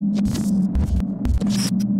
you 0.00 1.95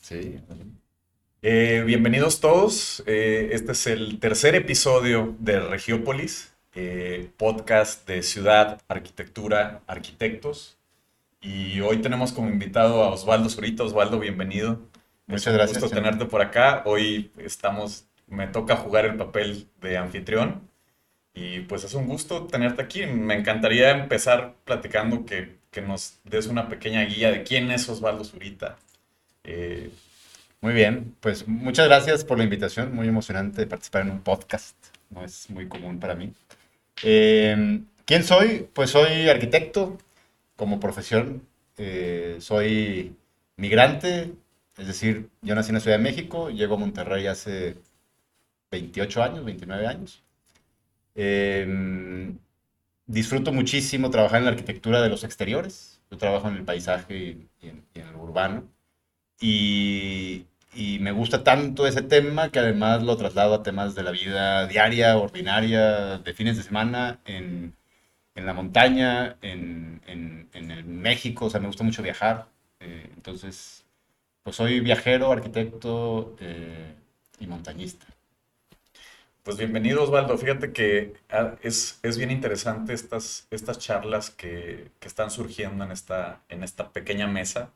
Sí. 0.00 0.40
Eh, 1.40 1.84
bienvenidos 1.86 2.40
todos. 2.40 3.04
Eh, 3.06 3.50
este 3.52 3.72
es 3.72 3.86
el 3.86 4.18
tercer 4.18 4.56
episodio 4.56 5.36
de 5.38 5.60
Regiópolis, 5.60 6.52
eh, 6.74 7.30
podcast 7.36 8.08
de 8.08 8.24
ciudad, 8.24 8.80
arquitectura, 8.88 9.82
arquitectos. 9.86 10.78
Y 11.40 11.80
hoy 11.80 11.98
tenemos 11.98 12.32
como 12.32 12.48
invitado 12.48 13.04
a 13.04 13.10
Osvaldo 13.10 13.48
Zurita. 13.48 13.84
Osvaldo, 13.84 14.18
bienvenido. 14.18 14.80
Muchas 15.28 15.54
gracias. 15.54 15.76
Un 15.76 15.82
gusto 15.82 15.94
tenerte 15.94 16.24
por 16.24 16.42
acá. 16.42 16.82
Hoy 16.84 17.30
estamos, 17.38 18.08
me 18.26 18.48
toca 18.48 18.74
jugar 18.74 19.04
el 19.04 19.16
papel 19.16 19.68
de 19.80 19.96
anfitrión. 19.96 20.68
Y 21.34 21.60
pues 21.60 21.84
es 21.84 21.94
un 21.94 22.08
gusto 22.08 22.48
tenerte 22.48 22.82
aquí. 22.82 23.06
Me 23.06 23.34
encantaría 23.34 23.92
empezar 23.92 24.56
platicando 24.64 25.24
que, 25.24 25.58
que 25.70 25.82
nos 25.82 26.18
des 26.24 26.48
una 26.48 26.68
pequeña 26.68 27.04
guía 27.04 27.30
de 27.30 27.44
quién 27.44 27.70
es 27.70 27.88
Osvaldo 27.88 28.24
Zurita. 28.24 28.76
Eh, 29.46 29.90
muy 30.60 30.72
bien, 30.74 31.14
pues 31.20 31.46
muchas 31.46 31.86
gracias 31.86 32.24
por 32.24 32.36
la 32.36 32.44
invitación, 32.44 32.94
muy 32.94 33.06
emocionante 33.06 33.66
participar 33.66 34.02
en 34.02 34.10
un 34.10 34.20
podcast, 34.20 34.76
no 35.10 35.24
es 35.24 35.48
muy 35.50 35.68
común 35.68 36.00
para 36.00 36.16
mí. 36.16 36.32
Eh, 37.04 37.80
¿Quién 38.04 38.24
soy? 38.24 38.68
Pues 38.72 38.90
soy 38.90 39.28
arquitecto, 39.28 39.98
como 40.56 40.80
profesión 40.80 41.42
eh, 41.78 42.38
soy 42.40 43.14
migrante, 43.56 44.32
es 44.78 44.86
decir, 44.88 45.28
yo 45.42 45.54
nací 45.54 45.70
en 45.70 45.74
la 45.74 45.80
Ciudad 45.80 45.98
de 45.98 46.02
México, 46.02 46.50
llego 46.50 46.74
a 46.74 46.78
Monterrey 46.78 47.26
hace 47.28 47.76
28 48.72 49.22
años, 49.22 49.44
29 49.44 49.86
años. 49.86 50.22
disfruto 53.06 53.52
muchísimo 53.52 54.10
trabajar 54.10 54.38
en 54.38 54.46
la 54.46 54.50
arquitectura 54.50 55.00
de 55.02 55.08
los 55.08 55.22
exteriores, 55.24 56.00
yo 56.10 56.18
trabajo 56.18 56.48
en 56.48 56.56
el 56.56 56.64
paisaje 56.64 57.38
y 57.62 57.68
en 57.68 58.12
lo 58.12 58.22
urbano. 58.22 58.75
Y, 59.40 60.46
me 61.00 61.12
gusta 61.12 61.44
tanto 61.44 61.86
ese 61.86 62.02
tema 62.02 62.50
que 62.50 62.58
además 62.58 63.02
lo 63.02 63.16
traslado 63.16 63.54
a 63.54 63.62
temas 63.62 63.94
de 63.94 64.02
la 64.02 64.10
vida 64.10 64.66
diaria, 64.66 65.16
ordinaria, 65.16 66.18
de 66.18 66.34
fines 66.34 66.56
de 66.56 66.62
semana, 66.62 67.20
en, 67.24 67.74
la 68.34 68.52
montaña, 68.52 69.36
en, 69.42 70.00
el 70.52 70.84
México, 70.84 71.46
o 71.46 71.50
sea, 71.50 71.60
me 71.60 71.66
gusta 71.68 71.84
mucho 71.84 72.02
viajar. 72.02 72.48
Eh, 72.80 73.10
entonces, 73.14 73.84
pues 74.42 74.56
soy 74.56 74.80
viajero, 74.80 75.32
arquitecto 75.32 76.36
eh, 76.40 76.94
y 77.40 77.46
montañista. 77.46 78.06
Pues 79.42 79.56
bienvenido 79.58 80.02
Osvaldo, 80.02 80.36
fíjate 80.36 80.72
que 80.72 81.14
ah, 81.30 81.54
es, 81.62 82.00
bien 82.18 82.32
interesante 82.32 82.92
estas, 82.92 83.46
estas 83.50 83.78
charlas 83.78 84.30
que, 84.30 84.90
que, 84.98 85.06
están 85.06 85.30
surgiendo 85.30 85.84
en 85.84 85.92
esta, 85.92 86.40
en 86.48 86.64
esta 86.64 86.90
pequeña 86.90 87.28
mesa 87.28 87.70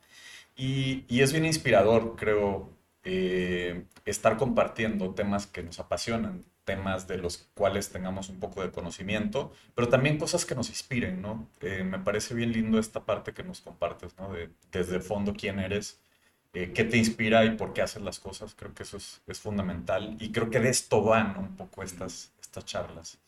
y, 0.57 1.21
es 1.21 1.33
bien 1.33 1.47
inspirador, 1.47 2.17
creo, 2.17 2.71
eh, 3.05 3.85
estar 4.05 4.37
compartiendo 4.37 5.15
temas 5.15 5.47
que 5.47 5.63
nos 5.63 5.81
apasionan, 5.81 6.45
temas 6.65 7.09
de 7.09 7.19
los 7.19 7.49
cuales 7.55 7.91
tengamos 7.91 8.29
un 8.29 8.39
poco 8.41 8.63
de 8.63 8.71
conocimiento, 8.71 9.53
pero 9.75 9.89
también 9.89 10.19
cosas 10.19 10.45
que 10.45 10.55
nos 10.55 10.69
inspiren, 10.69 11.23
¿no? 11.23 11.49
Eh, 11.61 11.83
me 11.85 11.99
parece 11.99 12.35
bien 12.35 12.53
lindo 12.53 12.79
esta 12.79 13.01
parte 13.01 13.33
que 13.33 13.43
nos 13.43 13.61
compartes, 13.61 14.17
¿no? 14.19 14.33
De, 14.33 14.51
desde 14.71 14.97
el 14.97 15.03
fondo 15.03 15.35
quién 15.35 15.59
eres, 15.59 16.01
eh, 16.53 16.73
qué 16.75 16.85
te 16.85 16.99
inspira 16.99 17.45
y 17.45 17.51
por 17.57 17.73
qué 17.73 17.83
haces 17.83 18.03
las 18.03 18.19
cosas. 18.21 18.55
Creo 18.55 18.75
que 18.75 18.83
eso 18.85 18.97
es, 18.99 19.23
es 19.27 19.41
fundamental 19.41 20.17
y 20.21 20.31
creo 20.33 20.51
que 20.51 20.61
de 20.61 20.71
esto 20.71 21.03
van 21.03 21.39
un 21.39 21.57
poco 21.57 21.83
estas, 21.83 22.33
estas 22.41 22.65
charlas. 22.67 23.19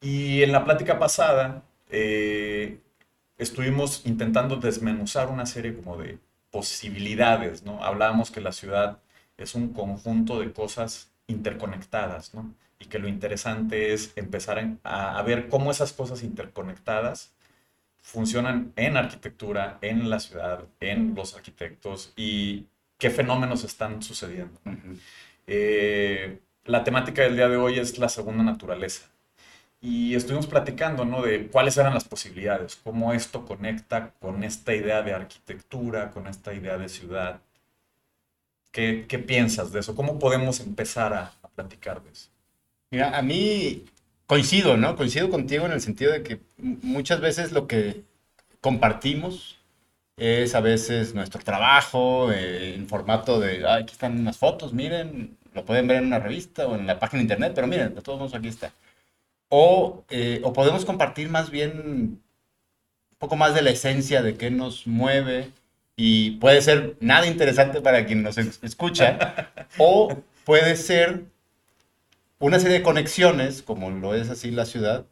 Y 0.00 0.42
en 0.42 0.52
la 0.52 0.64
plática 0.64 0.98
pasada 0.98 1.62
estuvimos 3.38 4.02
intentando 4.06 4.56
desmenuzar 4.56 5.28
una 5.28 5.46
serie 5.46 5.74
como 5.74 5.96
de 5.96 6.18
posibilidades, 6.50 7.62
¿no? 7.62 7.82
Hablábamos 7.82 8.30
que 8.30 8.40
la 8.40 8.52
ciudad 8.52 9.00
es 9.36 9.54
un 9.54 9.72
conjunto 9.72 10.40
de 10.40 10.52
cosas 10.52 11.10
interconectadas, 11.26 12.34
¿no? 12.34 12.54
Y 12.78 12.86
que 12.86 12.98
lo 12.98 13.08
interesante 13.08 13.92
es 13.92 14.12
empezar 14.16 14.78
a, 14.84 15.22
ver 15.22 15.48
cómo 15.48 15.70
esas 15.70 15.92
cosas 15.92 16.22
interconectadas 16.22 17.34
funcionan 17.98 18.72
en 18.76 18.96
arquitectura, 18.96 19.78
en 19.82 20.08
la 20.08 20.18
ciudad, 20.20 20.64
en 20.80 21.14
los 21.14 21.34
arquitectos 21.34 22.12
y 22.16 22.66
qué 22.98 23.10
fenómenos 23.10 23.64
están 23.64 24.02
sucediendo. 24.02 24.58
Eh, 25.46 26.40
la 26.64 26.84
temática 26.84 27.22
del 27.22 27.36
día 27.36 27.48
de 27.48 27.56
hoy 27.56 27.78
es 27.78 27.98
la 27.98 28.08
segunda 28.08 28.42
naturaleza 28.42 29.10
y 29.80 30.14
estuvimos 30.14 30.46
platicando, 30.46 31.04
¿no? 31.04 31.22
De 31.22 31.48
cuáles 31.48 31.76
eran 31.78 31.94
las 31.94 32.04
posibilidades, 32.04 32.76
cómo 32.76 33.12
esto 33.12 33.46
conecta 33.46 34.12
con 34.20 34.44
esta 34.44 34.74
idea 34.74 35.02
de 35.02 35.14
arquitectura, 35.14 36.10
con 36.10 36.26
esta 36.26 36.52
idea 36.54 36.76
de 36.76 36.88
ciudad. 36.88 37.40
¿Qué, 38.72 39.06
qué 39.08 39.18
piensas 39.18 39.72
de 39.72 39.80
eso? 39.80 39.96
¿Cómo 39.96 40.18
podemos 40.18 40.60
empezar 40.60 41.12
a, 41.14 41.32
a, 41.42 41.48
platicar 41.48 42.02
de 42.02 42.10
eso? 42.10 42.28
Mira, 42.90 43.16
a 43.16 43.22
mí 43.22 43.84
coincido, 44.26 44.76
¿no? 44.76 44.96
Coincido 44.96 45.30
contigo 45.30 45.66
en 45.66 45.72
el 45.72 45.80
sentido 45.80 46.12
de 46.12 46.22
que 46.22 46.40
muchas 46.58 47.20
veces 47.20 47.52
lo 47.52 47.66
que 47.66 48.04
compartimos 48.60 49.60
es 50.16 50.54
a 50.54 50.60
veces 50.60 51.14
nuestro 51.14 51.42
trabajo 51.42 52.30
eh, 52.30 52.74
en 52.74 52.86
formato 52.88 53.40
de, 53.40 53.66
ah, 53.66 53.76
aquí 53.76 53.92
están 53.92 54.20
unas 54.20 54.36
fotos, 54.38 54.72
miren, 54.74 55.38
lo 55.54 55.64
pueden 55.64 55.88
ver 55.88 55.98
en 55.98 56.06
una 56.06 56.18
revista 56.18 56.66
o 56.68 56.76
en 56.76 56.86
la 56.86 56.98
página 56.98 57.20
de 57.20 57.24
internet, 57.24 57.52
pero 57.54 57.66
miren, 57.66 57.94
de 57.94 58.02
todos 58.02 58.18
modos 58.18 58.34
aquí 58.34 58.48
está. 58.48 58.72
Eh, 59.52 60.40
o, 60.44 60.52
podemos 60.52 60.84
compartir 60.84 61.28
más 61.28 61.50
bien 61.50 61.80
un 61.80 62.22
poco 63.18 63.36
más 63.36 63.54
de 63.54 63.62
la 63.62 63.70
esencia 63.70 64.22
de 64.22 64.36
qué 64.36 64.50
nos 64.50 64.86
mueve 64.86 65.50
y 65.96 66.32
puede 66.32 66.62
ser 66.62 66.96
nada 67.00 67.26
interesante 67.26 67.80
para 67.80 68.06
quien 68.06 68.22
nos 68.22 68.38
escucha 68.38 69.50
o 69.78 70.22
puede 70.44 70.76
ser 70.76 71.24
una 72.38 72.58
serie 72.60 72.78
de 72.78 72.82
conexiones, 72.84 73.62
como 73.62 73.90
lo 73.90 74.14
es 74.14 74.30
así 74.30 74.50
la 74.50 74.64
ciudad, 74.64 75.04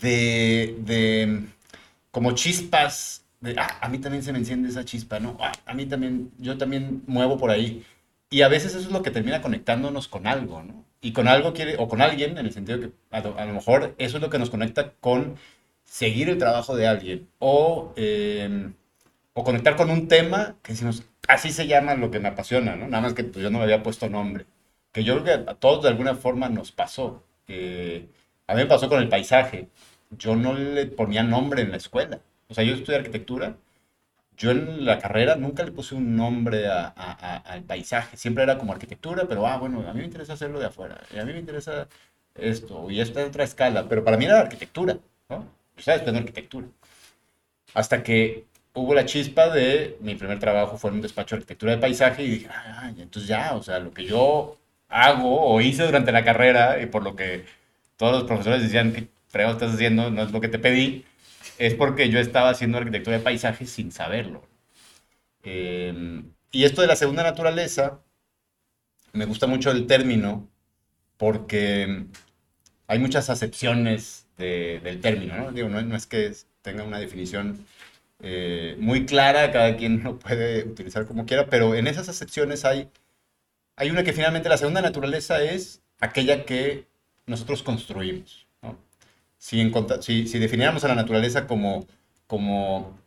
de, 0.00 1.46
como 2.10 2.32
chispas, 2.32 3.24
de, 3.40 3.54
ah, 3.58 3.78
a 3.80 3.88
mí 3.88 3.98
también 3.98 4.22
se 4.22 4.32
me 4.32 4.38
enciende 4.38 4.68
esa 4.68 4.84
chispa, 4.84 5.20
¿no? 5.20 5.36
Ah, 5.40 5.52
a 5.66 5.74
mí 5.74 5.86
también, 5.86 6.30
yo 6.38 6.58
también 6.58 7.02
muevo 7.06 7.38
por 7.38 7.50
ahí. 7.50 7.84
Y 8.30 8.42
a 8.42 8.48
veces 8.48 8.74
eso 8.74 8.88
es 8.88 8.92
lo 8.92 9.02
que 9.02 9.10
termina 9.10 9.40
conectándonos 9.40 10.08
con 10.08 10.26
algo, 10.26 10.62
¿no? 10.62 10.84
Y 11.00 11.12
con 11.12 11.28
algo 11.28 11.52
quiere, 11.52 11.76
o 11.78 11.88
con 11.88 12.02
alguien, 12.02 12.38
en 12.38 12.46
el 12.46 12.52
sentido 12.52 12.80
que 12.80 12.90
a 13.10 13.20
lo, 13.20 13.54
mejor 13.54 13.94
eso 13.98 14.16
es 14.16 14.22
lo 14.22 14.30
que 14.30 14.38
nos 14.38 14.50
conecta 14.50 14.92
con 15.00 15.36
seguir 15.84 16.28
el 16.28 16.38
trabajo 16.38 16.76
de 16.76 16.86
alguien, 16.86 17.28
o, 17.38 17.92
em, 17.96 18.74
o 19.34 19.44
conectar 19.44 19.76
con 19.76 19.90
un 19.90 20.08
tema 20.08 20.56
que 20.62 20.72
decimos, 20.72 21.04
así 21.28 21.52
se 21.52 21.66
llama 21.66 21.94
lo 21.94 22.10
que 22.10 22.20
me 22.20 22.28
apasiona, 22.28 22.76
¿no? 22.76 22.88
Nada 22.88 23.02
más 23.02 23.14
que 23.14 23.24
pues, 23.24 23.42
yo 23.42 23.50
no 23.50 23.58
me 23.58 23.64
había 23.64 23.82
puesto 23.82 24.08
nombre. 24.08 24.46
Que 24.92 25.04
yo 25.04 25.22
creo 25.22 25.44
que 25.44 25.50
a 25.50 25.54
todos 25.54 25.82
de 25.84 25.90
alguna 25.90 26.14
forma 26.14 26.48
nos 26.48 26.72
pasó. 26.72 27.22
Que 27.46 28.08
a 28.46 28.54
mí 28.54 28.62
me 28.62 28.66
pasó 28.66 28.88
con 28.88 29.00
el 29.00 29.08
paisaje. 29.08 29.68
Yo 30.10 30.36
no 30.36 30.54
le 30.54 30.86
ponía 30.86 31.22
nombre 31.22 31.62
en 31.62 31.70
la 31.70 31.76
escuela. 31.76 32.20
O 32.48 32.54
sea, 32.54 32.64
yo 32.64 32.74
estudié 32.74 32.98
arquitectura 32.98 33.56
yo 34.38 34.52
en 34.52 34.84
la 34.84 34.98
carrera 34.98 35.34
nunca 35.34 35.64
le 35.64 35.72
puse 35.72 35.96
un 35.96 36.16
nombre 36.16 36.68
al 36.68 37.62
paisaje, 37.64 38.16
siempre 38.16 38.44
era 38.44 38.56
como 38.56 38.72
arquitectura, 38.72 39.24
pero 39.28 39.46
ah, 39.46 39.58
bueno, 39.58 39.84
a 39.86 39.92
mí 39.92 39.98
me 39.98 40.06
interesa 40.06 40.34
hacerlo 40.34 40.60
de 40.60 40.66
afuera, 40.66 41.00
y 41.12 41.18
a 41.18 41.24
mí 41.24 41.32
me 41.32 41.40
interesa 41.40 41.88
esto, 42.36 42.88
y 42.90 43.00
esta 43.00 43.20
es 43.20 43.28
otra 43.28 43.44
escala, 43.44 43.88
pero 43.88 44.04
para 44.04 44.16
mí 44.16 44.26
era 44.26 44.40
arquitectura, 44.40 44.96
¿no? 45.28 45.44
Estaba 45.76 45.96
estudiando 45.96 46.20
arquitectura. 46.20 46.68
Hasta 47.74 48.02
que 48.02 48.46
hubo 48.74 48.94
la 48.94 49.04
chispa 49.04 49.48
de 49.50 49.98
mi 50.00 50.14
primer 50.14 50.38
trabajo 50.38 50.78
fue 50.78 50.90
en 50.90 50.96
un 50.96 51.02
despacho 51.02 51.34
de 51.34 51.40
arquitectura 51.40 51.72
de 51.72 51.78
paisaje 51.78 52.22
y 52.22 52.30
dije, 52.30 52.48
ah, 52.50 52.92
entonces 52.96 53.28
ya, 53.28 53.54
o 53.54 53.62
sea, 53.62 53.80
lo 53.80 53.92
que 53.92 54.04
yo 54.04 54.56
hago 54.88 55.42
o 55.42 55.60
hice 55.60 55.84
durante 55.84 56.12
la 56.12 56.24
carrera 56.24 56.80
y 56.80 56.86
por 56.86 57.02
lo 57.02 57.16
que 57.16 57.44
todos 57.96 58.12
los 58.12 58.24
profesores 58.24 58.62
decían 58.62 58.92
que 58.92 59.08
frego 59.28 59.50
estás 59.50 59.74
haciendo, 59.74 60.10
no 60.10 60.22
es 60.22 60.30
lo 60.30 60.40
que 60.40 60.48
te 60.48 60.58
pedí, 60.58 61.04
es 61.58 61.74
porque 61.74 62.08
yo 62.08 62.18
estaba 62.20 62.50
haciendo 62.50 62.78
arquitectura 62.78 63.18
de 63.18 63.22
paisajes 63.22 63.70
sin 63.70 63.92
saberlo. 63.92 64.46
Em, 65.42 66.32
y 66.52 66.64
esto 66.64 66.80
de 66.82 66.88
la 66.88 66.96
segunda 66.96 67.22
naturaleza, 67.22 68.00
me 69.12 69.24
gusta 69.26 69.46
mucho 69.46 69.70
el 69.70 69.86
término 69.86 70.48
porque 71.16 72.06
hay 72.86 72.98
muchas 72.98 73.28
acepciones 73.30 74.26
del 74.36 75.00
término, 75.00 75.36
¿no? 75.36 75.52
Digo, 75.52 75.68
no, 75.68 75.96
es 75.96 76.06
que 76.06 76.32
tenga 76.62 76.84
una 76.84 76.98
definición 76.98 77.66
eh, 78.22 78.76
muy 78.78 79.04
clara, 79.04 79.50
cada 79.52 79.76
quien 79.76 80.02
lo 80.04 80.18
puede 80.18 80.64
utilizar 80.64 81.06
como 81.06 81.26
quiera, 81.26 81.46
pero 81.46 81.74
en 81.74 81.88
esas 81.88 82.08
acepciones 82.08 82.64
hay, 82.64 82.88
hay 83.76 83.90
una 83.90 84.04
que 84.04 84.12
finalmente 84.12 84.48
la 84.48 84.58
segunda 84.58 84.80
naturaleza 84.80 85.42
es 85.42 85.82
aquella 86.00 86.44
que 86.44 86.86
nosotros 87.26 87.62
construimos. 87.62 88.47
Si, 89.38 89.72
si, 90.00 90.26
si, 90.26 90.38
definiéramos 90.38 90.84
a 90.84 90.88
la 90.88 90.94
naturaleza 90.94 91.46
como, 91.46 91.86
como 92.26 92.98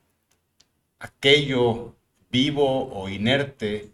aquello 0.99 1.95
vivo 2.31 2.89
o 2.93 3.09
inerte 3.09 3.91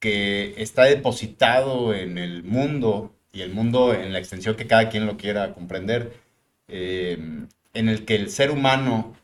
que 0.00 0.54
está 0.56 0.84
depositado 0.84 1.94
en 1.94 2.18
el 2.18 2.42
mundo 2.44 3.14
y 3.32 3.42
el 3.42 3.52
mundo 3.52 3.94
en 3.94 4.12
la 4.12 4.18
extensión 4.18 4.56
que 4.56 4.66
cada 4.66 4.88
quien 4.88 5.06
lo 5.06 5.16
quiera 5.16 5.54
comprender, 5.54 6.14
eh, 6.68 7.18
en 7.74 7.88
el 7.88 8.04
que 8.04 8.16
el 8.16 8.30
ser 8.30 8.50
humano 8.50 9.14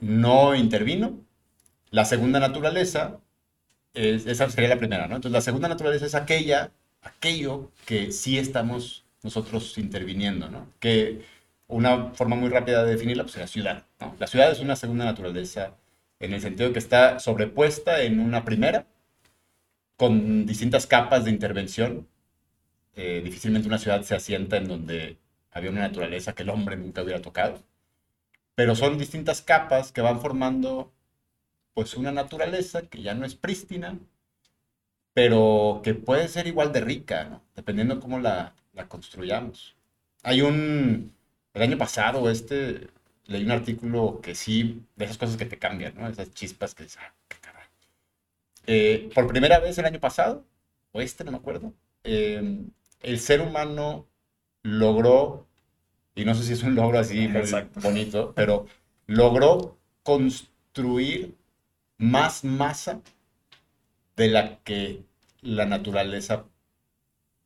no 0.00 0.54
intervino. 0.54 1.18
La 1.90 2.04
segunda 2.04 2.40
naturaleza, 2.40 3.20
es, 3.94 4.26
esa 4.26 4.48
sería 4.50 4.70
la 4.70 4.78
primera. 4.78 5.04
Entonces 5.04 5.32
la 5.32 5.40
segunda 5.40 5.68
naturaleza 5.68 6.06
es 6.06 6.14
aquella, 6.14 6.72
aquello 7.02 7.70
que 7.86 8.12
sí 8.12 8.38
estamos 8.38 9.05
nosotros 9.26 9.76
interviniendo, 9.78 10.48
¿no? 10.48 10.68
Que 10.80 11.22
una 11.68 12.10
forma 12.14 12.36
muy 12.36 12.48
rápida 12.48 12.84
de 12.84 12.92
definirla, 12.92 13.24
pues 13.24 13.34
es 13.34 13.40
la 13.40 13.46
ciudad, 13.48 13.86
¿no? 14.00 14.16
La 14.18 14.26
ciudad 14.28 14.52
es 14.52 14.60
una 14.60 14.76
segunda 14.76 15.04
naturaleza 15.04 15.74
en 16.20 16.32
el 16.32 16.40
sentido 16.40 16.72
que 16.72 16.78
está 16.78 17.18
sobrepuesta 17.18 18.02
en 18.02 18.20
una 18.20 18.44
primera, 18.44 18.86
con 19.96 20.46
distintas 20.46 20.86
capas 20.86 21.24
de 21.24 21.30
intervención. 21.32 22.08
Eh, 22.94 23.20
difícilmente 23.24 23.68
una 23.68 23.78
ciudad 23.78 24.02
se 24.02 24.14
asienta 24.14 24.56
en 24.58 24.68
donde 24.68 25.18
había 25.50 25.70
una 25.70 25.82
naturaleza 25.82 26.34
que 26.34 26.44
el 26.44 26.50
hombre 26.50 26.76
nunca 26.76 27.02
hubiera 27.02 27.20
tocado. 27.22 27.62
Pero 28.54 28.76
son 28.76 28.98
distintas 28.98 29.42
capas 29.42 29.92
que 29.92 30.00
van 30.02 30.20
formando 30.20 30.92
pues 31.74 31.94
una 31.96 32.12
naturaleza 32.12 32.82
que 32.88 33.02
ya 33.02 33.14
no 33.14 33.26
es 33.26 33.34
prístina, 33.34 33.98
pero 35.14 35.80
que 35.84 35.94
puede 35.94 36.28
ser 36.28 36.46
igual 36.46 36.72
de 36.72 36.80
rica, 36.80 37.24
¿no? 37.24 37.42
dependiendo 37.56 38.00
cómo 38.00 38.18
la, 38.20 38.54
la 38.76 38.88
construyamos. 38.88 39.74
Hay 40.22 40.42
un, 40.42 41.12
el 41.54 41.62
año 41.62 41.78
pasado, 41.78 42.30
este, 42.30 42.88
leí 43.26 43.44
un 43.44 43.50
artículo 43.50 44.20
que 44.22 44.34
sí, 44.34 44.82
de 44.94 45.06
esas 45.06 45.18
cosas 45.18 45.36
que 45.36 45.46
te 45.46 45.58
cambian, 45.58 45.94
¿no? 45.96 46.06
Esas 46.06 46.30
chispas 46.32 46.74
que 46.74 46.84
dices, 46.84 46.98
ah, 47.00 47.12
qué 47.28 47.38
caray. 47.40 47.66
Eh, 48.66 49.10
por 49.14 49.26
primera 49.26 49.58
vez 49.58 49.78
el 49.78 49.86
año 49.86 49.98
pasado, 49.98 50.44
o 50.92 51.00
este, 51.00 51.24
no 51.24 51.32
me 51.32 51.38
acuerdo, 51.38 51.72
eh, 52.04 52.60
el 53.02 53.18
ser 53.18 53.40
humano 53.40 54.06
logró, 54.62 55.46
y 56.14 56.24
no 56.24 56.34
sé 56.34 56.44
si 56.44 56.52
es 56.52 56.62
un 56.62 56.74
logro 56.74 56.98
así 56.98 57.28
bonito, 57.82 58.32
pero 58.34 58.66
logró 59.06 59.78
construir 60.02 61.34
más 61.98 62.44
masa 62.44 63.00
de 64.16 64.28
la 64.28 64.58
que 64.58 65.02
la 65.40 65.66
naturaleza 65.66 66.44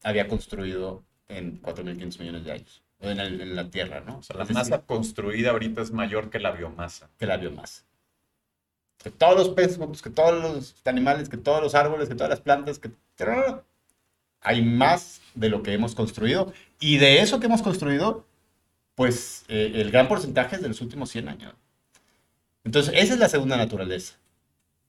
había 0.02 0.28
construido 0.28 1.04
en 1.30 1.60
4.500 1.62 2.18
millones 2.18 2.44
de 2.44 2.52
años 2.52 2.82
en, 3.00 3.56
la 3.56 3.70
Tierra, 3.70 4.00
¿no? 4.00 4.18
O 4.18 4.22
sea, 4.22 4.36
la 4.36 4.44
masa 4.46 4.82
construida 4.82 5.50
ahorita 5.50 5.82
es 5.82 5.90
mayor 5.90 6.30
que 6.30 6.38
la 6.38 6.52
biomasa. 6.52 7.10
Que 7.18 7.26
la 7.26 7.36
biomasa. 7.36 7.84
Que 8.98 9.10
todos 9.10 9.36
los 9.36 9.48
peces, 9.50 9.78
que 10.02 10.10
todos 10.10 10.42
los 10.42 10.74
animales, 10.84 11.28
que 11.28 11.38
todos 11.38 11.62
los 11.62 11.74
árboles, 11.74 12.08
que 12.08 12.14
todas 12.14 12.30
las 12.30 12.40
plantas, 12.40 12.78
que... 12.78 12.90
Hay 14.42 14.62
más 14.62 15.20
de 15.34 15.50
lo 15.50 15.62
que 15.62 15.74
hemos 15.74 15.94
construido. 15.94 16.52
Y 16.78 16.96
de 16.96 17.20
eso 17.20 17.40
que 17.40 17.46
hemos 17.46 17.60
construido, 17.60 18.26
pues 18.94 19.44
eh, 19.48 19.72
el 19.74 19.90
gran 19.90 20.08
porcentaje 20.08 20.56
es 20.56 20.62
de 20.62 20.68
los 20.68 20.80
últimos 20.80 21.10
100 21.10 21.28
años. 21.28 21.54
Entonces, 22.64 22.94
esa 22.96 23.14
es 23.14 23.18
la 23.18 23.28
segunda 23.28 23.58
naturaleza. 23.58 24.16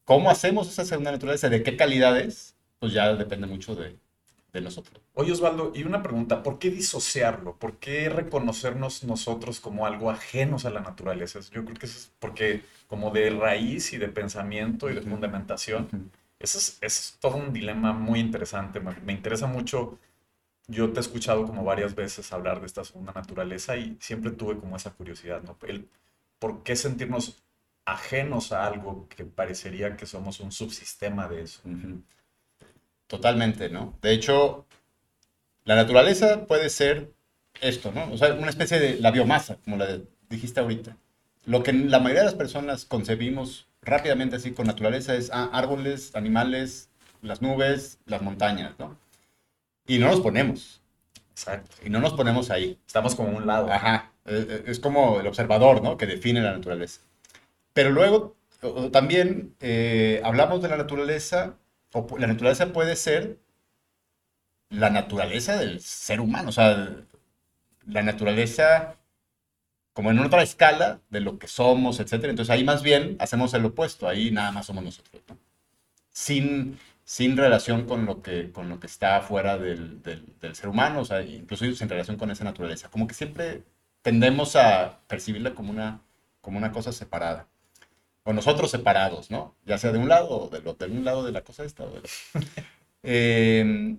¿Cómo 0.06 0.30
hacemos 0.30 0.70
esa 0.70 0.86
segunda 0.86 1.12
naturaleza? 1.12 1.50
¿De 1.50 1.64
qué 1.64 1.76
calidad 1.76 2.18
es? 2.18 2.56
Pues 2.80 2.94
ya 2.94 3.14
depende 3.14 3.48
mucho 3.48 3.76
de, 3.76 3.98
de 4.53 4.62
nosotros. 4.62 5.01
Oye 5.13 5.31
Osvaldo, 5.31 5.71
y 5.74 5.83
una 5.83 6.03
pregunta, 6.03 6.44
¿por 6.44 6.59
qué 6.59 6.69
disociarlo? 6.69 7.56
¿Por 7.56 7.77
qué 7.77 8.09
reconocernos 8.09 9.03
nosotros 9.03 9.59
como 9.59 9.86
algo 9.86 10.09
ajenos 10.09 10.65
a 10.65 10.69
la 10.69 10.81
naturaleza? 10.81 11.39
Yo 11.51 11.63
creo 11.63 11.77
que 11.77 11.86
eso 11.86 11.98
es 11.98 12.12
porque 12.19 12.63
como 12.88 13.12
de 13.12 13.30
raíz 13.30 13.94
y 13.94 13.98
de 13.98 14.09
pensamiento 14.09 14.89
y 14.89 14.95
de 14.95 15.01
fundamentación, 15.01 16.12
eso, 16.39 16.59
es, 16.81 17.18
todo 17.21 17.38
un 17.38 17.53
dilema 17.53 17.94
muy 17.94 18.19
interesante. 18.19 18.80
Me, 18.80 19.13
interesa 19.13 19.48
mucho, 19.48 19.98
yo 20.68 20.92
te 20.92 21.00
he 21.00 21.01
escuchado 21.01 21.45
como 21.45 21.63
varias 21.63 21.95
veces 21.95 22.33
hablar 22.33 22.59
de 22.59 22.65
esta 22.65 22.83
segunda 22.83 23.13
naturaleza 23.13 23.77
y 23.77 23.97
siempre 24.01 24.31
tuve 24.31 24.57
como 24.57 24.75
esa 24.75 24.92
curiosidad, 24.92 25.42
¿no? 25.44 25.57
El, 25.68 25.88
¿Por 26.39 26.63
qué 26.63 26.75
sentirnos 26.75 27.44
ajenos 27.86 28.51
a 28.51 28.65
algo 28.65 29.07
que 29.07 29.24
parecería 29.25 29.95
que 29.95 30.06
somos 30.06 30.39
un 30.39 30.51
subsistema 30.51 31.27
de 31.27 31.44
eso? 31.44 31.62
Totalmente, 33.12 33.68
¿no? 33.68 33.94
De 34.02 34.13
hecho, 34.13 34.66
la 35.66 35.75
naturaleza 35.75 36.46
puede 36.46 36.69
ser 36.69 37.12
esto, 37.60 37.92
¿no? 37.92 38.10
O 38.10 38.18
sea, 38.18 38.34
una 38.36 38.50
especie 38.50 38.80
de 38.80 39.02
la 39.02 39.12
biomasa, 39.12 39.58
como 39.66 39.75
la 39.75 40.00
dijiste 40.30 40.62
ahorita. 40.62 40.96
Lo 41.44 41.62
que 41.62 41.74
la 41.74 42.00
mayoría 42.00 42.22
de 42.22 42.28
las 42.28 42.36
personas 42.36 42.86
concebimos 42.86 43.68
rápidamente 43.81 44.38
así 44.38 44.54
con 44.54 44.66
naturaleza 44.66 45.13
es 45.13 45.30
ah, 45.34 45.50
árboles, 45.52 46.16
animales, 46.16 46.90
las 47.22 47.42
nubes, 47.42 48.00
las 48.06 48.22
montañas, 48.22 48.80
¿no? 48.80 48.98
Y 49.86 50.00
no 50.00 50.07
nos 50.07 50.22
ponemos. 50.22 50.81
Exacto. 51.31 51.75
Y 51.84 51.90
no 51.90 52.00
nos 52.00 52.14
ponemos 52.14 52.50
ahí. 52.50 52.80
Estamos 52.88 53.16
como 53.16 53.38
un 53.38 53.46
lado. 53.46 53.69
Ajá. 53.69 54.14
Es, 54.24 54.80
como 54.80 55.19
el 55.19 55.28
observador, 55.28 55.84
¿no? 55.84 55.98
Que 55.98 56.06
define 56.06 56.40
la 56.40 56.54
naturaleza. 56.54 57.02
Pero 57.74 57.90
luego 57.90 58.38
también 58.94 59.54
eh, 59.60 60.22
hablamos 60.24 60.62
de 60.62 60.69
la 60.69 60.78
naturaleza 60.78 61.57
la 62.18 62.28
naturaleza 62.28 62.72
puede 62.74 62.96
ser 62.96 63.40
la 64.70 64.90
naturaleza 64.90 65.58
del 65.58 65.82
ser 65.82 66.22
humano, 66.22 66.50
o 66.50 66.52
sea, 66.52 66.96
la 67.86 68.04
naturaleza 68.04 68.98
como 69.94 70.12
en 70.12 70.20
otra 70.20 70.44
escala 70.44 71.02
de 71.10 71.20
lo 71.20 71.38
que 71.38 71.48
somos, 71.48 72.00
etc. 72.00 72.14
Entonces 72.26 72.50
ahí 72.50 72.64
más 72.64 72.82
bien 72.84 73.18
hacemos 73.20 73.54
el 73.54 73.66
opuesto, 73.66 74.08
ahí 74.08 74.32
nada 74.32 74.52
más 74.52 74.66
somos 74.68 74.84
nosotros, 74.84 75.22
sin, 76.10 76.80
sin 77.04 77.38
relación 77.38 77.86
con 77.86 78.06
lo 78.06 78.22
que, 78.22 78.52
con 78.52 78.70
lo 78.70 78.80
que 78.80 78.88
está 78.88 79.22
fuera 79.22 79.58
del, 79.58 80.02
del, 80.04 80.56
ser 80.56 80.70
humano, 80.70 81.02
o 81.02 81.06
sea, 81.06 81.22
incluso 81.24 81.66
sin 81.74 81.90
relación 81.90 82.18
con 82.18 82.32
esa 82.32 82.44
naturaleza. 82.44 82.90
Como 82.90 83.08
que 83.08 83.14
siempre 83.14 83.64
tendemos 84.02 84.56
a 84.56 85.00
percibirla 85.07 85.54
como 85.56 85.71
una, 85.71 86.02
como 86.42 86.57
una 86.57 86.71
cosa 86.71 86.92
separada 86.94 87.48
o 88.23 88.33
nosotros 88.33 88.71
separados, 88.71 89.31
¿no? 89.31 89.56
Ya 89.66 89.78
sea 89.78 89.92
de 89.92 89.99
un 89.99 90.09
lado 90.09 90.30
o 90.30 90.49
de, 90.49 90.61
de 90.61 90.92
un 90.92 91.06
lado 91.06 91.23
de 91.23 91.31
la 91.31 91.42
cosa 91.42 91.63
esta. 91.63 91.83
O 91.83 91.90
de 91.90 92.01
eh, 93.04 93.97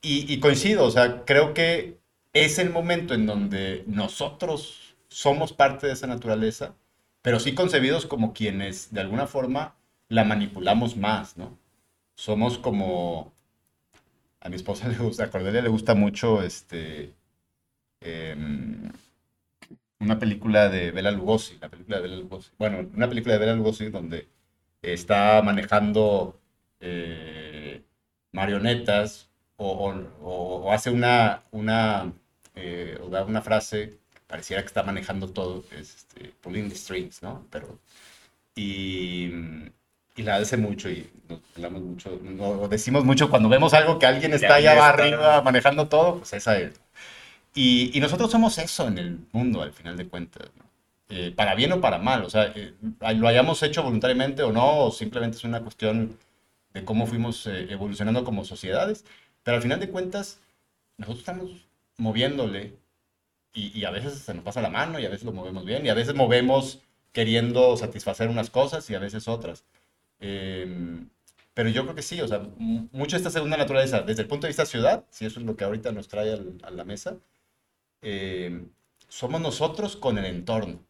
y, 0.00 0.32
y, 0.32 0.40
coincido, 0.40 0.84
o 0.84 0.90
sea, 0.90 1.24
creo 1.24 1.54
que 1.54 1.98
es 2.32 2.58
el 2.58 2.70
momento 2.70 3.14
en 3.14 3.26
donde 3.26 3.84
nosotros 3.86 4.94
somos 5.08 5.52
parte 5.52 5.86
de 5.86 5.94
esa 5.94 6.06
naturaleza, 6.06 6.74
pero 7.22 7.40
sí 7.40 7.54
concebidos 7.54 8.06
como 8.06 8.32
quienes 8.32 8.92
de 8.92 9.00
alguna 9.00 9.26
forma 9.26 9.74
la 10.08 10.24
manipulamos 10.24 10.96
más, 10.96 11.36
¿no? 11.36 11.58
Somos 12.14 12.58
como... 12.58 13.32
A 14.40 14.48
mi 14.48 14.56
esposa 14.56 14.88
le 14.88 14.96
gusta, 14.96 15.24
a 15.24 15.30
Cordelia 15.30 15.62
le 15.62 15.68
gusta 15.68 15.94
mucho 15.94 16.42
este... 16.42 17.12
Eh, 18.00 18.36
una 20.00 20.18
película 20.18 20.68
de 20.68 20.90
Bela 20.90 21.10
Lugosi, 21.10 21.58
la 21.60 21.68
película 21.68 21.96
de 21.96 22.02
Bela 22.02 22.16
Lugosi. 22.16 22.50
Bueno, 22.58 22.88
una 22.94 23.08
película 23.08 23.34
de 23.34 23.40
Bela 23.40 23.54
Lugosi 23.54 23.90
donde 23.90 24.28
está 24.82 25.42
manejando 25.42 26.40
eh, 26.80 27.82
marionetas 28.32 29.28
o, 29.56 30.70
hace 30.72 30.90
una, 30.90 31.42
una, 31.50 32.12
eh, 32.54 32.98
o 33.02 33.08
da 33.08 33.24
una 33.24 33.42
frase, 33.42 33.98
pareciera 34.26 34.62
que 34.62 34.68
está 34.68 34.82
manejando 34.84 35.28
todo, 35.28 35.64
es 35.72 35.96
este, 35.96 36.32
pulling 36.40 36.68
the 36.68 36.76
strings, 36.76 37.22
¿no? 37.22 37.44
Pero, 37.50 37.80
y, 38.54 39.32
y 40.16 40.22
la 40.22 40.36
hace 40.36 40.56
mucho 40.56 40.88
y 40.90 41.10
nos 41.28 41.40
hablamos 41.56 41.82
mucho, 41.82 42.20
o 42.40 42.68
decimos 42.68 43.04
mucho 43.04 43.30
cuando 43.30 43.48
vemos 43.48 43.74
algo 43.74 43.98
que 43.98 44.06
alguien 44.06 44.32
está 44.32 44.56
allá 44.56 44.88
arriba 44.88 45.42
manejando 45.42 45.88
todo, 45.88 46.18
pues 46.18 46.32
esa 46.34 46.58
es. 46.58 46.80
Y, 47.54 47.98
nosotros 48.00 48.30
somos 48.30 48.58
eso 48.58 48.86
en 48.88 48.98
el 48.98 49.18
mundo, 49.32 49.62
al 49.62 49.72
final 49.72 49.96
de 49.96 50.06
cuentas, 50.06 50.48
eh, 51.08 51.32
para 51.34 51.54
bien 51.54 51.72
o 51.72 51.80
para 51.80 51.98
mal, 51.98 52.24
o 52.24 52.30
sea, 52.30 52.52
eh, 52.54 52.74
lo 53.16 53.28
hayamos 53.28 53.62
hecho 53.62 53.82
voluntariamente 53.82 54.42
o 54.42 54.52
no, 54.52 54.84
o 54.84 54.92
simplemente 54.92 55.38
es 55.38 55.44
una 55.44 55.60
cuestión 55.60 56.18
de 56.74 56.84
cómo 56.84 57.06
fuimos 57.06 57.46
eh, 57.46 57.66
evolucionando 57.70 58.24
como 58.24 58.44
sociedades, 58.44 59.04
pero 59.42 59.56
al 59.56 59.62
final 59.62 59.80
de 59.80 59.88
cuentas, 59.90 60.40
nosotros 60.98 61.20
estamos 61.20 61.50
moviéndole 61.96 62.74
y, 63.52 63.78
y, 63.78 63.84
a 63.84 63.90
veces 63.90 64.18
se 64.18 64.34
nos 64.34 64.44
pasa 64.44 64.62
la 64.62 64.70
mano 64.70 65.00
y 65.00 65.06
a 65.06 65.08
veces 65.08 65.24
lo 65.24 65.32
movemos 65.32 65.64
bien 65.64 65.84
y 65.86 65.88
a 65.88 65.94
veces 65.94 66.14
movemos 66.14 66.80
queriendo 67.12 67.76
satisfacer 67.76 68.28
unas 68.28 68.50
cosas 68.50 68.88
y 68.90 68.94
a 68.94 68.98
veces 68.98 69.28
otras. 69.28 69.64
Em, 70.20 71.08
pero 71.54 71.68
yo 71.70 71.82
creo 71.82 71.94
que 71.94 72.02
sí, 72.02 72.20
o 72.20 72.28
sea, 72.28 72.40
mucho 72.58 73.16
esta 73.16 73.30
segunda 73.30 73.56
naturaleza, 73.56 74.02
desde 74.02 74.22
el 74.22 74.28
punto 74.28 74.46
de 74.46 74.50
vista 74.50 74.66
ciudad, 74.66 75.04
si 75.10 75.26
eso 75.26 75.40
es 75.40 75.46
lo 75.46 75.56
que 75.56 75.64
ahorita 75.64 75.92
nos 75.92 76.08
trae 76.08 76.38
a 76.62 76.70
la 76.70 76.84
mesa, 76.84 77.16
eh, 78.02 78.66
somos 79.08 79.40
nosotros 79.40 79.96
con 79.96 80.18
el 80.18 80.26
entorno. 80.26 80.80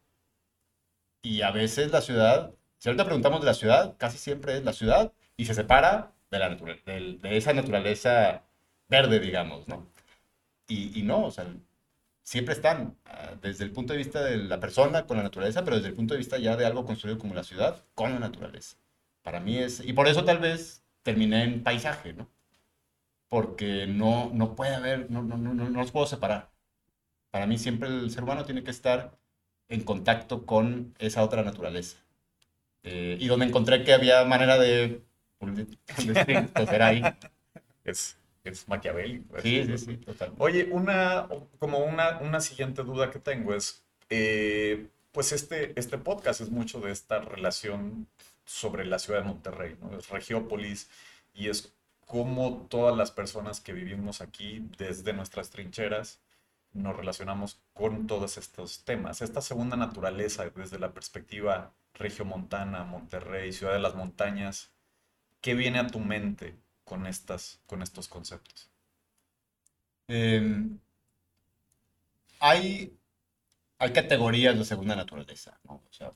Y 1.23 1.43
a 1.43 1.51
veces 1.51 1.93
la 1.93 2.01
ciudad, 2.01 2.55
si 2.79 2.89
ahorita 2.89 3.05
preguntamos 3.05 3.41
de 3.41 3.47
la 3.47 3.55
ciudad, 3.55 3.97
casi 3.99 4.19
siempre 4.19 4.57
es 4.57 4.65
la 4.65 4.73
ciudad 4.73 5.13
y 5.37 5.47
se 5.47 5.55
separa 5.55 6.13
de, 6.31 6.39
la 6.39 6.49
de, 6.51 7.19
de 7.21 7.37
esa 7.37 7.53
naturaleza 7.53 8.45
verde, 8.89 9.21
digamos, 9.21 9.69
¿no? 9.69 9.87
Y, 10.69 10.99
y, 10.99 11.03
no, 11.03 11.27
o 11.27 11.31
sea, 11.31 11.47
siempre 12.23 12.55
están, 12.55 12.97
ah, 13.07 13.35
desde 13.43 13.65
el 13.65 13.73
punto 13.73 13.93
de 13.95 13.99
vista 13.99 14.23
de 14.25 14.37
la 14.39 14.61
persona 14.61 15.07
con 15.07 15.17
la 15.17 15.23
naturaleza, 15.25 15.65
pero 15.65 15.77
desde 15.77 15.89
el 15.91 15.95
punto 15.95 16.15
de 16.15 16.19
vista 16.19 16.39
ya 16.39 16.57
de 16.57 16.67
algo 16.67 16.85
construido 16.87 17.19
como 17.19 17.35
la 17.35 17.45
ciudad 17.45 17.85
con 17.95 18.13
la 18.13 18.21
naturaleza. 18.21 18.77
Para 19.23 19.41
mí 19.41 19.59
es, 19.59 19.81
y 19.81 19.93
por 19.95 20.09
eso 20.09 20.25
tal 20.25 20.39
vez 20.39 20.85
terminé 21.03 21.45
en 21.45 21.63
paisaje, 21.63 22.13
¿no? 22.15 22.29
Porque 23.29 23.87
no, 23.87 24.31
no 24.33 24.55
puede 24.55 24.75
haber, 24.75 25.11
no, 25.11 25.23
no, 25.23 25.37
no, 25.37 25.55
no 25.55 25.69
los 25.71 25.93
puedo 25.93 26.07
separar. 26.07 26.51
Para 27.31 27.47
mí 27.47 27.59
siempre 27.59 27.89
el 27.89 28.11
ser 28.11 28.25
humano 28.25 28.45
tiene 28.45 28.65
que 28.65 28.71
estar 28.71 29.19
en 29.69 29.83
contacto 29.83 30.47
con 30.47 30.95
esa 30.99 31.23
otra 31.23 31.43
naturaleza. 31.43 31.99
Eh, 32.83 33.17
y 33.21 33.27
donde 33.27 33.47
encontré 33.47 33.85
que 33.85 33.93
había 33.93 34.25
manera 34.25 34.59
de, 34.59 35.03
de, 35.41 36.83
ahí. 36.83 37.03
Es, 37.85 38.17
es 38.45 38.69
maquiavélico. 38.69 39.41
Sí, 39.41 39.65
sí, 39.67 39.79
sí, 39.79 39.97
total. 39.99 40.33
Oye, 40.39 40.69
una, 40.71 41.29
como 41.59 41.79
una, 41.79 42.19
una 42.19 42.41
siguiente 42.41 42.83
duda 42.83 43.11
que 43.11 43.19
tengo 43.19 43.55
es, 43.55 43.83
eh, 44.09 44.89
pues 45.13 45.33
este, 45.33 45.79
este 45.79 45.99
podcast 45.99 46.41
es 46.41 46.51
mucho 46.51 46.81
de 46.81 46.93
esta 46.93 47.21
relación 47.21 48.07
sobre 48.45 48.87
la 48.87 48.99
ciudad 48.99 49.21
de 49.21 49.29
Monterrey, 49.29 49.77
¿no? 49.81 49.99
Es 49.99 50.09
Regiópolis 50.09 50.89
y 51.35 51.49
es 51.49 51.75
como 52.07 52.67
todas 52.71 52.97
las 52.97 53.11
personas 53.11 53.61
que 53.61 53.75
vivimos 53.75 54.23
aquí 54.23 54.67
desde 54.79 55.13
nuestras 55.13 55.51
trincheras 55.51 56.21
nos 56.79 56.97
relacionamos 56.97 57.61
con 57.75 58.07
todos 58.07 58.39
estos 58.39 58.85
temas. 58.85 59.23
Esta 59.23 59.43
segunda 59.43 59.77
naturaleza 59.77 60.49
desde 60.51 60.79
la 60.79 60.93
perspectiva 60.93 61.73
regiomontana, 61.95 62.85
Monterrey, 62.85 63.53
ciudad 63.53 63.73
de 63.73 63.81
las 63.81 63.95
montañas, 63.95 64.71
¿qué 65.41 65.55
viene 65.55 65.79
a 65.79 65.87
tu 65.87 66.01
mente 66.01 66.57
con, 66.85 67.07
estas, 67.07 67.61
con 67.67 67.83
estos 67.83 68.09
conceptos? 68.09 68.71
Em, 70.09 70.79
hay, 72.41 72.97
hay 73.79 73.93
categorías 73.93 74.57
de 74.59 74.65
segunda 74.65 74.97
naturaleza, 74.97 75.59
¿no? 75.65 75.75
O 75.75 75.93
sea, 75.93 76.13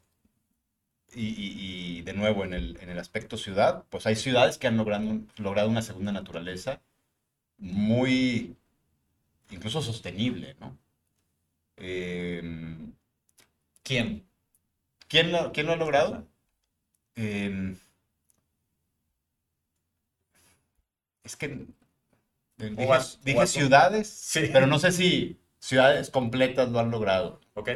y, 1.14 2.00
de 2.02 2.14
nuevo, 2.14 2.45
en 2.45 2.54
el, 2.54 2.78
en 2.81 2.88
el, 2.88 2.99
aspecto 2.99 3.37
ciudad, 3.37 3.85
pues 3.90 4.07
hay 4.07 4.16
ciudades 4.16 4.57
que 4.57 4.66
han 4.66 4.78
logrado, 4.78 5.21
logrado 5.37 5.69
una 5.69 5.83
segunda 5.83 6.11
naturaleza 6.11 6.81
muy, 7.59 8.57
incluso 9.51 9.83
sostenible, 9.83 10.57
¿no? 10.61 10.79
Em, 11.77 12.93
¿Quién? 13.83 14.25
¿Quién 15.09 15.33
lo, 15.33 15.53
quién 15.53 15.67
lo 15.67 15.73
ha 15.73 15.77
logrado? 15.77 16.27
Em, 17.17 17.77
es 21.25 21.37
que 21.37 21.67
dije, 22.57 23.47
ciudades, 23.47 24.31
pero 24.53 24.67
no 24.67 24.79
sé 24.79 24.93
si 24.93 25.39
ciudades 25.59 26.11
completas 26.11 26.71
lo 26.71 26.81
han 26.81 26.91
logrado. 26.91 27.41
Ok. 27.55 27.71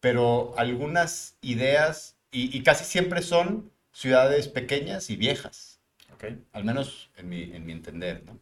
Pero 0.00 0.54
algunas 0.58 1.36
ideas, 1.40 2.16
y, 2.30 2.62
casi 2.62 2.84
siempre 2.84 3.22
son 3.22 3.72
ciudades 3.92 4.48
pequeñas 4.48 5.10
y 5.10 5.16
viejas. 5.16 5.80
Okay. 6.14 6.42
Al 6.52 6.64
menos 6.64 7.10
en 7.16 7.28
mi, 7.28 7.42
en 7.42 7.66
mi 7.66 7.72
entender, 7.72 8.24
¿no? 8.24 8.38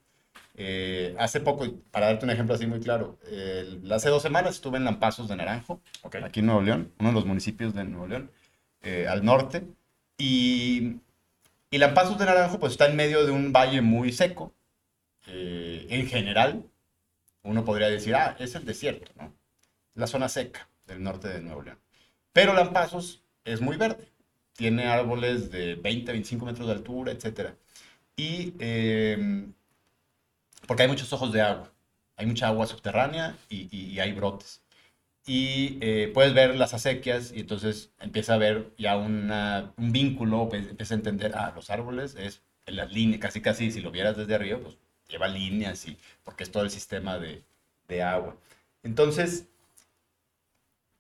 Eh, 0.56 1.16
hace 1.18 1.40
poco, 1.40 1.66
para 1.90 2.06
darte 2.06 2.25
un 2.25 2.30
ejemplo 2.30 2.54
así 2.54 2.66
muy 2.66 2.78
claro, 2.78 3.18
hace 3.90 4.08
dos 4.08 4.23
semanas 4.23 4.54
estuve 4.54 4.78
en 4.78 4.84
Lampazos 4.84 5.28
de 5.28 5.34
Naranjo, 5.34 5.80
aquí 6.23 6.40
en 6.40 6.46
Nuevo 6.46 6.62
León, 6.62 6.92
uno 7.00 7.08
de 7.08 7.14
los 7.14 7.26
municipios 7.26 7.75
de 7.75 7.84
Nuevo 7.84 8.06
León, 8.06 8.30
eh, 8.82 9.06
al 9.08 9.25
norte. 9.25 9.64
Y, 10.16 10.96
y 11.70 11.78
Lampazos 11.78 12.18
de 12.18 12.26
Naranjo 12.26 12.61
pues 12.61 12.73
está 12.73 12.87
en 12.87 12.94
medio 12.96 13.26
de 13.26 13.32
un 13.32 13.52
valle 13.52 13.80
muy 13.82 14.12
seco. 14.12 14.52
Eh, 15.26 15.87
en 15.90 16.06
general, 16.06 16.64
uno 17.42 17.64
podría 17.64 17.88
decir, 17.88 18.14
ah, 18.14 18.37
es 18.38 18.54
el 18.54 18.64
desierto, 18.64 19.11
¿no? 19.16 19.34
La 19.94 20.06
zona 20.06 20.28
seca 20.28 20.68
del 20.87 21.02
norte 21.02 21.28
de 21.28 21.40
Nuevo 21.40 21.62
León. 21.62 21.78
Pero 22.32 22.54
Lampazos 22.54 23.23
es 23.44 23.61
muy 23.61 23.76
verde. 23.76 24.08
Tiene 24.52 24.87
árboles 24.87 25.50
de 25.50 25.75
20, 25.76 26.12
25 26.12 26.46
metros 26.46 26.66
de 26.68 26.75
altura, 26.75 27.12
etc. 27.12 27.54
Y 28.16 28.52
porque 30.66 30.85
hay 30.85 30.88
muchos 30.88 31.12
ojos 31.12 31.33
de 31.33 31.42
agua, 31.42 31.73
hay 32.16 32.26
mucha 32.26 32.49
agua 32.49 32.66
subterránea 32.66 33.37
y, 33.49 33.99
hay 33.99 34.12
brotes. 34.12 34.62
Y 35.26 35.78
eh, 35.80 36.11
puedes 36.12 36.35
ver 36.35 36.54
las 36.56 36.75
acequias 36.75 37.33
y 37.33 37.40
entonces 37.40 37.90
empieza 38.00 38.35
a 38.35 38.38
ver 38.38 38.73
ya 38.76 38.97
una, 38.97 39.73
un 39.76 39.92
vínculo, 39.92 40.49
pues, 40.49 40.68
empieza 40.68 40.94
a 40.94 40.99
entender, 40.99 41.33
ah, 41.35 41.52
los 41.54 41.71
árboles 41.71 42.14
es 42.16 42.42
en 42.66 42.76
las 42.76 42.92
líneas, 42.92 43.21
casi 43.21 43.40
casi 43.40 43.71
si 43.71 43.80
lo 43.80 43.90
vieras 43.90 44.16
desde 44.16 44.35
arriba, 44.35 44.59
pues 44.59 44.76
lleva 45.09 45.28
líneas 45.28 45.87
y 45.87 45.97
porque 46.25 46.44
es 46.44 46.50
todo 46.50 46.62
el 46.62 46.71
sistema 46.71 47.18
de, 47.18 47.42
de 47.88 48.02
agua. 48.02 48.37
Entonces, 48.83 49.47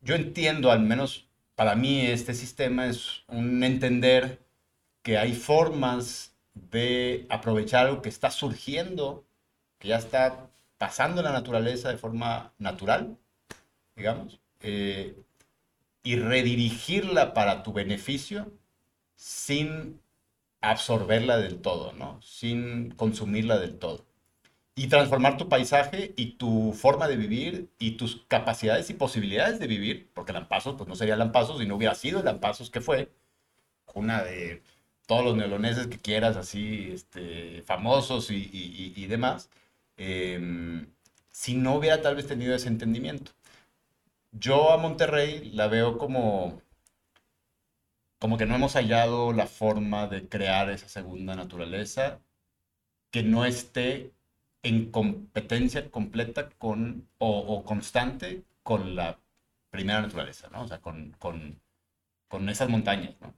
yo 0.00 0.14
entiendo, 0.14 0.70
al 0.70 0.80
menos 0.80 1.26
para 1.54 1.76
mí, 1.76 2.06
este 2.06 2.34
sistema 2.34 2.86
es 2.86 3.22
un 3.28 3.62
entender 3.62 4.40
que 5.02 5.18
hay 5.18 5.34
formas 5.34 6.34
de 6.54 7.26
aprovechar 7.28 7.86
algo 7.86 8.02
que 8.02 8.08
está 8.08 8.30
surgiendo 8.30 9.24
ya 9.84 9.98
está 9.98 10.50
pasando 10.78 11.22
la 11.22 11.32
naturaleza 11.32 11.90
de 11.90 11.98
forma 11.98 12.52
natural, 12.58 13.16
digamos, 13.96 14.40
eh, 14.60 15.16
y 16.02 16.16
redirigirla 16.16 17.34
para 17.34 17.62
tu 17.62 17.72
beneficio 17.72 18.52
sin 19.14 20.00
absorberla 20.60 21.38
del 21.38 21.60
todo, 21.60 21.92
¿no? 21.92 22.20
Sin 22.22 22.90
consumirla 22.92 23.58
del 23.58 23.78
todo. 23.78 24.04
Y 24.76 24.88
transformar 24.88 25.36
tu 25.36 25.48
paisaje 25.48 26.12
y 26.16 26.32
tu 26.32 26.72
forma 26.72 27.06
de 27.06 27.16
vivir 27.16 27.68
y 27.78 27.92
tus 27.92 28.24
capacidades 28.28 28.90
y 28.90 28.94
posibilidades 28.94 29.60
de 29.60 29.68
vivir, 29.68 30.10
porque 30.14 30.32
Lampazos 30.32 30.74
pues 30.76 30.88
no 30.88 30.96
sería 30.96 31.16
Lampazos 31.16 31.60
si 31.60 31.66
no 31.66 31.76
hubiera 31.76 31.94
sido 31.94 32.22
Lampazos 32.22 32.70
que 32.70 32.80
fue, 32.80 33.10
una 33.94 34.24
de 34.24 34.62
todos 35.06 35.24
los 35.24 35.36
neoloneses 35.36 35.86
que 35.86 35.98
quieras, 35.98 36.36
así, 36.36 36.90
este, 36.92 37.62
famosos 37.62 38.30
y 38.30 39.06
demás, 39.06 39.50
Em, 39.96 40.86
si 41.30 41.54
no 41.56 41.74
hubiera 41.76 42.02
tal 42.02 42.16
vez 42.16 42.26
tenido 42.26 42.54
ese 42.54 42.68
entendimiento. 42.68 43.32
Yo 44.32 44.72
a 44.72 44.76
Monterrey 44.78 45.50
la 45.52 45.68
veo 45.68 45.98
como, 45.98 46.60
como 48.18 48.36
que 48.38 48.46
no 48.46 48.54
hemos 48.56 48.74
hallado 48.74 49.32
la 49.32 49.46
forma 49.46 50.06
de 50.08 50.28
crear 50.28 50.70
esa 50.70 50.88
segunda 50.88 51.36
naturaleza 51.36 52.20
que 53.10 53.22
no 53.22 53.44
esté 53.44 54.12
en 54.62 54.90
competencia 54.90 55.90
completa 55.90 56.50
con 56.50 57.08
o, 57.18 57.64
constante 57.64 58.44
con 58.62 58.96
la 58.96 59.20
primera 59.70 60.00
naturaleza, 60.02 60.48
¿no? 60.50 60.62
O 60.62 60.68
sea, 60.68 60.80
con, 60.80 61.12
con, 61.18 61.60
con 62.28 62.48
esas 62.48 62.68
montañas, 62.68 63.14
¿no? 63.20 63.34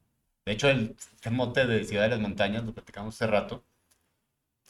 De 0.46 0.52
hecho, 0.52 0.70
el, 0.70 0.96
este 0.98 1.30
mote 1.30 1.66
de 1.66 1.84
Ciudad 1.84 2.04
de 2.04 2.10
las 2.10 2.20
Montañas, 2.20 2.64
lo 2.64 2.72
platicamos 2.74 3.14
hace 3.16 3.26
rato, 3.26 3.64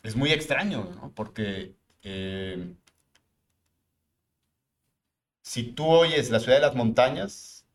es 0.02 0.16
muy 0.16 0.32
extraño, 0.32 0.90
¿no? 0.94 1.12
Porque 1.14 1.74
eh, 2.02 2.74
si 5.42 5.62
tú 5.62 5.86
oyes 5.86 6.30
la 6.30 6.40
ciudad 6.40 6.58
de 6.58 6.66
las 6.66 6.74
montañas 6.74 7.66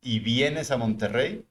y 0.00 0.20
vienes 0.20 0.70
a 0.70 0.76
Monterrey, 0.76 1.44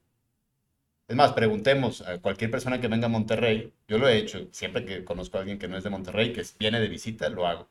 es 1.09 1.15
más, 1.15 1.33
preguntemos 1.33 2.01
a 2.01 2.19
cualquier 2.19 2.51
persona 2.51 2.79
que 2.79 2.87
venga 2.87 3.07
a 3.07 3.09
Monterrey, 3.09 3.73
yo 3.87 3.97
lo 3.97 4.07
he 4.07 4.17
hecho, 4.17 4.47
siempre 4.51 4.85
que 4.85 5.03
conozco 5.03 5.37
a 5.37 5.41
alguien 5.41 5.57
que 5.57 5.67
no 5.67 5.75
es 5.75 5.83
de 5.83 5.89
Monterrey, 5.89 6.33
que 6.33 6.45
viene 6.59 6.79
de 6.79 6.87
visita, 6.87 7.29
lo 7.29 7.47
hago. 7.47 7.67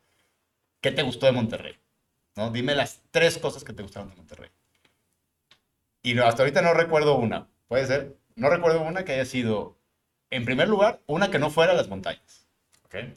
¿Qué 0.81 0.91
te 0.91 1.03
gustó 1.03 1.27
de 1.27 1.33
Monterrey? 1.33 1.77
¿No? 2.35 2.51
Dime 2.51 2.75
las 2.75 3.01
tres 3.13 3.39
cosas 3.39 3.63
que 3.63 3.73
te 3.73 3.83
gustaron 3.83 4.11
de 4.11 4.17
Monterrey. 4.17 4.51
Y 6.03 6.19
hasta 6.19 6.43
ahorita 6.43 6.63
no 6.63 6.75
recuerdo 6.75 7.17
una, 7.17 7.49
puede 7.69 7.87
ser, 7.87 8.17
no 8.35 8.51
recuerdo 8.51 8.83
una 8.83 9.05
que 9.05 9.13
haya 9.13 9.25
sido, 9.25 9.78
en 10.31 10.45
primer 10.45 10.69
lugar, 10.69 11.01
una 11.07 11.31
que 11.31 11.39
no 11.39 11.51
fuera 11.51 11.75
las 11.75 11.89
montañas. 11.89 12.47
Okay 12.87 13.15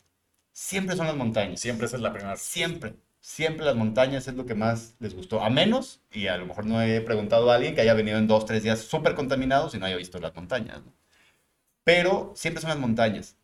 siempre 0.51 0.95
son 0.95 1.07
las 1.07 1.15
montañas. 1.15 1.59
Siempre 1.59 1.87
esa 1.87 1.95
es 1.97 2.01
la 2.01 2.13
primera. 2.13 2.35
Siempre. 2.37 2.95
Siempre 3.19 3.65
las 3.65 3.75
montañas 3.75 4.27
es 4.27 4.33
lo 4.35 4.45
que 4.45 4.55
más 4.55 4.95
les 4.99 5.13
gustó. 5.13 5.43
A 5.43 5.49
menos, 5.49 6.01
y 6.11 6.27
a 6.27 6.37
lo 6.37 6.45
mejor 6.45 6.65
no 6.65 6.81
he 6.81 7.01
preguntado 7.01 7.51
a 7.51 7.55
alguien 7.55 7.75
que 7.75 7.81
haya 7.81 7.93
venido 7.93 8.17
en 8.17 8.27
dos, 8.27 8.45
tres 8.45 8.63
días 8.63 8.79
súper 8.79 9.15
contaminados 9.15 9.75
y 9.75 9.77
no 9.77 9.85
haya 9.85 9.95
visto 9.95 10.19
las 10.19 10.35
montañas. 10.35 10.81
Pero 11.83 12.33
siempre 12.35 12.61
son 12.61 12.69
las 12.69 12.79
montañas. 12.79 13.35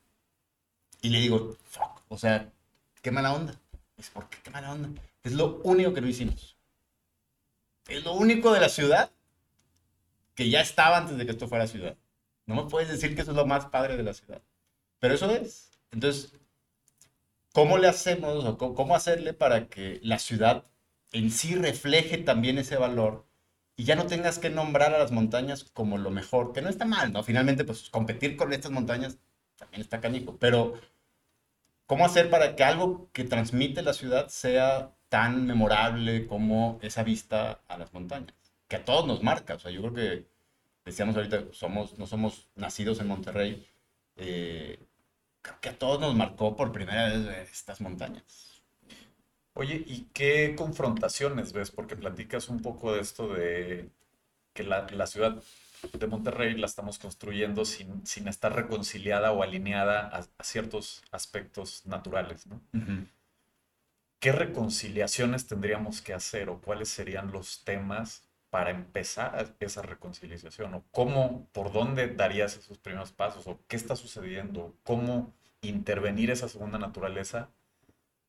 Y 1.02 1.10
le 1.10 1.20
digo, 1.20 1.58
fuck, 1.64 2.02
o 2.10 2.18
sea, 2.18 2.52
qué 3.02 3.12
mala 3.12 3.34
onda. 3.34 3.60
Es 3.98 4.10
porque 4.10 4.38
qué 4.44 4.50
mala 4.50 4.72
onda. 4.72 4.90
Es 5.24 5.34
lo 5.34 5.62
único 5.64 5.94
que 5.94 6.02
no 6.02 6.08
hicimos. 6.08 6.56
Es 7.88 8.04
lo 8.04 8.14
único 8.14 8.52
de 8.52 8.60
la 8.60 8.70
ciudad 8.70 9.12
que 10.36 10.50
ya 10.50 10.62
estaba 10.62 10.98
antes 10.98 11.18
de 11.18 11.26
que 11.26 11.32
esto 11.32 11.48
fuera 11.48 11.68
ciudad. 11.68 11.96
No 12.48 12.56
me 12.56 12.70
puedes 12.70 12.90
decir 12.90 13.16
que 13.16 13.22
eso 13.22 13.32
es 13.32 13.38
lo 13.38 13.46
más 13.46 13.68
padre 13.68 13.98
de 13.98 14.04
la 14.04 14.14
ciudad. 14.14 14.42
Pero 15.00 15.14
eso 15.14 15.30
es. 15.30 15.70
Entonces, 15.92 16.34
¿cómo 17.54 17.78
le 17.78 17.88
hacemos 17.88 18.46
o 18.46 18.58
cómo 18.58 18.96
hacerle 18.96 19.34
para 19.34 19.68
que 19.68 20.00
la 20.02 20.18
ciudad 20.18 20.64
en 21.12 21.32
sí 21.32 21.56
refleje 21.56 22.18
también 22.18 22.58
ese 22.58 22.78
valor 22.78 23.26
y 23.76 23.84
ya 23.84 23.96
no 23.96 24.08
tengas 24.08 24.40
que 24.40 24.50
nombrar 24.50 24.94
a 24.94 25.00
las 25.00 25.12
montañas 25.12 25.66
como 25.66 25.98
lo 25.98 26.10
mejor, 26.10 26.52
que 26.52 26.62
no 26.64 26.70
está 26.70 26.86
mal, 26.86 27.14
¿no? 27.14 27.24
Finalmente, 27.24 27.64
pues 27.64 27.90
competir 27.92 28.36
con 28.36 28.52
estas 28.52 28.72
montañas 28.72 29.18
también 29.58 29.82
está 29.82 30.02
canijo, 30.02 30.38
pero 30.40 30.80
¿cómo 31.86 32.06
hacer 32.06 32.30
para 32.30 32.56
que 32.56 32.64
algo 32.64 33.10
que 33.14 33.24
transmite 33.24 33.82
la 33.84 33.94
ciudad 33.94 34.30
sea 34.30 34.96
tan 35.10 35.46
memorable 35.46 36.28
como 36.28 36.80
esa 36.82 37.04
vista 37.04 37.62
a 37.68 37.78
las 37.78 37.94
montañas? 37.94 38.34
Que 38.68 38.78
a 38.78 38.86
todos 38.86 39.06
nos 39.08 39.24
marca, 39.24 39.56
o 39.56 39.60
sea, 39.60 39.72
yo 39.72 39.82
creo 39.82 39.94
que 39.94 40.37
decíamos 40.88 41.18
ahorita, 41.18 41.44
somos, 41.52 42.00
no 42.00 42.08
somos 42.08 42.48
nacidos 42.56 43.02
en 43.02 43.08
Monterrey, 43.08 43.68
eh, 44.16 44.80
creo 45.42 45.60
que 45.60 45.70
a 45.70 45.78
todos 45.78 46.00
nos 46.00 46.16
marcó 46.16 46.56
por 46.56 46.72
primera 46.72 47.10
vez 47.10 47.52
estas 47.52 47.82
montañas. 47.82 48.64
Oye, 49.54 49.84
¿y 49.86 50.08
qué 50.14 50.56
confrontaciones 50.56 51.52
ves? 51.52 51.72
Porque 51.72 51.98
platicas 51.98 52.48
un 52.48 52.62
poco 52.62 52.94
de 52.94 53.02
esto 53.02 53.34
de 53.34 53.90
que 54.54 54.64
la, 54.64 55.08
ciudad 55.08 55.44
de 55.94 56.08
Monterrey 56.08 56.56
la 56.56 56.68
estamos 56.68 57.00
construyendo 57.00 57.66
sin, 57.66 58.06
sin 58.08 58.28
estar 58.30 58.56
reconciliada 58.56 59.32
o 59.34 59.44
alineada 59.44 60.08
a, 60.08 60.44
ciertos 60.44 61.04
aspectos 61.12 61.86
naturales, 61.86 62.48
¿no? 62.48 62.62
¿Qué 64.20 64.32
reconciliaciones 64.32 65.48
tendríamos 65.48 66.02
que 66.02 66.14
hacer 66.14 66.50
o 66.50 66.62
cuáles 66.62 66.90
serían 66.90 67.32
los 67.32 67.64
temas 67.66 68.27
para 68.58 68.72
empezar 68.72 69.56
esa 69.60 69.84
reconciliación? 69.84 70.74
¿O 70.74 70.84
cómo, 70.90 71.48
por 71.52 71.72
dónde 71.72 72.08
darías 72.08 72.58
esos 72.58 72.80
primeros 72.80 73.12
pasos? 73.12 73.46
¿O 73.46 73.60
qué 73.68 73.76
está 73.76 73.96
sucediendo? 73.96 74.76
¿Cómo 74.82 75.32
intervenir 75.62 76.32
esa 76.32 76.50
segunda 76.50 76.80
naturaleza 76.80 77.52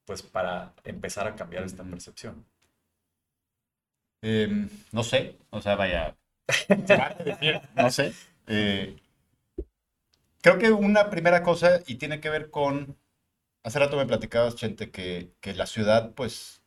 pues 0.05 0.21
para 0.21 0.75
empezar 0.85 1.27
a 1.27 1.35
cambiar 1.35 1.65
esta 1.65 1.83
percepción? 1.83 2.45
Em, 4.21 4.69
no 4.93 5.03
sé, 5.03 5.39
o 5.49 5.63
sea, 5.63 5.77
vaya, 5.77 6.15
no 7.75 7.91
sé. 7.91 8.13
Eh, 8.49 8.99
creo 10.43 10.59
que 10.59 10.73
una 10.73 11.09
primera 11.09 11.43
cosa, 11.43 11.81
y 11.87 11.95
tiene 11.95 12.21
que 12.21 12.29
ver 12.29 12.51
con, 12.51 12.99
hace 13.63 13.79
rato 13.79 13.97
me 13.97 14.05
platicabas, 14.05 14.57
Chente, 14.57 14.91
que, 14.91 15.33
que 15.41 15.55
la 15.55 15.65
ciudad, 15.65 16.13
pues, 16.13 16.58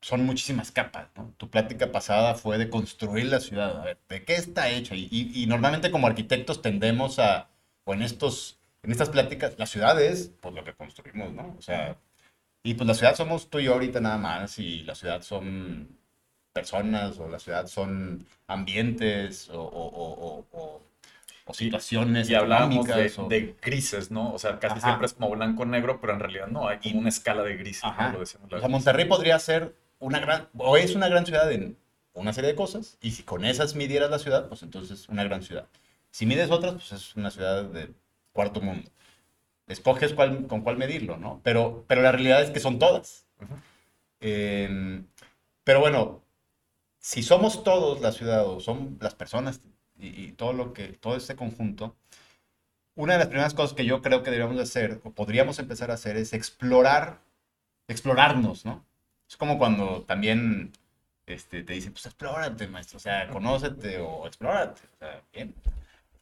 son 0.00 0.24
muchísimas 0.24 0.70
capas, 0.72 1.08
¿no? 1.16 1.34
Tu 1.36 1.50
plática 1.50 1.92
pasada 1.92 2.34
fue 2.34 2.58
de 2.58 2.70
construir 2.70 3.26
la 3.26 3.40
ciudad, 3.40 3.80
a 3.80 3.84
ver, 3.84 3.98
¿de 4.08 4.24
qué 4.24 4.34
está 4.34 4.68
hecha? 4.70 4.94
Y, 4.94 5.08
y, 5.10 5.42
y 5.42 5.46
normalmente 5.46 5.90
como 5.90 6.06
arquitectos 6.06 6.62
tendemos 6.62 7.18
a, 7.18 7.48
o 7.84 7.94
en 7.94 8.02
estos, 8.02 8.58
en 8.82 8.92
estas 8.92 9.10
pláticas, 9.10 9.54
la 9.58 9.66
ciudad 9.66 10.00
es, 10.00 10.32
pues, 10.40 10.54
lo 10.54 10.64
que 10.64 10.74
construimos, 10.74 11.32
¿no? 11.32 11.54
O 11.58 11.62
sea, 11.62 11.96
y 12.62 12.74
pues 12.74 12.86
la 12.86 12.94
ciudad 12.94 13.14
somos 13.14 13.50
tú 13.50 13.58
y 13.58 13.64
yo 13.64 13.74
ahorita 13.74 14.00
nada 14.00 14.18
más, 14.18 14.58
y 14.58 14.82
la 14.82 14.94
ciudad 14.94 15.22
son 15.22 15.98
personas, 16.52 17.18
o 17.18 17.28
la 17.28 17.38
ciudad 17.38 17.66
son 17.66 18.26
ambientes, 18.46 19.48
o, 19.50 19.60
o, 19.60 20.46
o, 20.52 20.82
o 21.44 21.54
situaciones. 21.54 22.28
Y 22.30 22.34
hablábamos 22.34 22.86
de, 22.86 23.10
de, 23.28 23.56
grises, 23.60 24.10
¿no? 24.10 24.32
O 24.32 24.38
sea, 24.38 24.58
casi 24.58 24.80
siempre 24.80 25.06
es 25.06 25.14
como 25.14 25.30
blanco-negro, 25.30 26.00
pero 26.00 26.12
en 26.14 26.20
realidad 26.20 26.46
no, 26.48 26.68
hay 26.68 26.78
como 26.78 26.98
una 26.98 27.08
escala 27.08 27.42
de 27.42 27.56
grises. 27.56 27.84
¿no? 27.84 28.18
o 28.20 28.26
sea, 28.60 28.68
Monterrey 28.68 29.06
podría 29.06 29.38
ser 29.38 29.74
una 30.00 30.18
gran, 30.18 30.48
o 30.58 30.76
es 30.76 30.94
una 30.96 31.08
gran 31.08 31.24
ciudad 31.26 31.50
en 31.52 31.78
una 32.12 32.32
serie 32.32 32.50
de 32.50 32.56
cosas, 32.56 32.98
y 33.00 33.12
si 33.12 33.22
con 33.22 33.44
esas 33.44 33.76
midieras 33.76 34.10
la 34.10 34.18
ciudad, 34.18 34.48
pues 34.48 34.62
entonces 34.64 35.08
una 35.08 35.24
gran 35.24 35.42
ciudad. 35.42 35.68
Si 36.10 36.26
mides 36.26 36.50
otras, 36.50 36.74
pues 36.74 36.92
es 36.92 37.14
una 37.16 37.30
ciudad 37.30 37.64
de 37.64 37.90
cuarto 38.32 38.60
mundo 38.60 38.90
escoges 39.70 40.12
cuál, 40.14 40.46
con 40.46 40.62
cuál 40.62 40.76
medirlo, 40.76 41.16
¿no? 41.16 41.40
Pero, 41.44 41.84
pero 41.86 42.02
la 42.02 42.12
realidad 42.12 42.42
es 42.42 42.50
que 42.50 42.60
son 42.60 42.78
todas. 42.78 43.26
Em, 44.20 45.06
pero 45.64 45.80
bueno, 45.80 46.22
si 46.98 47.22
somos 47.22 47.64
todos 47.64 48.00
la 48.00 48.12
ciudad 48.12 48.46
o 48.46 48.60
son 48.60 48.98
las 49.00 49.14
personas 49.14 49.60
y, 49.98 50.32
todo 50.32 50.52
lo 50.52 50.72
que, 50.72 50.88
todo 50.88 51.16
este 51.16 51.36
conjunto, 51.36 51.96
una 52.94 53.14
de 53.14 53.20
las 53.20 53.28
primeras 53.28 53.54
cosas 53.54 53.74
que 53.74 53.84
yo 53.84 54.02
creo 54.02 54.22
que 54.22 54.30
deberíamos 54.30 54.60
hacer 54.60 55.00
o 55.04 55.12
podríamos 55.12 55.58
empezar 55.58 55.90
a 55.90 55.94
hacer 55.94 56.16
es 56.16 56.32
explorar, 56.32 57.20
explorarnos, 57.88 58.64
¿no? 58.64 58.84
Es 59.30 59.36
como 59.36 59.58
cuando 59.58 60.02
también 60.02 60.72
este, 61.26 61.62
te 61.62 61.72
dicen, 61.72 61.92
pues 61.92 62.04
explórate, 62.06 62.66
maestro, 62.66 62.96
o 62.98 63.00
sea, 63.00 63.28
conócete 63.28 63.98
o 63.98 64.26
explórate, 64.26 64.82
o 64.96 64.98
sea, 64.98 65.22
bien 65.32 65.54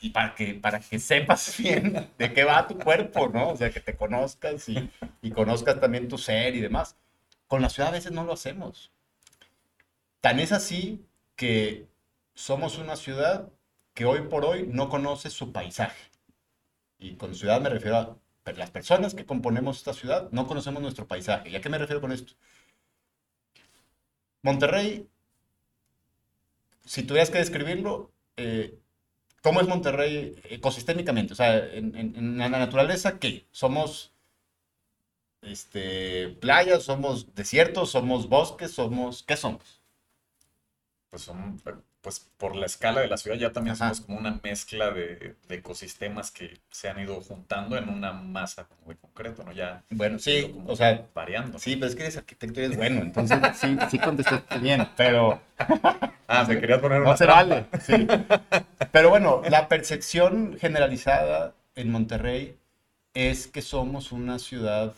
y 0.00 0.10
para 0.10 0.34
que, 0.34 0.54
para 0.54 0.80
que 0.80 0.98
sepas 0.98 1.56
bien 1.58 2.10
de 2.18 2.32
qué 2.32 2.44
va 2.44 2.66
tu 2.66 2.78
cuerpo, 2.78 3.28
¿no? 3.28 3.50
O 3.50 3.56
sea, 3.56 3.70
que 3.70 3.80
te 3.80 3.96
conozcas 3.96 4.68
y, 4.68 4.90
y 5.22 5.30
conozcas 5.30 5.80
también 5.80 6.08
tu 6.08 6.18
ser 6.18 6.54
y 6.54 6.60
demás. 6.60 6.96
Con 7.46 7.62
la 7.62 7.70
ciudad 7.70 7.88
a 7.88 7.92
veces 7.92 8.12
no 8.12 8.24
lo 8.24 8.32
hacemos. 8.32 8.92
Tan 10.20 10.38
es 10.40 10.52
así 10.52 11.04
que 11.36 11.86
somos 12.34 12.78
una 12.78 12.96
ciudad 12.96 13.48
que 13.94 14.04
hoy 14.04 14.22
por 14.22 14.44
hoy 14.44 14.68
no 14.70 14.88
conoce 14.88 15.30
su 15.30 15.52
paisaje. 15.52 16.10
Y 16.98 17.14
con 17.14 17.34
ciudad 17.34 17.60
me 17.60 17.70
refiero 17.70 17.96
a 17.96 18.16
las 18.52 18.70
personas 18.70 19.14
que 19.14 19.26
componemos 19.26 19.78
esta 19.78 19.94
ciudad, 19.94 20.28
no 20.30 20.46
conocemos 20.46 20.82
nuestro 20.82 21.06
paisaje. 21.06 21.50
¿Y 21.50 21.56
a 21.56 21.60
qué 21.60 21.68
me 21.68 21.78
refiero 21.78 22.00
con 22.00 22.12
esto? 22.12 22.34
Monterrey, 24.48 25.06
si 26.84 27.02
tuvieras 27.02 27.30
que 27.30 27.38
describirlo, 27.38 28.10
eh, 28.36 28.78
¿Cómo 29.42 29.60
es 29.60 29.68
Monterrey 29.68 30.40
ecosistémicamente? 30.44 31.32
O 31.32 31.36
sea, 31.36 31.56
en, 31.56 32.38
la 32.38 32.48
naturaleza, 32.48 33.18
¿qué? 33.18 33.46
¿Somos 33.50 34.12
este, 35.42 36.28
playas, 36.40 36.82
somos 36.82 37.34
desiertos, 37.34 37.90
somos 37.90 38.28
bosques, 38.28 38.72
somos... 38.72 39.22
¿Qué 39.22 39.36
somos? 39.36 39.80
Pues 41.10 41.22
son 41.22 41.58
pues 42.08 42.26
por 42.38 42.56
la 42.56 42.64
escala 42.64 43.02
de 43.02 43.06
la 43.06 43.18
ciudad 43.18 43.36
ya 43.36 43.52
también 43.52 43.76
somos 43.76 44.00
como 44.00 44.18
una 44.18 44.40
mezcla 44.42 44.90
de, 44.90 45.34
ecosistemas 45.50 46.30
que 46.30 46.58
se 46.70 46.88
han 46.88 46.98
ido 46.98 47.20
juntando 47.20 47.76
en 47.76 47.90
una 47.90 48.14
masa 48.14 48.64
como 48.64 48.92
de 48.92 48.96
concreto, 48.96 49.44
¿no? 49.44 49.52
Ya 49.52 49.82
bueno, 49.90 50.18
sí, 50.18 50.58
o 50.66 50.74
sea, 50.74 51.04
variando. 51.14 51.58
Sí, 51.58 51.76
pero 51.76 51.88
es 51.88 51.94
que 51.94 52.04
eres 52.04 52.16
arquitecto 52.16 52.62
y 52.62 52.64
eres 52.64 52.78
bueno, 52.78 53.02
entonces 53.02 53.38
sí, 53.60 53.76
sí 53.90 53.98
contestaste 53.98 54.56
bien, 54.56 54.88
pero... 54.96 55.38
ah, 56.28 56.46
me 56.48 56.58
querías 56.58 56.78
poner 56.78 57.02
una 57.02 57.10
No 57.10 57.16
se 57.18 57.26
vale, 57.26 57.66
sí. 57.82 58.06
Pero 58.90 59.10
bueno, 59.10 59.42
la 59.50 59.68
percepción 59.68 60.56
generalizada 60.58 61.52
en 61.74 61.90
Monterrey 61.90 62.56
es 63.12 63.48
que 63.48 63.60
somos 63.60 64.12
una 64.12 64.38
ciudad 64.38 64.94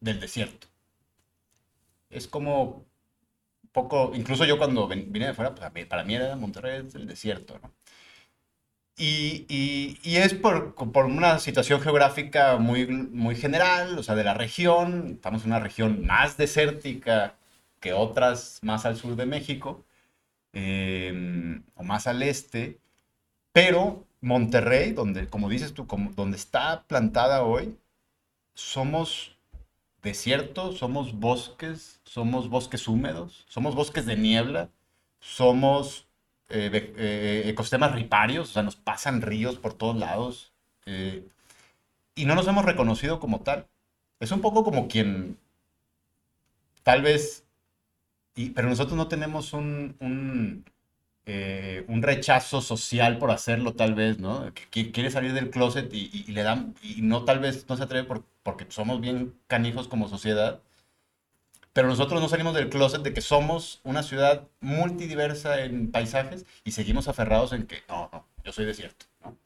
del 0.00 0.20
desierto. 0.20 0.68
Es 2.08 2.26
como 2.26 2.86
poco, 3.72 4.12
incluso 4.14 4.44
yo 4.44 4.58
cuando 4.58 4.88
vine 4.88 5.26
de 5.26 5.34
fuera, 5.34 5.54
pues 5.54 5.86
para 5.86 6.04
mí 6.04 6.14
era 6.14 6.36
Monterrey 6.36 6.86
el 6.94 7.06
desierto, 7.06 7.58
¿no? 7.62 7.72
Y, 8.96 9.46
y, 9.48 9.98
y, 10.02 10.16
es 10.18 10.34
por, 10.34 10.74
por, 10.74 11.06
una 11.06 11.38
situación 11.38 11.80
geográfica 11.80 12.58
muy, 12.58 12.86
muy 12.86 13.34
general, 13.34 13.98
o 13.98 14.02
sea, 14.02 14.14
de 14.14 14.24
la 14.24 14.34
región. 14.34 15.12
Estamos 15.14 15.42
en 15.42 15.48
una 15.52 15.60
región 15.60 16.04
más 16.06 16.36
desértica 16.36 17.36
que 17.80 17.94
otras 17.94 18.58
más 18.62 18.84
al 18.86 18.96
sur 18.96 19.16
de 19.16 19.24
México, 19.26 19.84
em, 20.52 21.62
o 21.76 21.82
más 21.84 22.06
al 22.06 22.22
este. 22.22 22.78
Pero 23.52 24.06
Monterrey, 24.20 24.92
donde, 24.92 25.28
como 25.28 25.48
dices 25.48 25.74
tú, 25.74 25.86
como, 25.86 26.12
donde 26.12 26.36
está 26.36 26.84
plantada 26.84 27.42
hoy, 27.44 27.76
somos 28.54 29.36
desierto, 30.02 30.72
somos 30.72 31.18
bosques, 31.18 32.00
somos 32.04 32.48
bosques 32.48 32.88
húmedos, 32.88 33.44
somos 33.48 33.74
bosques 33.74 34.06
de 34.06 34.16
niebla, 34.16 34.70
somos 35.20 36.06
eh, 36.48 36.92
eh, 36.96 37.42
ecosistemas 37.46 37.94
riparios, 37.94 38.50
o 38.50 38.52
sea, 38.52 38.62
nos 38.62 38.76
pasan 38.76 39.22
ríos 39.22 39.56
por 39.56 39.74
todos 39.74 39.96
lados 39.96 40.52
eh, 40.86 41.24
y 42.14 42.24
no 42.24 42.34
nos 42.34 42.48
hemos 42.48 42.64
reconocido 42.64 43.20
como 43.20 43.40
tal. 43.40 43.68
Es 44.20 44.32
un 44.32 44.40
poco 44.40 44.64
como 44.64 44.88
quien 44.88 45.38
tal 46.82 47.02
vez, 47.02 47.44
pero 48.54 48.68
nosotros 48.68 48.96
no 48.96 49.08
tenemos 49.08 49.52
un, 49.52 50.64
un, 51.88 52.02
rechazo 52.02 52.60
social 52.60 53.18
por 53.18 53.30
hacerlo 53.30 53.74
tal 53.74 53.94
vez, 53.94 54.18
¿no? 54.18 54.52
Que 54.70 54.92
quiere 54.92 55.10
salir 55.10 55.32
del 55.32 55.50
closet 55.50 55.92
y, 55.92 56.24
y 56.26 56.32
le 56.32 56.42
dan, 56.42 56.74
y 56.82 57.02
no 57.02 57.24
tal 57.24 57.38
vez 57.40 57.66
no 57.68 57.76
se 57.76 57.82
atreve 57.84 58.06
por, 58.06 58.24
porque 58.42 58.66
somos 58.68 59.00
bien 59.00 59.34
canijos 59.46 59.88
como 59.88 60.08
sociedad, 60.08 60.60
pero 61.72 61.88
nosotros 61.88 62.20
no 62.20 62.28
salimos 62.28 62.54
del 62.54 62.68
closet 62.68 63.02
de 63.02 63.14
que 63.14 63.20
somos 63.20 63.80
una 63.84 64.02
ciudad 64.02 64.48
multidiversa 64.60 65.64
en 65.64 65.90
paisajes 65.90 66.44
y 66.64 66.72
seguimos 66.72 67.08
aferrados 67.08 67.52
en 67.52 67.66
que, 67.66 67.82
no, 67.88 68.08
no, 68.12 68.26
yo 68.44 68.52
soy 68.52 68.64
desierto, 68.64 69.06
¿no? 69.24 69.36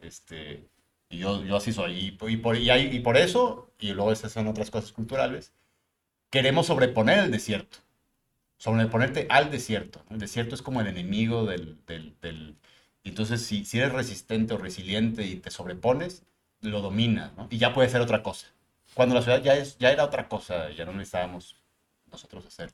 Este, 0.00 0.68
y 1.08 1.18
yo, 1.18 1.44
yo 1.44 1.56
así 1.56 1.72
soy. 1.72 2.16
Y, 2.20 2.36
por, 2.36 2.56
y, 2.56 2.70
y 2.70 3.00
por 3.00 3.16
eso, 3.16 3.70
y 3.78 3.92
luego 3.92 4.12
estas 4.12 4.32
son 4.32 4.48
otras 4.48 4.70
cosas 4.70 4.92
culturales, 4.92 5.52
queremos 6.30 6.66
sobreponer 6.66 7.20
el 7.20 7.30
desierto, 7.30 7.78
sobreponerte 8.58 9.26
al 9.30 9.50
desierto. 9.50 10.04
El 10.10 10.18
desierto 10.18 10.54
es 10.54 10.62
como 10.62 10.80
el 10.80 10.86
enemigo 10.88 11.46
del... 11.46 11.78
del, 11.86 12.14
del 12.20 12.56
entonces, 13.04 13.46
si, 13.46 13.64
si 13.64 13.78
eres 13.78 13.92
resistente 13.92 14.52
o 14.52 14.58
resiliente 14.58 15.24
y 15.24 15.36
te 15.36 15.50
sobrepones, 15.50 16.24
lo 16.60 16.82
domina, 16.82 17.32
¿no? 17.36 17.46
Y 17.50 17.56
ya 17.58 17.72
puede 17.72 17.88
ser 17.88 18.02
otra 18.02 18.22
cosa. 18.22 18.48
cuando 18.94 19.14
la 19.14 19.22
ciudad 19.22 19.42
ya, 19.42 19.54
es, 19.54 19.78
ya 19.78 19.90
era 19.90 20.04
otra 20.04 20.28
cosa, 20.28 20.70
ya 20.70 20.84
no 20.84 20.92
necesitábamos 20.92 21.56
nosotros 22.10 22.44
hacer. 22.46 22.72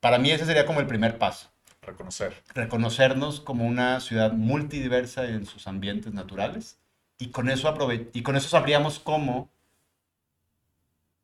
Para 0.00 0.18
mí 0.18 0.30
ese 0.30 0.46
sería 0.46 0.64
como 0.64 0.80
el 0.80 0.86
primer 0.86 1.18
paso. 1.18 1.50
Reconocer. 1.82 2.34
Reconocernos 2.54 3.40
como 3.40 3.66
una 3.66 4.00
ciudad 4.00 4.32
multidiversa 4.32 5.26
en 5.26 5.46
sus 5.46 5.66
ambientes 5.66 6.12
naturales 6.12 6.78
y 7.18 7.28
con 7.28 7.50
eso, 7.50 7.76
y 8.12 8.22
con 8.22 8.36
eso 8.36 8.48
sabríamos 8.48 8.98
cómo 8.98 9.50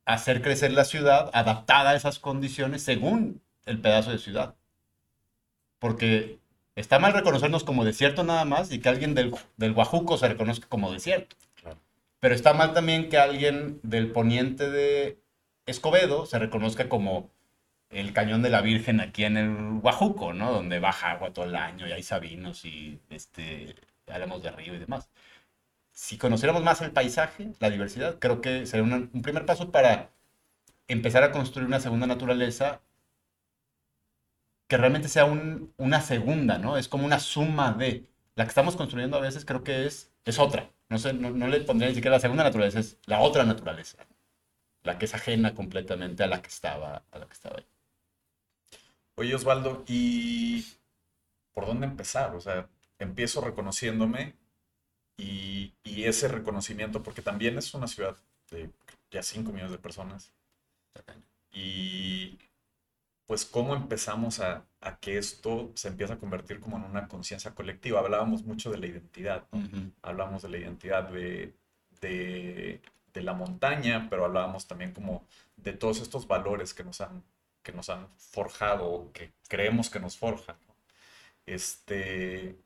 hacer 0.05 0.41
crecer 0.41 0.71
la 0.73 0.85
ciudad 0.85 1.31
adaptada 1.33 1.91
a 1.91 1.95
esas 1.95 2.19
condiciones 2.19 2.83
según 2.83 3.41
el 3.65 3.79
pedazo 3.81 4.11
de 4.11 4.17
ciudad. 4.17 4.55
Porque 5.79 6.39
está 6.75 6.99
mal 6.99 7.13
reconocernos 7.13 7.63
como 7.63 7.85
desierto 7.85 8.23
nada 8.23 8.45
más 8.45 8.71
y 8.71 8.79
que 8.79 8.89
alguien 8.89 9.15
del, 9.15 9.33
del 9.57 9.73
Guajuco 9.73 10.17
se 10.17 10.27
reconozca 10.27 10.67
como 10.67 10.91
desierto. 10.91 11.35
Pero 12.19 12.33
está 12.33 12.53
mal 12.53 12.73
también 12.73 13.09
que 13.09 13.17
alguien 13.17 13.79
del 13.83 14.11
poniente 14.11 14.69
de 14.69 15.19
Escobedo 15.65 16.25
se 16.25 16.39
reconozca 16.39 16.89
como 16.89 17.29
el 17.89 18.13
cañón 18.13 18.41
de 18.41 18.49
la 18.49 18.61
Virgen 18.61 18.99
aquí 18.99 19.25
en 19.25 19.37
el 19.37 19.79
Guajuco, 19.79 20.33
¿no? 20.33 20.51
Donde 20.51 20.79
baja 20.79 21.11
agua 21.11 21.33
todo 21.33 21.45
el 21.45 21.55
año 21.55 21.87
y 21.87 21.91
hay 21.91 22.03
sabinos 22.03 22.65
y 22.65 22.99
este, 23.09 23.75
álamos 24.07 24.41
de 24.41 24.51
río 24.51 24.75
y 24.75 24.79
demás 24.79 25.09
si 25.95 26.17
conociéramos 26.17 26.63
más 26.63 26.81
el 26.81 26.91
paisaje, 26.91 27.53
la 27.59 27.69
diversidad, 27.69 28.19
creo 28.19 28.41
que 28.41 28.65
sería 28.67 28.83
un 28.83 29.21
primer 29.23 29.45
paso 29.45 29.71
para 29.71 30.11
empezar 30.87 31.23
a 31.23 31.31
construir 31.31 31.67
una 31.67 31.79
segunda 31.79 32.05
naturaleza 32.05 32.81
que 34.67 34.77
realmente 34.77 35.07
sea 35.09 35.25
una 35.25 36.01
segunda, 36.01 36.57
¿no? 36.57 36.77
Es 36.77 36.87
como 36.87 37.05
una 37.05 37.19
suma 37.19 37.73
de... 37.73 38.05
La 38.35 38.43
que 38.43 38.49
estamos 38.49 38.75
construyendo 38.75 39.17
a 39.17 39.21
veces 39.21 39.45
creo 39.45 39.63
que 39.63 39.85
es, 39.85 40.11
es 40.25 40.39
otra. 40.39 40.69
No, 40.89 40.97
sé, 40.99 41.13
no, 41.13 41.47
le 41.47 41.61
pondría 41.61 41.89
ni 41.89 41.95
siquiera 41.95 42.17
la 42.17 42.21
segunda 42.21 42.43
naturaleza, 42.43 42.79
es 42.79 42.97
la 43.05 43.19
otra 43.21 43.43
naturaleza. 43.43 43.97
La 44.83 44.97
que 44.97 45.05
es 45.05 45.13
ajena 45.15 45.55
completamente 45.55 46.23
a 46.23 46.27
la 46.27 46.41
que 46.41 46.49
estaba, 46.49 47.03
a 47.11 47.19
la 47.19 47.25
que 47.25 47.33
estaba 47.33 47.57
ahí. 47.57 47.65
Oye, 49.15 49.33
Osvaldo, 49.33 49.83
¿y 49.87 50.65
por 51.53 51.65
dónde 51.65 51.87
empezar? 51.87 52.35
O 52.35 52.41
sea, 52.41 52.67
empiezo 52.99 53.41
reconociéndome 53.41 54.35
y, 55.17 55.73
ese 55.83 56.27
reconocimiento, 56.27 57.01
porque 57.01 57.23
también 57.23 57.57
es 57.57 57.73
una 57.73 57.87
ciudad 57.87 58.15
de 58.51 58.69
ya 59.09 59.23
5 59.23 59.51
millones 59.51 59.71
de 59.71 59.79
personas. 59.79 60.31
Y 61.51 62.37
pues 63.25 63.45
cómo 63.45 63.75
empezamos 63.75 64.39
a, 64.39 64.65
que 65.01 65.17
esto 65.17 65.71
se 65.75 65.87
empieza 65.87 66.13
a 66.13 66.19
convertir 66.19 66.59
como 66.59 66.77
en 66.77 66.83
una 66.83 67.07
conciencia 67.07 67.55
colectiva. 67.55 67.99
Hablábamos 67.99 68.43
mucho 68.43 68.71
de 68.71 68.77
la 68.77 68.87
identidad, 68.87 69.47
hablábamos 70.01 70.43
de 70.43 70.49
la 70.49 70.57
identidad 70.57 71.09
de, 71.09 71.55
de, 72.01 72.81
la 73.21 73.33
montaña, 73.33 74.07
pero 74.09 74.25
hablábamos 74.25 74.67
también 74.67 74.93
como 74.93 75.25
de 75.55 75.73
todos 75.73 76.01
estos 76.01 76.27
valores 76.27 76.73
que 76.73 76.83
nos 76.83 77.01
han, 77.01 77.23
que 77.63 77.71
nos 77.71 77.89
han 77.89 78.09
forjado, 78.17 79.09
que 79.13 79.33
creemos 79.47 79.89
que 79.89 79.99
nos 79.99 80.17
forjan. 80.17 80.57
Este, 81.45 82.57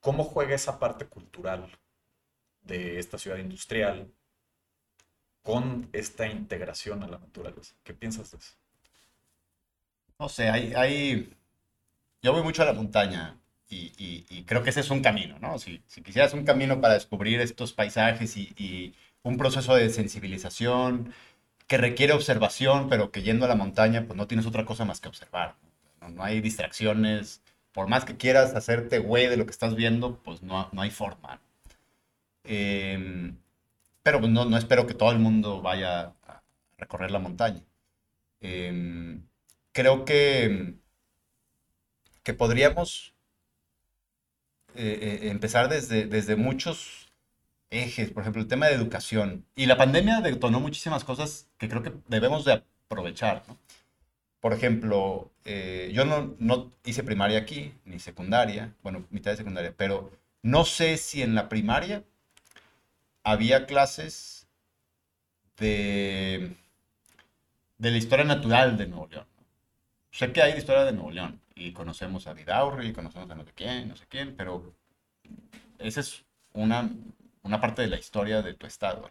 ¿Cómo 0.00 0.24
juega 0.24 0.54
esa 0.54 0.78
parte 0.78 1.06
cultural 1.06 1.70
de 2.64 2.98
esta 2.98 3.18
ciudad 3.18 3.38
industrial 3.38 4.12
con 5.44 5.88
esta 5.92 6.26
integración 6.26 7.02
a 7.02 7.06
la 7.06 7.18
naturaleza. 7.18 7.74
¿Qué 7.84 7.92
piensas 7.92 8.30
de 8.30 8.38
eso? 8.38 8.54
No 10.24 10.30
sé, 10.30 10.48
hay, 10.48 11.30
yo 12.22 12.32
voy 12.32 12.42
mucho 12.42 12.62
a 12.62 12.64
la 12.64 12.72
montaña 12.72 13.36
y, 13.68 14.42
creo 14.46 14.62
que 14.62 14.70
ese 14.70 14.80
es 14.80 14.88
un 14.88 15.02
camino, 15.02 15.38
¿no? 15.38 15.58
Si, 15.58 15.82
si 15.86 16.00
quisieras 16.00 16.32
un 16.32 16.46
camino 16.46 16.80
para 16.80 16.94
descubrir 16.94 17.42
estos 17.42 17.74
paisajes 17.74 18.34
y, 18.38 18.94
un 19.22 19.36
proceso 19.36 19.74
de 19.74 19.90
sensibilización 19.90 21.12
que 21.66 21.76
requiere 21.76 22.14
observación, 22.14 22.88
pero 22.88 23.10
que 23.10 23.20
yendo 23.20 23.44
a 23.44 23.48
la 23.48 23.54
montaña, 23.54 24.06
pues 24.06 24.16
no 24.16 24.26
tienes 24.26 24.46
otra 24.46 24.64
cosa 24.64 24.86
más 24.86 24.98
que 24.98 25.08
observar. 25.08 25.56
No, 26.00 26.24
hay 26.24 26.40
distracciones. 26.40 27.42
Por 27.72 27.88
más 27.88 28.06
que 28.06 28.16
quieras 28.16 28.54
hacerte 28.54 29.00
güey 29.00 29.26
de 29.26 29.36
lo 29.36 29.44
que 29.44 29.52
estás 29.52 29.74
viendo, 29.74 30.16
pues 30.24 30.42
no, 30.42 30.70
no 30.72 30.80
hay 30.80 30.90
forma. 30.90 31.38
Em, 32.44 33.36
pero 34.02 34.20
pues, 34.20 34.32
no, 34.32 34.46
no, 34.46 34.56
espero 34.56 34.86
que 34.86 34.94
todo 34.94 35.12
el 35.12 35.18
mundo 35.18 35.60
vaya 35.60 36.14
a 36.26 36.42
recorrer 36.78 37.10
la 37.10 37.18
montaña. 37.18 37.60
Em, 38.40 39.22
creo 39.74 40.06
que, 40.06 40.76
que 42.22 42.32
podríamos 42.32 43.12
eh, 44.74 45.20
eh, 45.22 45.30
empezar 45.30 45.68
desde, 45.68 46.06
desde 46.06 46.36
muchos 46.36 47.12
ejes, 47.70 48.10
por 48.10 48.22
ejemplo, 48.22 48.40
el 48.40 48.48
tema 48.48 48.66
de 48.66 48.74
educación. 48.74 49.44
Y 49.56 49.66
la 49.66 49.76
pandemia 49.76 50.20
detonó 50.20 50.60
muchísimas 50.60 51.04
cosas 51.04 51.48
que 51.58 51.68
creo 51.68 51.82
que 51.82 51.92
debemos 52.08 52.44
de 52.46 52.62
aprovechar. 52.88 53.42
Por 54.40 54.52
ejemplo, 54.52 55.30
eh, 55.44 55.90
yo 55.92 56.04
no, 56.04 56.36
no 56.38 56.70
hice 56.84 57.02
primaria 57.02 57.40
aquí, 57.40 57.74
ni 57.84 57.98
secundaria, 57.98 58.74
bueno, 58.82 59.04
mitad 59.10 59.32
de 59.32 59.38
secundaria, 59.38 59.74
pero 59.76 60.12
no 60.42 60.64
sé 60.64 60.96
si 60.98 61.22
en 61.22 61.34
la 61.34 61.48
primaria 61.48 62.04
había 63.24 63.66
clases 63.66 64.46
de, 65.56 66.54
de 67.78 67.90
la 67.90 67.96
historia 67.96 68.24
natural 68.24 68.76
de 68.76 68.86
Nuevo 68.86 69.08
León. 69.08 69.33
Sé 70.14 70.32
que 70.32 70.40
hay 70.40 70.56
historia 70.56 70.84
de 70.84 70.92
Nuevo 70.92 71.10
León 71.10 71.40
y 71.56 71.72
conocemos 71.72 72.28
a 72.28 72.34
Vidaurri, 72.34 72.92
conocemos 72.92 73.28
a 73.28 73.34
no 73.34 73.44
sé 73.44 73.50
quién, 73.52 73.88
no 73.88 73.96
sé 73.96 74.06
quién, 74.08 74.36
pero 74.36 74.72
esa 75.80 75.98
es 75.98 76.24
una, 76.52 76.88
una 77.42 77.60
parte 77.60 77.82
de 77.82 77.88
la 77.88 77.98
historia 77.98 78.40
de 78.40 78.54
tu 78.54 78.64
estado. 78.64 79.10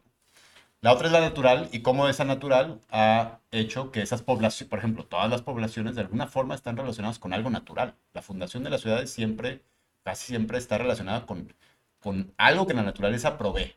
La 0.80 0.94
otra 0.94 1.08
es 1.08 1.12
la 1.12 1.20
natural 1.20 1.68
y 1.74 1.82
cómo 1.82 2.08
esa 2.08 2.24
natural 2.24 2.80
ha 2.90 3.40
hecho 3.52 3.92
que 3.92 4.02
esas 4.02 4.22
poblaciones, 4.22 4.70
por 4.70 4.80
ejemplo, 4.80 5.06
todas 5.06 5.30
las 5.30 5.42
poblaciones 5.42 5.96
de 5.96 6.02
alguna 6.04 6.28
forma 6.28 6.56
están 6.56 6.78
relacionadas 6.78 7.20
con 7.20 7.34
algo 7.34 7.50
natural. 7.50 7.96
La 8.14 8.22
fundación 8.22 8.64
de 8.64 8.70
las 8.70 8.80
ciudades 8.80 9.12
siempre, 9.12 9.62
casi 10.06 10.28
siempre 10.28 10.58
está 10.58 10.78
relacionada 10.78 11.26
con, 11.26 11.54
con 12.00 12.34
algo 12.38 12.66
que 12.66 12.76
la 12.76 12.84
naturaleza 12.84 13.38
provee 13.38 13.76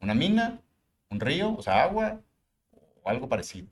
una 0.00 0.12
mina, 0.12 0.60
un 1.08 1.20
río, 1.20 1.54
o 1.56 1.62
sea, 1.62 1.84
agua 1.84 2.20
o 3.02 3.08
algo 3.08 3.30
parecido. 3.30 3.68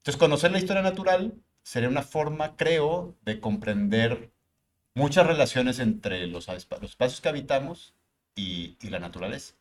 Entonces, 0.00 0.18
conocer 0.18 0.52
la 0.52 0.58
historia 0.58 0.82
natural 0.82 1.32
sería 1.62 1.88
una 1.88 2.02
forma, 2.02 2.56
creo, 2.56 3.16
de 3.22 3.40
comprender 3.40 4.30
muchas 4.94 5.26
relaciones 5.26 5.78
entre 5.78 6.26
los, 6.26 6.48
espacios 6.48 7.20
que 7.20 7.28
habitamos 7.28 7.94
y, 8.34 8.76
la 8.88 8.98
naturaleza. 8.98 9.54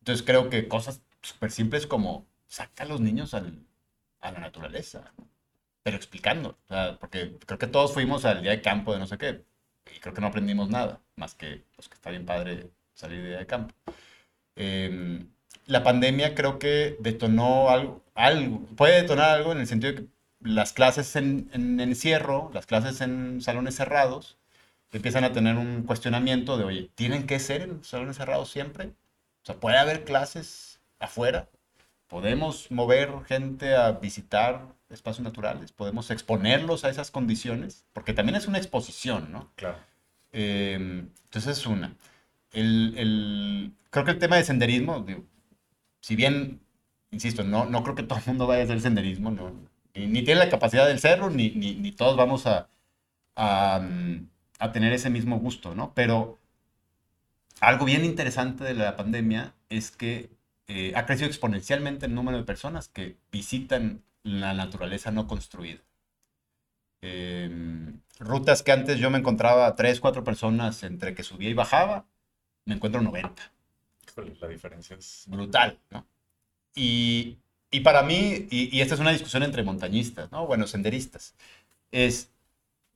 Entonces, 0.00 0.24
creo 0.24 0.50
que 0.50 0.68
cosas 0.68 1.02
súper 1.22 1.50
simples 1.50 1.86
como 1.86 2.26
saca 2.46 2.84
a 2.84 2.86
los 2.86 3.00
niños 3.00 3.34
a 3.34 3.42
la 4.22 4.38
naturaleza, 4.40 5.12
pero 5.82 5.96
explicando, 5.96 6.58
porque 7.00 7.36
creo 7.46 7.58
que 7.58 7.66
todos 7.66 7.92
fuimos 7.92 8.24
al 8.24 8.42
día 8.42 8.52
de 8.52 8.62
campo 8.62 8.92
de 8.92 8.98
no 8.98 9.06
sé 9.06 9.18
qué, 9.18 9.44
y 9.94 10.00
creo 10.00 10.14
que 10.14 10.20
no 10.20 10.28
aprendimos 10.28 10.68
nada, 10.68 11.00
más 11.16 11.34
que 11.34 11.64
pues, 11.76 11.88
que 11.88 11.94
está 11.94 12.10
bien 12.10 12.26
padre 12.26 12.70
salir 12.94 13.22
de 13.22 13.28
día 13.28 13.38
de 13.38 13.46
campo. 13.46 13.74
Em, 14.56 15.30
la 15.66 15.82
pandemia 15.82 16.34
creo 16.34 16.58
que 16.58 16.96
detonó 17.00 17.70
algo, 17.70 18.04
algo, 18.14 18.66
puede 18.76 19.02
detonar 19.02 19.30
algo 19.30 19.52
en 19.52 19.60
el 19.60 19.66
sentido 19.66 19.92
de 19.92 20.02
que 20.02 20.08
las 20.40 20.72
clases 20.72 21.16
en, 21.16 21.50
encierro, 21.80 22.50
las 22.54 22.66
clases 22.66 23.00
en 23.00 23.40
salones 23.40 23.76
cerrados, 23.76 24.38
empiezan 24.92 25.24
a 25.24 25.32
tener 25.32 25.56
un 25.56 25.84
cuestionamiento 25.84 26.58
de, 26.58 26.64
oye, 26.64 26.90
¿tienen 26.94 27.26
que 27.26 27.38
ser 27.38 27.62
en 27.62 27.84
salones 27.84 28.16
cerrados 28.16 28.50
siempre? 28.50 28.86
O 29.42 29.46
sea, 29.46 29.56
¿puede 29.56 29.78
haber 29.78 30.04
clases 30.04 30.80
afuera? 30.98 31.48
¿Podemos 32.08 32.70
mover 32.70 33.10
gente 33.26 33.76
a 33.76 33.92
visitar 33.92 34.66
espacios 34.88 35.22
naturales? 35.22 35.72
¿Podemos 35.72 36.10
exponerlos 36.10 36.84
a 36.84 36.90
esas 36.90 37.10
condiciones? 37.10 37.84
Porque 37.92 38.12
también 38.12 38.36
es 38.36 38.48
una 38.48 38.58
exposición, 38.58 39.30
¿no? 39.30 39.52
Claro. 39.54 39.78
Em, 40.32 41.10
entonces 41.24 41.58
es 41.58 41.66
una 41.66 41.94
el, 42.52 43.72
creo 43.90 44.04
que 44.04 44.10
el 44.12 44.18
tema 44.18 44.36
de 44.36 44.44
senderismo, 44.44 45.04
si 46.00 46.16
bien, 46.16 46.60
insisto, 47.10 47.44
no, 47.44 47.66
no 47.66 47.82
creo 47.82 47.94
que 47.94 48.02
todo 48.02 48.18
el 48.18 48.26
mundo 48.26 48.46
vaya 48.46 48.62
a 48.62 48.64
hacer 48.64 48.80
senderismo, 48.80 49.30
no, 49.30 49.52
ni, 49.94 50.22
tiene 50.22 50.40
la 50.40 50.50
capacidad 50.50 50.86
del 50.86 51.00
cerro, 51.00 51.30
ni, 51.30 51.50
ni, 51.50 51.92
todos 51.92 52.16
vamos 52.16 52.46
a, 52.46 52.68
a, 53.36 54.72
tener 54.72 54.92
ese 54.92 55.10
mismo 55.10 55.38
gusto, 55.38 55.74
¿no? 55.74 55.92
Pero 55.94 56.38
algo 57.60 57.84
bien 57.84 58.04
interesante 58.04 58.64
de 58.64 58.74
la 58.74 58.96
pandemia 58.96 59.54
es 59.68 59.90
que 59.90 60.30
eh, 60.68 60.92
ha 60.94 61.06
crecido 61.06 61.28
exponencialmente 61.28 62.06
el 62.06 62.14
número 62.14 62.38
de 62.38 62.44
personas 62.44 62.88
que 62.88 63.16
visitan 63.32 64.02
la 64.22 64.54
naturaleza 64.54 65.10
no 65.10 65.26
construida. 65.26 65.80
Em, 67.02 68.00
rutas 68.18 68.62
que 68.62 68.72
antes 68.72 68.98
yo 68.98 69.10
me 69.10 69.18
encontraba 69.18 69.74
tres, 69.74 70.00
cuatro 70.00 70.22
personas 70.22 70.82
entre 70.82 71.14
que 71.14 71.22
subía 71.22 71.48
y 71.48 71.54
bajaba, 71.54 72.06
me 72.66 72.74
encuentro 72.74 73.00
90. 73.00 73.52
La 74.40 74.48
diferencia 74.48 74.96
es 74.96 75.24
brutal, 75.28 75.78
¿no? 75.90 76.06
Y, 76.74 77.38
y 77.70 77.80
para 77.80 78.02
mí, 78.02 78.48
y, 78.50 78.80
esta 78.80 78.94
es 78.94 79.00
una 79.00 79.12
discusión 79.12 79.42
entre 79.42 79.62
montañistas, 79.62 80.30
¿no? 80.32 80.46
Bueno, 80.46 80.66
senderistas, 80.66 81.34
es 81.92 82.30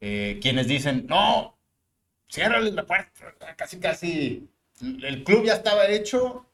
eh, 0.00 0.38
quienes 0.42 0.66
dicen, 0.66 1.06
no, 1.08 1.56
ciérrale 2.30 2.72
la 2.72 2.84
puerta, 2.84 3.34
casi, 3.56 3.78
casi, 3.78 4.48
el 4.80 5.22
club 5.24 5.44
ya 5.44 5.54
estaba 5.54 5.86
hecho 5.86 6.46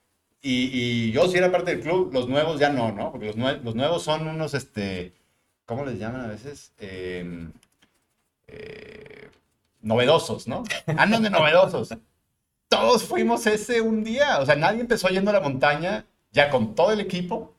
Y, 0.43 1.11
yo 1.13 1.29
sí 1.29 1.39
era 1.39 1.51
parte 1.53 1.73
del 1.73 1.81
club, 1.83 2.13
los 2.13 2.29
nuevos 2.29 2.61
ya 2.61 2.71
no, 2.71 2.93
¿no? 2.93 3.11
Porque 3.11 3.27
los, 3.27 3.37
los 3.65 3.75
nuevos 3.75 4.03
son 4.03 4.27
unos, 4.29 4.55
este, 4.55 5.13
¿cómo 5.67 5.85
les 5.85 5.99
llaman 5.99 6.23
a 6.23 6.27
veces? 6.29 6.73
Em, 6.79 7.53
eh, 8.49 9.31
novedosos, 9.83 10.47
¿no? 10.49 10.65
Andan 10.97 11.23
de 11.23 11.31
novedosos. 11.31 11.91
Todos 12.69 13.05
fuimos 13.05 13.47
ese 13.47 13.81
un 13.81 14.05
día, 14.05 14.39
o 14.41 14.47
sea, 14.47 14.57
nadie 14.57 14.81
empezó 14.81 15.09
yendo 15.09 15.31
a 15.31 15.35
la 15.35 15.41
montaña 15.41 16.07
ya 16.33 16.51
con 16.51 16.75
todo 16.75 16.93
el 16.93 17.01
equipo 17.01 17.55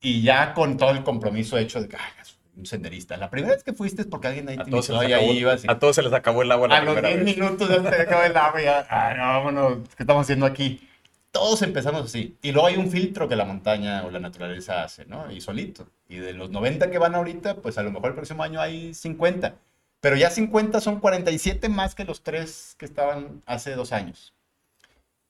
y 0.00 0.22
ya 0.22 0.54
con 0.54 0.76
todo 0.76 0.90
el 0.90 1.02
compromiso 1.02 1.58
hecho 1.58 1.80
de 1.80 1.88
que, 1.88 1.96
ay, 1.96 2.12
un 2.58 2.66
senderista. 2.66 3.16
La 3.16 3.30
primera 3.30 3.54
vez 3.54 3.62
que 3.62 3.72
fuiste 3.72 4.02
es 4.02 4.08
porque 4.08 4.28
alguien 4.28 4.48
ahí 4.48 4.56
a 4.58 4.64
todos, 4.64 4.86
se 4.86 4.92
les 4.92 5.02
acabó, 5.02 5.72
a 5.72 5.78
todos 5.78 5.96
se 5.96 6.02
les 6.02 6.12
acabó 6.12 6.42
el 6.42 6.50
agua 6.50 6.68
la 6.68 6.78
a 6.78 6.82
los 6.82 7.00
10 7.00 7.24
minutos 7.24 7.68
ya 7.68 7.88
se 7.88 8.02
acabó 8.02 8.22
el 8.24 8.36
agua 8.36 8.60
y 8.60 8.64
ya, 8.64 8.86
ah, 8.90 9.14
no, 9.16 9.22
vámonos, 9.22 9.88
¿qué 9.96 10.02
estamos 10.02 10.22
haciendo 10.22 10.44
aquí? 10.44 10.86
Todos 11.30 11.62
empezamos 11.62 12.02
así. 12.04 12.36
Y 12.42 12.52
luego 12.52 12.66
hay 12.66 12.76
un 12.76 12.90
filtro 12.90 13.28
que 13.28 13.36
la 13.36 13.44
montaña 13.44 14.04
o 14.04 14.10
la 14.10 14.18
naturaleza 14.18 14.82
hace, 14.82 15.04
¿no? 15.04 15.30
Y 15.30 15.40
solito. 15.40 15.86
Y 16.08 16.16
de 16.16 16.32
los 16.32 16.50
90 16.50 16.90
que 16.90 16.98
van 16.98 17.14
ahorita, 17.14 17.56
pues 17.56 17.78
a 17.78 17.82
lo 17.82 17.92
mejor 17.92 18.08
el 18.08 18.14
próximo 18.14 18.42
año 18.42 18.60
hay 18.60 18.94
50. 18.94 19.54
Pero 20.00 20.16
ya 20.16 20.30
50 20.30 20.80
son 20.80 21.00
47 21.00 21.68
más 21.68 21.94
que 21.94 22.04
los 22.04 22.22
tres 22.22 22.74
que 22.78 22.86
estaban 22.86 23.42
hace 23.46 23.74
dos 23.74 23.92
años. 23.92 24.34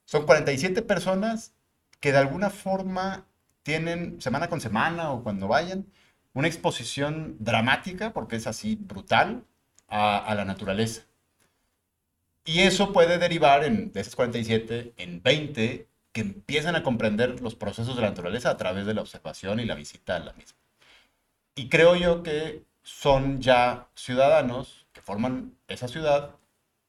Son 0.04 0.24
47 0.24 0.82
personas 0.82 1.52
que 2.00 2.12
de 2.12 2.18
alguna 2.18 2.48
forma 2.48 3.26
tienen 3.68 4.18
semana 4.22 4.48
con 4.48 4.62
semana 4.62 5.12
o 5.12 5.22
cuando 5.22 5.46
vayan 5.46 5.84
una 6.32 6.48
exposición 6.48 7.36
dramática, 7.38 8.14
porque 8.14 8.36
es 8.36 8.46
así 8.46 8.76
brutal, 8.80 9.44
a, 9.88 10.34
la 10.34 10.46
naturaleza. 10.46 11.02
Y 12.46 12.60
eso 12.60 12.94
puede 12.94 13.18
derivar 13.18 13.64
en, 13.64 13.92
de 13.92 14.00
esas 14.00 14.16
47 14.16 14.94
en 14.96 15.22
20 15.22 15.86
que 16.12 16.20
empiezan 16.22 16.76
a 16.76 16.82
comprender 16.82 17.42
los 17.42 17.56
procesos 17.56 17.94
de 17.94 18.00
la 18.00 18.08
naturaleza 18.08 18.48
a 18.48 18.56
través 18.56 18.86
de 18.86 18.94
la 18.94 19.02
observación 19.02 19.60
y 19.60 19.66
la 19.66 19.74
visita 19.74 20.16
a 20.16 20.20
la 20.20 20.32
misma. 20.32 20.58
Y 21.54 21.68
creo 21.68 21.94
yo 21.94 22.22
que 22.22 22.62
son 22.82 23.42
ya 23.42 23.88
ciudadanos 23.94 24.86
que 24.94 25.02
forman 25.02 25.52
esa 25.68 25.88
ciudad 25.88 26.36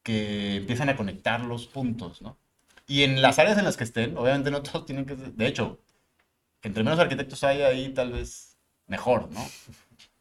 que 0.01 0.55
empiezan 0.55 0.87
a 0.87 0.95
conectar 0.95 1.41
los 1.41 1.67
puntos, 1.67 2.21
¿no? 2.21 2.37
Y 2.87 3.03
en 3.03 3.21
las 3.21 3.37
áreas 3.37 3.57
en 3.57 3.65
las 3.65 3.75
que 3.75 3.83
estén, 3.83 4.17
obviamente 4.17 4.49
no 4.49 4.61
todos 4.63 4.85
tienen 4.85 5.05
que... 5.05 5.15
De 5.15 5.45
hecho, 5.45 5.79
entre 6.62 6.84
menos 6.84 7.00
arquitectos 7.00 7.43
hay 7.43 7.62
ahí, 7.62 7.89
tal 7.93 8.12
vez 8.12 8.58
mejor, 8.88 9.30
¿no? 9.32 9.45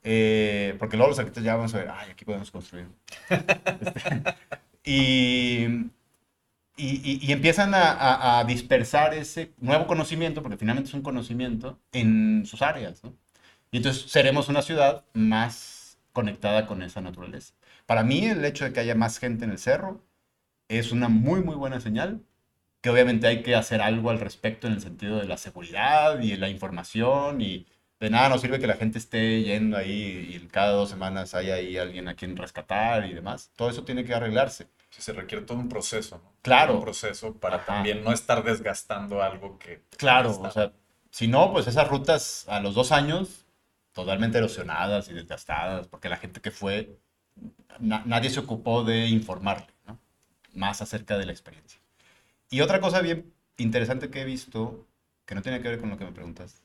Eh, 0.02 0.76
porque 0.78 0.96
luego 0.96 1.10
los 1.10 1.18
arquitectos 1.18 1.44
ya 1.44 1.56
vamos 1.56 1.74
a 1.74 1.78
ver, 1.78 1.90
ay, 1.90 2.10
aquí 2.10 2.24
podemos 2.24 2.50
construir. 2.50 2.86
Este, 3.28 4.24
y, 4.84 5.90
y, 6.76 7.32
empiezan 7.32 7.74
a, 7.74 8.38
a, 8.38 8.44
dispersar 8.44 9.14
ese 9.14 9.52
nuevo 9.58 9.86
conocimiento, 9.86 10.42
porque 10.42 10.56
finalmente 10.56 10.88
es 10.88 10.94
un 10.94 11.02
conocimiento, 11.02 11.78
en 11.92 12.46
sus 12.46 12.62
áreas, 12.62 13.02
¿no? 13.02 13.14
Y 13.70 13.78
entonces 13.78 14.10
seremos 14.10 14.48
una 14.48 14.62
ciudad 14.62 15.04
más 15.12 15.98
conectada 16.12 16.66
con 16.66 16.82
esa 16.82 17.00
naturaleza. 17.00 17.54
Para 17.86 18.02
mí, 18.02 18.24
el 18.26 18.44
hecho 18.44 18.64
de 18.64 18.72
que 18.72 18.80
haya 18.80 18.94
más 18.94 19.18
gente 19.18 19.44
en 19.44 19.50
el 19.50 19.58
cerro 19.58 20.02
es 20.68 20.92
una 20.92 21.08
muy, 21.08 21.42
muy 21.42 21.54
buena 21.54 21.80
señal 21.80 22.22
que 22.80 22.90
obviamente 22.90 23.26
hay 23.26 23.42
que 23.42 23.54
hacer 23.54 23.80
algo 23.80 24.10
al 24.10 24.20
respecto 24.20 24.66
en 24.66 24.74
el 24.74 24.80
sentido 24.80 25.18
de 25.18 25.26
la 25.26 25.36
seguridad 25.36 26.20
y 26.20 26.36
la 26.36 26.48
información 26.48 27.40
y 27.40 27.66
de 28.00 28.10
nada 28.10 28.28
nos 28.28 28.40
sirve 28.40 28.60
que 28.60 28.68
la 28.68 28.76
gente 28.76 28.98
esté 28.98 29.42
yendo 29.42 29.76
ahí 29.76 30.30
y 30.34 30.46
cada 30.48 30.70
dos 30.70 30.88
semanas 30.88 31.34
hay 31.34 31.50
ahí 31.50 31.76
alguien 31.76 32.08
a 32.08 32.14
quien 32.14 32.36
rescatar 32.36 33.06
y 33.06 33.14
demás. 33.14 33.50
Todo 33.56 33.70
eso 33.70 33.84
tiene 33.84 34.04
que 34.04 34.14
arreglarse. 34.14 34.68
se 34.90 35.12
requiere 35.12 35.44
todo 35.44 35.58
un 35.58 35.68
proceso, 35.68 36.20
¿no? 36.22 36.32
Claro. 36.42 36.76
Un 36.76 36.82
proceso 36.82 37.34
para 37.34 37.64
también 37.64 38.04
no 38.04 38.12
estar 38.12 38.44
desgastando 38.44 39.22
algo 39.22 39.58
que... 39.58 39.82
Claro, 39.96 40.38
o 40.40 40.50
sea, 40.50 40.72
si 41.10 41.26
no, 41.26 41.52
pues 41.52 41.66
esas 41.66 41.88
rutas 41.88 42.44
a 42.48 42.60
los 42.60 42.74
dos 42.74 42.92
años 42.92 43.46
totalmente 43.92 44.38
erosionadas 44.38 45.08
y 45.08 45.14
desgastadas, 45.14 45.88
porque 45.88 46.08
la 46.08 46.18
gente 46.18 46.40
que 46.40 46.52
fue, 46.52 46.96
nadie 47.80 48.30
se 48.30 48.38
ocupó 48.38 48.84
de 48.84 49.08
informarle, 49.08 49.66
¿no? 49.88 49.98
Más 50.54 50.80
acerca 50.82 51.18
de 51.18 51.26
la 51.26 51.32
experiencia. 51.32 51.77
Y 52.50 52.60
otra 52.60 52.80
cosa 52.80 53.00
bien 53.00 53.32
interesante 53.56 54.10
que 54.10 54.22
he 54.22 54.24
visto, 54.24 54.86
que 55.26 55.34
no 55.34 55.42
tiene 55.42 55.60
que 55.60 55.68
ver 55.68 55.80
con 55.80 55.90
lo 55.90 55.98
que 55.98 56.04
me 56.04 56.12
preguntas, 56.12 56.62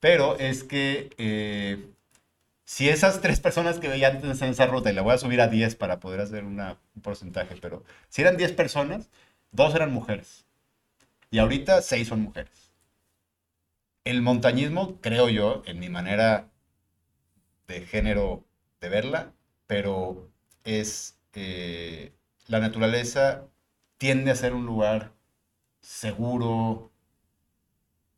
pero 0.00 0.38
es 0.38 0.64
que 0.64 1.10
eh, 1.18 1.90
si 2.64 2.88
esas 2.88 3.20
tres 3.20 3.40
personas 3.40 3.78
que 3.78 3.88
veía 3.88 4.08
antes 4.08 4.42
en 4.42 4.50
esa 4.50 4.66
ruta, 4.66 4.90
y 4.90 4.94
la 4.94 5.02
voy 5.02 5.14
a 5.14 5.18
subir 5.18 5.40
a 5.40 5.48
10 5.48 5.76
para 5.76 6.00
poder 6.00 6.20
hacer 6.20 6.44
un 6.44 6.60
porcentaje, 7.02 7.56
pero 7.60 7.84
si 8.08 8.22
eran 8.22 8.36
10 8.36 8.52
personas, 8.52 9.08
dos 9.52 9.74
eran 9.74 9.92
mujeres. 9.92 10.44
Y 11.30 11.38
ahorita 11.38 11.82
seis 11.82 12.08
son 12.08 12.22
mujeres. 12.22 12.72
El 14.04 14.22
montañismo, 14.22 15.00
creo 15.00 15.28
yo, 15.28 15.62
en 15.66 15.80
mi 15.80 15.88
manera 15.88 16.48
de 17.66 17.82
género 17.86 18.44
de 18.80 18.88
verla, 18.88 19.32
pero 19.66 20.30
es 20.64 21.18
eh, 21.34 22.12
la 22.46 22.60
naturaleza 22.60 23.46
tiende 23.98 24.30
a 24.30 24.36
ser 24.36 24.54
un 24.54 24.66
lugar 24.66 25.12
seguro 25.80 26.90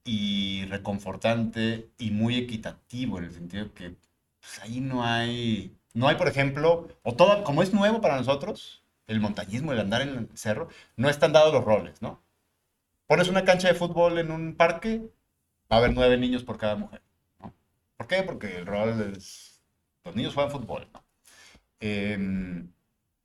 y 0.04 0.64
reconfortante 0.66 1.90
y 1.98 2.10
muy 2.10 2.36
equitativo 2.36 3.18
en 3.18 3.24
el 3.24 3.32
sentido 3.32 3.74
que 3.74 3.96
pues, 4.40 4.60
ahí 4.62 4.80
no 4.80 5.04
hay, 5.04 5.76
no 5.94 6.08
hay, 6.08 6.16
por 6.16 6.28
ejemplo, 6.28 6.88
o 7.02 7.14
todo, 7.14 7.44
como 7.44 7.62
es 7.62 7.74
nuevo 7.74 8.00
para 8.00 8.16
nosotros, 8.16 8.82
el 9.06 9.20
montañismo, 9.20 9.72
el 9.72 9.80
andar 9.80 10.02
en 10.02 10.10
el 10.10 10.28
cerro, 10.34 10.68
no 10.96 11.08
están 11.08 11.32
dados 11.32 11.52
los 11.52 11.64
roles, 11.64 12.00
¿no? 12.02 12.22
Pones 13.06 13.28
una 13.28 13.44
cancha 13.44 13.68
de 13.68 13.74
fútbol 13.74 14.18
en 14.18 14.30
un 14.30 14.54
parque, 14.54 15.10
va 15.70 15.76
a 15.76 15.78
haber 15.80 15.94
nueve 15.94 16.18
niños 16.18 16.44
por 16.44 16.58
cada 16.58 16.76
mujer. 16.76 17.02
¿Por 17.96 18.06
qué? 18.06 18.22
Porque 18.22 18.58
el 18.58 18.66
rol 18.66 19.12
es, 19.14 19.60
los 20.04 20.14
niños 20.14 20.34
juegan 20.34 20.52
fútbol. 20.52 20.88
Em, 21.80 22.72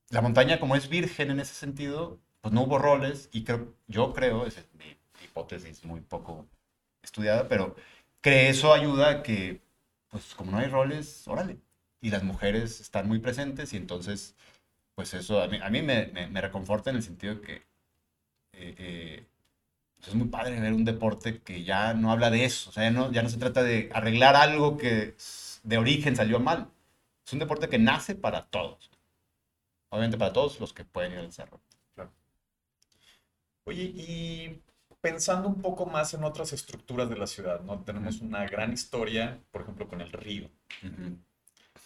la 0.09 0.21
montaña, 0.21 0.59
como 0.59 0.75
es 0.75 0.89
virgen 0.89 1.31
en 1.31 1.39
ese 1.39 1.53
sentido, 1.53 2.19
pues 2.43 2.53
no 2.53 2.63
hubo 2.63 2.77
roles 2.77 3.29
y 3.31 3.45
creo, 3.45 3.73
yo 3.87 4.13
creo, 4.13 4.45
es 4.45 4.57
mi 4.73 4.97
hipótesis 5.23 5.85
muy 5.85 6.01
poco 6.01 6.45
estudiada, 7.01 7.47
pero 7.47 7.75
que 8.21 8.49
eso 8.49 8.73
ayuda 8.73 9.09
a 9.11 9.23
que, 9.23 9.61
pues 10.09 10.35
como 10.35 10.51
no 10.51 10.57
hay 10.59 10.67
roles, 10.67 11.27
órale. 11.27 11.59
Y 12.01 12.09
las 12.11 12.23
mujeres 12.23 12.81
están 12.81 13.07
muy 13.07 13.19
presentes 13.19 13.73
y 13.73 13.77
entonces, 13.77 14.35
pues 14.95 15.13
eso 15.13 15.41
a 15.41 15.47
mí, 15.47 15.81
me, 15.81 16.41
reconforta 16.41 16.89
en 16.89 16.97
el 16.97 17.03
sentido 17.03 17.41
que 17.41 17.55
eh, 18.53 18.75
eh, 18.77 19.25
pues, 19.95 20.09
es 20.09 20.15
muy 20.15 20.27
padre 20.27 20.59
ver 20.59 20.73
un 20.73 20.85
deporte 20.85 21.41
que 21.41 21.63
ya 21.63 21.93
no 21.93 22.11
habla 22.11 22.29
de 22.29 22.45
eso, 22.45 22.71
o 22.71 22.73
sea, 22.73 22.83
ya 22.83 22.91
no, 22.91 23.11
ya 23.11 23.23
no 23.23 23.29
se 23.29 23.37
trata 23.37 23.63
de 23.63 23.89
arreglar 23.93 24.35
algo 24.35 24.77
que 24.77 25.15
de 25.63 25.77
origen 25.77 26.15
salió 26.15 26.39
mal. 26.39 26.69
Es 27.25 27.33
un 27.33 27.39
deporte 27.39 27.69
que 27.69 27.79
nace 27.79 28.15
para 28.15 28.45
todos. 28.47 28.91
Obviamente 29.89 30.17
para 30.17 30.33
todos 30.33 30.59
los 30.59 30.73
que 30.73 30.85
pueden 30.85 31.13
ir 31.13 31.19
al 31.19 31.31
cerro. 31.31 31.61
Oye, 33.65 33.83
y 33.83 34.61
pensando 35.01 35.47
un 35.47 35.61
poco 35.61 35.85
más 35.85 36.13
en 36.13 36.23
otras 36.23 36.53
estructuras 36.53 37.09
de 37.09 37.17
la 37.17 37.27
ciudad, 37.27 37.61
¿no? 37.61 37.83
Tenemos 37.83 38.21
una 38.21 38.45
gran 38.45 38.73
historia, 38.73 39.39
por 39.51 39.61
ejemplo, 39.61 39.87
con 39.87 40.01
el 40.01 40.11
río. 40.11 40.49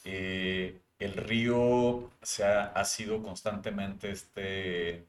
Eh, 0.04 0.80
el 1.00 1.14
río 1.14 2.12
se 2.22 2.46
ha, 2.46 2.84
sido 2.86 3.22
constantemente 3.22 4.12
este... 4.12 5.08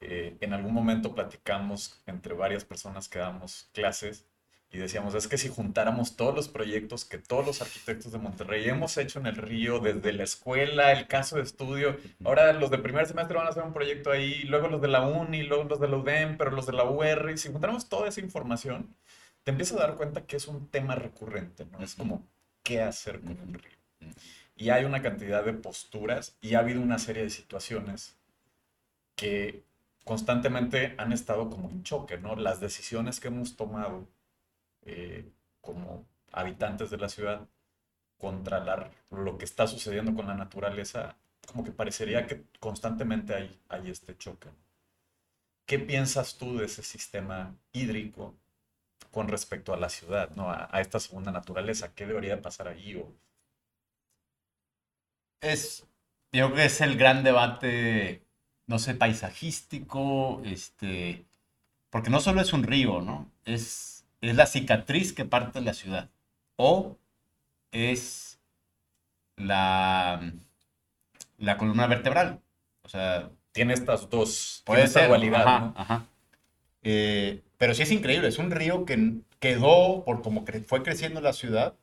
Eh, 0.00 0.36
en 0.40 0.52
algún 0.52 0.72
momento 0.72 1.12
platicamos 1.12 2.00
entre 2.06 2.32
varias 2.32 2.64
personas 2.64 3.08
que 3.08 3.18
damos 3.18 3.68
clases 3.72 4.27
y 4.70 4.78
decíamos, 4.78 5.14
es 5.14 5.28
que 5.28 5.38
si 5.38 5.48
juntáramos 5.48 6.16
todos 6.16 6.34
los 6.34 6.48
proyectos 6.48 7.06
que 7.06 7.18
todos 7.18 7.46
los 7.46 7.62
arquitectos 7.62 8.12
de 8.12 8.18
Monterrey 8.18 8.68
hemos 8.68 8.98
hecho 8.98 9.18
en 9.18 9.26
el 9.26 9.36
río, 9.36 9.78
desde 9.80 10.12
la 10.12 10.24
escuela, 10.24 10.92
el 10.92 11.06
caso 11.06 11.36
de 11.36 11.42
estudio, 11.42 11.96
ahora 12.22 12.52
los 12.52 12.70
de 12.70 12.78
primer 12.78 13.06
semestre 13.06 13.38
van 13.38 13.46
a 13.46 13.50
hacer 13.50 13.62
un 13.62 13.72
proyecto 13.72 14.10
ahí, 14.10 14.42
luego 14.42 14.68
los 14.68 14.82
de 14.82 14.88
la 14.88 15.06
UNI, 15.06 15.44
luego 15.44 15.64
los 15.64 15.80
de 15.80 15.88
la 15.88 15.96
UDEM, 15.96 16.36
pero 16.36 16.50
los 16.50 16.66
de 16.66 16.74
la 16.74 16.84
UR, 16.84 17.30
y 17.32 17.38
si 17.38 17.50
juntáramos 17.50 17.88
toda 17.88 18.08
esa 18.08 18.20
información, 18.20 18.94
te 19.42 19.52
empiezas 19.52 19.78
a 19.78 19.86
dar 19.86 19.96
cuenta 19.96 20.26
que 20.26 20.36
es 20.36 20.46
un 20.48 20.68
tema 20.68 20.94
recurrente, 20.94 21.64
¿no? 21.66 21.82
Es 21.82 21.94
como, 21.94 22.26
¿qué 22.62 22.82
hacer 22.82 23.20
con 23.20 23.40
un 23.40 23.54
río? 23.54 23.78
Y 24.54 24.70
hay 24.70 24.84
una 24.84 25.00
cantidad 25.00 25.44
de 25.44 25.54
posturas 25.54 26.36
y 26.42 26.54
ha 26.54 26.58
habido 26.58 26.82
una 26.82 26.98
serie 26.98 27.22
de 27.22 27.30
situaciones 27.30 28.18
que 29.16 29.64
constantemente 30.04 30.94
han 30.98 31.12
estado 31.12 31.48
como 31.48 31.70
en 31.70 31.82
choque, 31.84 32.18
¿no? 32.18 32.36
Las 32.36 32.60
decisiones 32.60 33.20
que 33.20 33.28
hemos 33.28 33.56
tomado 33.56 34.06
eh, 34.88 35.30
como 35.60 36.06
habitantes 36.32 36.90
de 36.90 36.96
la 36.98 37.08
ciudad 37.08 37.46
contra 38.16 38.90
lo 39.10 39.38
que 39.38 39.44
está 39.44 39.66
sucediendo 39.66 40.14
con 40.14 40.26
la 40.26 40.34
naturaleza, 40.34 41.16
como 41.46 41.64
que 41.64 41.72
parecería 41.72 42.26
que 42.26 42.42
constantemente 42.58 43.34
hay, 43.34 43.60
hay 43.68 43.90
este 43.90 44.16
choque. 44.16 44.48
¿Qué 45.66 45.78
piensas 45.78 46.38
tú 46.38 46.56
de 46.56 46.64
ese 46.64 46.82
sistema 46.82 47.54
hídrico 47.72 48.34
con 49.10 49.28
respecto 49.28 49.74
a 49.74 49.76
la 49.76 49.90
ciudad, 49.90 50.30
¿no? 50.34 50.50
a, 50.50 50.68
esta 50.80 50.98
segunda 51.00 51.30
naturaleza? 51.30 51.94
¿Qué 51.94 52.06
debería 52.06 52.40
pasar 52.40 52.68
ahí? 52.68 52.96
O... 52.96 53.12
Es, 55.42 55.86
yo 56.32 56.46
creo 56.46 56.54
que 56.54 56.64
es 56.64 56.80
el 56.80 56.96
gran 56.96 57.22
debate, 57.22 58.22
no 58.66 58.78
sé, 58.78 58.94
paisajístico, 58.94 60.40
este, 60.44 61.26
porque 61.90 62.10
no 62.10 62.20
solo 62.20 62.40
es 62.40 62.52
un 62.52 62.62
río, 62.62 63.02
¿no? 63.02 63.30
Es, 63.44 63.97
es 64.20 64.36
la 64.36 64.46
cicatriz 64.46 65.12
que 65.12 65.24
parte 65.24 65.60
la 65.60 65.74
ciudad. 65.74 66.10
O 66.56 66.98
es 67.72 68.40
la, 69.36 70.20
la 71.38 71.56
columna 71.56 71.86
vertebral. 71.86 72.40
O 72.82 72.88
sea, 72.88 73.30
tiene 73.52 73.74
estas 73.74 74.08
dos, 74.10 74.62
puede 74.64 74.86
ser, 74.88 75.08
dualidad, 75.08 75.46
ajá, 75.46 75.60
¿no? 75.60 75.74
ajá. 75.76 76.06
Eh, 76.82 77.42
pero 77.58 77.74
sí 77.74 77.82
es 77.82 77.92
increíble, 77.92 78.28
es 78.28 78.38
un 78.38 78.50
río 78.50 78.84
que 78.84 79.20
quedó, 79.40 80.04
por 80.04 80.22
como 80.22 80.44
cre- 80.44 80.64
fue 80.64 80.82
creciendo 80.82 81.20
la 81.20 81.32
ciudad, 81.32 81.74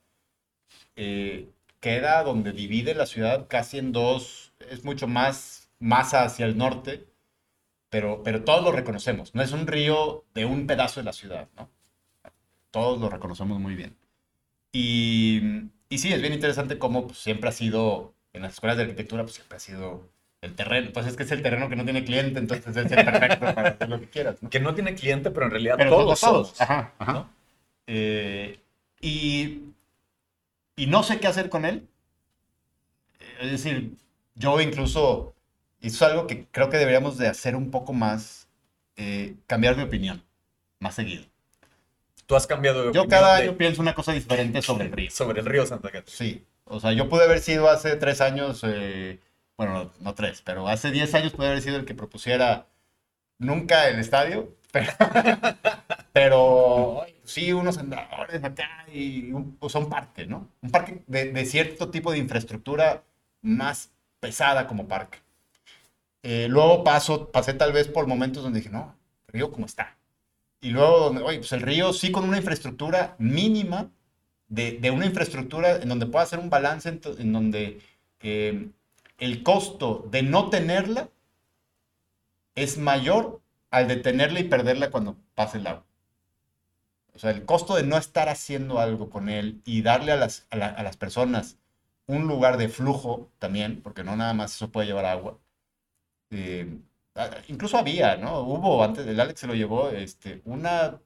eh, 0.95 1.49
queda 1.79 2.23
donde 2.23 2.51
divide 2.51 2.95
la 2.95 3.05
ciudad 3.05 3.47
casi 3.47 3.77
en 3.77 3.91
dos, 3.91 4.53
es 4.71 4.83
mucho 4.83 5.07
más, 5.07 5.69
más 5.79 6.13
hacia 6.13 6.45
el 6.45 6.57
norte, 6.57 7.05
pero, 7.89 8.23
pero 8.23 8.43
todos 8.43 8.63
lo 8.63 8.73
reconocemos, 8.73 9.35
no 9.35 9.43
es 9.43 9.53
un 9.53 9.67
río 9.67 10.25
de 10.35 10.45
un 10.45 10.67
pedazo 10.67 11.01
de 11.01 11.05
la 11.05 11.13
ciudad, 11.13 11.49
¿no? 11.57 11.69
Todos 12.75 12.99
lo 12.99 13.07
reconocemos 13.09 13.57
muy 13.57 13.73
bien. 13.73 13.95
Y, 14.73 15.41
y 15.87 15.97
sí, 15.97 16.11
es 16.11 16.19
bien 16.19 16.33
interesante 16.33 16.77
cómo 16.77 17.07
pues, 17.07 17.19
siempre 17.19 17.47
ha 17.47 17.53
sido, 17.53 18.13
en 18.33 18.41
las 18.41 18.55
escuelas 18.55 18.75
de 18.75 18.83
arquitectura, 18.83 19.23
pues 19.23 19.35
siempre 19.35 19.55
ha 19.55 19.59
sido 19.61 20.09
el 20.41 20.55
terreno, 20.55 20.91
pues 20.93 21.07
es 21.07 21.15
que 21.15 21.23
es 21.23 21.31
el 21.31 21.41
terreno 21.41 21.69
que 21.69 21.77
no 21.77 21.85
tiene 21.85 22.03
cliente, 22.03 22.37
entonces 22.37 22.75
es 22.75 22.91
el 22.91 23.05
perfecto 23.05 23.55
para 23.55 23.69
hacer 23.69 23.87
lo 23.87 23.97
que 23.97 24.09
quieras, 24.09 24.43
¿no? 24.43 24.49
Que 24.49 24.59
no 24.59 24.75
tiene 24.75 24.93
cliente, 24.93 25.31
pero 25.31 25.45
en 25.45 25.51
realidad 25.53 25.75
Pero 25.77 25.91
todos 25.91 26.19
todos, 26.19 26.49
somos. 26.49 26.61
Ajá, 26.61 26.93
ajá. 26.99 27.13
¿no? 27.13 27.29
Eh, 27.87 28.59
y, 28.99 29.69
y 30.75 30.87
no 30.87 31.01
sé 31.03 31.21
qué 31.21 31.27
hacer 31.27 31.47
con 31.47 31.63
él. 31.63 31.87
Es 33.39 33.51
decir, 33.51 33.93
yo 34.33 34.59
incluso, 34.59 35.33
y 35.79 35.87
eso 35.87 36.05
es 36.05 36.11
algo 36.11 36.27
que 36.27 36.45
creo 36.51 36.69
que 36.69 36.75
deberíamos 36.75 37.17
de 37.17 37.29
hacer 37.29 37.55
un 37.55 37.71
poco 37.71 37.93
más, 37.93 38.49
eh, 38.97 39.35
cambiar 39.47 39.77
de 39.77 39.83
opinión, 39.83 40.21
más 40.81 40.95
seguido. 40.95 41.23
Tú 42.25 42.35
has 42.35 42.47
cambiado 42.47 42.85
de 42.87 42.93
Yo 42.93 43.07
cada 43.07 43.35
de- 43.37 43.43
año 43.43 43.57
pienso 43.57 43.81
una 43.81 43.93
cosa 43.93 44.11
diferente 44.13 44.61
sobre 44.61 44.85
el 44.85 44.91
río. 44.91 45.11
sobre 45.11 45.39
el 45.41 45.45
río 45.45 45.65
Santa 45.65 45.89
Catarina. 45.91 46.11
Sí, 46.17 46.43
o 46.65 46.79
sea, 46.79 46.91
yo 46.93 47.07
pude 47.09 47.23
haber 47.25 47.39
sido 47.39 47.69
hace 47.69 47.95
tres 47.97 48.19
años, 48.21 48.61
eh, 48.65 49.19
bueno, 49.57 49.91
no, 49.99 50.15
tres, 50.15 50.41
pero 50.43 50.67
hace 50.67 50.91
diez 50.91 51.13
años 51.13 51.33
pude 51.33 51.47
haber 51.47 51.61
sido 51.61 51.77
el 51.77 51.85
que 51.85 51.93
propusiera 51.93 52.65
nunca 53.37 53.87
el 53.89 53.99
estadio, 53.99 54.49
pero, 56.13 57.05
sí, 57.23 57.53
unos 57.53 57.77
andadores 57.77 58.43
acá 58.43 58.85
y 58.91 59.31
un, 59.31 59.57
o 59.59 59.69
sea, 59.69 59.81
un 59.81 59.89
parque, 59.89 60.25
¿no? 60.25 60.49
Un 60.61 60.71
parque 60.71 61.03
de, 61.07 61.31
de 61.31 61.45
cierto 61.45 61.89
tipo 61.89 62.11
de 62.11 62.17
infraestructura 62.17 63.03
más 63.41 63.91
pesada 64.19 64.67
como 64.67 64.87
parque. 64.87 65.19
Eh, 66.23 66.47
luego 66.49 66.83
paso, 66.83 67.29
pasé 67.31 67.53
tal 67.53 67.71
vez 67.71 67.87
por 67.87 68.07
momentos 68.07 68.41
donde 68.43 68.59
dije, 68.59 68.71
no, 68.71 68.95
río 69.27 69.51
como 69.51 69.65
está. 69.67 69.95
Y 70.65 70.71
luego, 70.71 70.99
donde, 71.11 71.21
pues 71.21 71.51
el 71.53 71.61
río 71.61 71.93
sí 71.93 72.11
con 72.11 72.23
una 72.25 72.37
infraestructura 72.37 73.15
mínima, 73.19 73.91
de, 74.47 74.79
una 74.91 75.05
infraestructura 75.05 75.77
en 75.77 75.89
donde 75.89 76.07
pueda 76.07 76.23
hacer 76.25 76.39
un 76.39 76.49
balance, 76.49 76.89
en, 76.89 77.01
en 77.19 77.33
donde 77.33 77.81
eh, 78.21 78.69
el 79.19 79.43
costo 79.43 80.07
de 80.11 80.23
no 80.23 80.49
tenerla 80.49 81.09
es 82.55 82.79
mayor 82.79 83.39
al 83.69 83.87
de 83.87 83.97
tenerla 83.97 84.39
y 84.39 84.45
perderla 84.49 84.89
cuando 84.89 85.15
pase 85.35 85.59
el 85.59 85.67
agua. 85.67 85.85
O 87.13 87.19
sea, 87.19 87.31
el 87.31 87.45
costo 87.45 87.75
de 87.75 87.83
no 87.83 87.97
estar 87.97 88.29
haciendo 88.29 88.79
algo 88.79 89.09
con 89.09 89.29
él 89.29 89.61
y 89.65 89.81
darle 89.81 90.11
a 90.11 90.17
las, 90.17 90.45
a 90.49 90.57
la- 90.57 90.67
a 90.67 90.83
las 90.83 90.97
personas 90.97 91.57
un 92.07 92.27
lugar 92.27 92.57
de 92.57 92.69
flujo 92.69 93.31
también, 93.39 93.81
porque 93.81 94.03
no 94.03 94.15
nada 94.15 94.33
más 94.33 94.53
eso 94.55 94.71
puede 94.71 94.87
llevar 94.87 95.05
agua. 95.05 95.39
Eh, 96.31 96.79
incluso 97.47 97.77
había, 97.77 98.17
¿no? 98.17 98.41
Hubo, 98.41 98.83
antes 98.83 99.05
del 99.05 99.19
Alex 99.19 99.39
se 99.41 99.47
lo 99.47 99.55
llevó, 99.55 99.89
este, 99.89 100.41
una 100.45 100.99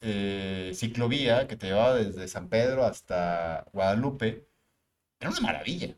eh, 0.00 0.72
ciclovía 0.74 1.48
que 1.48 1.56
te 1.56 1.68
llevaba 1.68 1.96
desde 1.96 2.28
San 2.28 2.48
Pedro 2.48 2.84
hasta 2.84 3.66
Guadalupe. 3.72 4.46
Era 5.20 5.30
una 5.30 5.40
maravilla. 5.40 5.94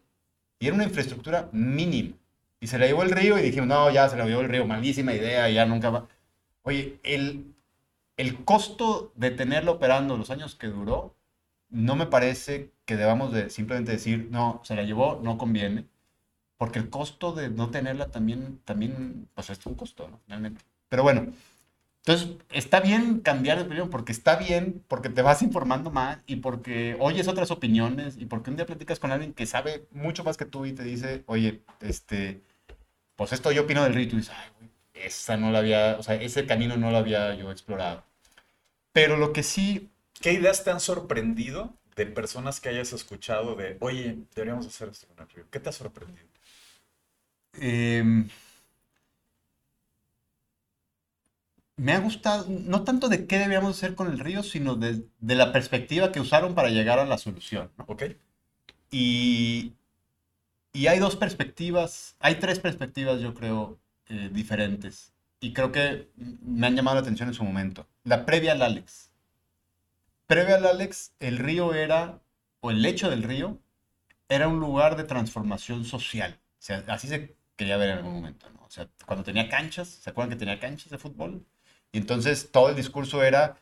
Y 0.61 0.67
era 0.67 0.75
una 0.75 0.85
infraestructura 0.85 1.49
mínima. 1.53 2.17
Y 2.61 2.67
se 2.69 2.79
la 2.79 2.87
llevó 2.87 3.03
el 3.03 3.11
río 3.11 3.39
y 3.39 3.43
dijimos, 3.43 3.69
no, 3.69 3.91
ya 3.91 4.09
se 4.09 4.17
la 4.17 4.27
llevó 4.27 4.43
el 4.43 4.49
río, 4.49 4.67
malísima 4.67 5.15
idea, 5.15 5.49
ya 5.51 5.67
nunca 5.67 5.91
va. 5.91 6.09
Oye, 6.63 7.01
el, 7.03 7.55
el 8.17 8.45
costo 8.45 9.13
de 9.17 9.31
tenerlo 9.31 9.73
operando 9.73 10.17
los 10.19 10.31
años 10.31 10.55
que 10.57 10.69
duró, 10.69 11.17
no 11.71 11.97
me 11.97 12.07
parece 12.07 12.73
que 12.85 12.97
debamos 12.97 13.33
de 13.33 13.51
simplemente 13.51 13.93
decir, 13.93 14.29
no, 14.31 14.61
se 14.65 14.75
la 14.77 14.83
llevó, 14.83 15.21
no 15.23 15.39
conviene. 15.39 15.87
Porque 16.61 16.79
el 16.79 16.91
costo 16.91 17.33
de 17.33 17.49
no 17.49 17.71
tenerla 17.71 18.11
también, 18.11 18.61
también, 18.67 19.27
pues 19.33 19.49
es 19.49 19.65
un 19.65 19.75
costo, 19.75 20.11
¿no? 20.29 20.51
Pero 20.91 21.03
bueno, 21.03 21.33
entonces 22.05 22.37
está 22.51 22.81
bien 22.81 23.21
cambiar 23.21 23.57
de 23.57 23.65
opinión, 23.65 23.89
porque 23.89 24.13
está 24.13 24.37
bien, 24.37 24.85
porque 24.87 25.09
te 25.09 25.23
vas 25.23 25.41
informando 25.41 25.91
más 25.91 26.19
y 26.27 26.37
porque 26.37 26.99
oyes 27.01 27.29
otras 27.29 27.51
opiniones 27.51 28.19
y 28.19 28.27
porque 28.27 28.51
un 28.51 28.57
día 28.57 28.67
platicas 28.67 28.99
con 28.99 29.11
alguien 29.11 29.33
que 29.33 29.47
sabe 29.47 29.87
mucho 29.91 30.23
más 30.23 30.37
que 30.37 30.45
tú 30.45 30.67
y 30.67 30.75
te 30.75 30.83
dice, 30.83 31.25
oye, 31.25 31.63
este, 31.81 32.43
pues 33.17 33.33
esto 33.33 33.53
yo 33.53 33.63
opino 33.63 33.83
del 33.83 33.95
río 33.95 34.05
y 34.05 34.09
tú 34.09 34.17
dices, 34.19 34.35
ay, 34.37 34.51
güey, 34.59 34.71
esa 35.07 35.39
no 35.39 35.51
la 35.53 35.61
había, 35.61 35.97
o 35.99 36.03
sea, 36.03 36.17
ese 36.17 36.45
camino 36.45 36.77
no 36.77 36.91
lo 36.91 36.99
había 36.99 37.35
yo 37.37 37.51
explorado. 37.51 38.05
Pero 38.93 39.17
lo 39.17 39.33
que 39.33 39.43
sí, 39.43 39.91
¿Qué 40.21 40.35
ideas 40.35 40.65
te 40.65 40.71
han 40.71 40.81
sorprendido 40.81 41.73
de 41.97 42.05
personas 42.05 42.61
que 42.61 42.69
hayas 42.69 42.93
escuchado 42.93 43.55
de, 43.57 43.79
oye, 43.81 44.19
deberíamos 44.35 44.67
hacer 44.67 44.91
esto 44.91 45.07
con 45.09 45.19
el 45.21 45.31
río? 45.31 45.47
¿Qué 45.51 45.61
te 45.61 45.71
ha 45.71 45.73
sorprendido? 45.73 46.30
Em, 47.55 48.29
me 51.77 51.93
ha 51.93 52.01
gustado, 52.01 52.47
no 52.49 52.85
tanto 52.85 53.09
de 53.09 53.27
qué 53.27 53.39
debíamos 53.39 53.77
hacer 53.77 53.95
con 53.95 54.09
el 54.11 54.19
río, 54.19 54.43
sino 54.43 54.75
de, 54.77 55.07
de 55.19 55.35
la 55.35 55.53
perspectiva 55.53 56.13
que 56.13 56.21
usaron 56.21 56.55
para 56.55 56.69
llegar 56.69 56.99
a 56.99 57.07
la 57.07 57.19
solución, 57.19 57.71
¿no? 57.79 57.85
¿Ok? 57.89 58.05
Y, 58.91 59.75
y 60.73 60.87
hay 60.89 60.99
dos 60.99 61.17
perspectivas, 61.17 62.17
hay 62.21 62.37
tres 62.37 62.61
perspectivas, 62.61 63.21
yo 63.21 63.35
creo, 63.35 63.79
eh, 64.09 64.31
diferentes. 64.33 65.13
Y 65.41 65.53
creo 65.53 65.73
que 65.73 66.09
me 66.17 66.67
han 66.67 66.77
llamado 66.77 66.97
la 66.97 67.03
atención 67.03 67.29
en 67.29 67.35
su 67.35 67.45
momento. 67.45 67.87
La 68.05 68.27
previa 68.27 68.53
al 68.53 68.63
Alex. 68.63 69.11
Previa 70.27 70.57
al 70.57 70.67
Alex, 70.67 71.13
el 71.19 71.39
río 71.39 71.75
era, 71.75 72.21
o 72.61 72.71
el 72.71 72.83
lecho 72.83 73.11
del 73.11 73.23
río, 73.23 73.59
era 74.29 74.49
un 74.49 74.61
lugar 74.61 74.97
de 74.97 75.05
transformación 75.05 75.85
social. 75.85 76.39
O 76.61 76.63
sea, 76.63 76.85
así 76.89 77.09
se 77.09 77.37
quería 77.61 77.77
ver 77.77 77.91
en 77.91 77.99
algún 77.99 78.15
momento, 78.15 78.49
¿no? 78.55 78.65
O 78.65 78.71
sea, 78.71 78.89
cuando 79.05 79.23
tenía 79.23 79.51
canchas, 79.51 79.87
¿se 79.89 80.09
acuerdan 80.09 80.31
que 80.31 80.39
tenía 80.39 80.59
canchas 80.59 80.91
de 80.91 80.97
fútbol? 80.97 81.45
Y 81.93 81.99
entonces 81.99 82.51
todo 82.51 82.71
el 82.71 82.77
discurso 82.77 83.23
era 83.23 83.57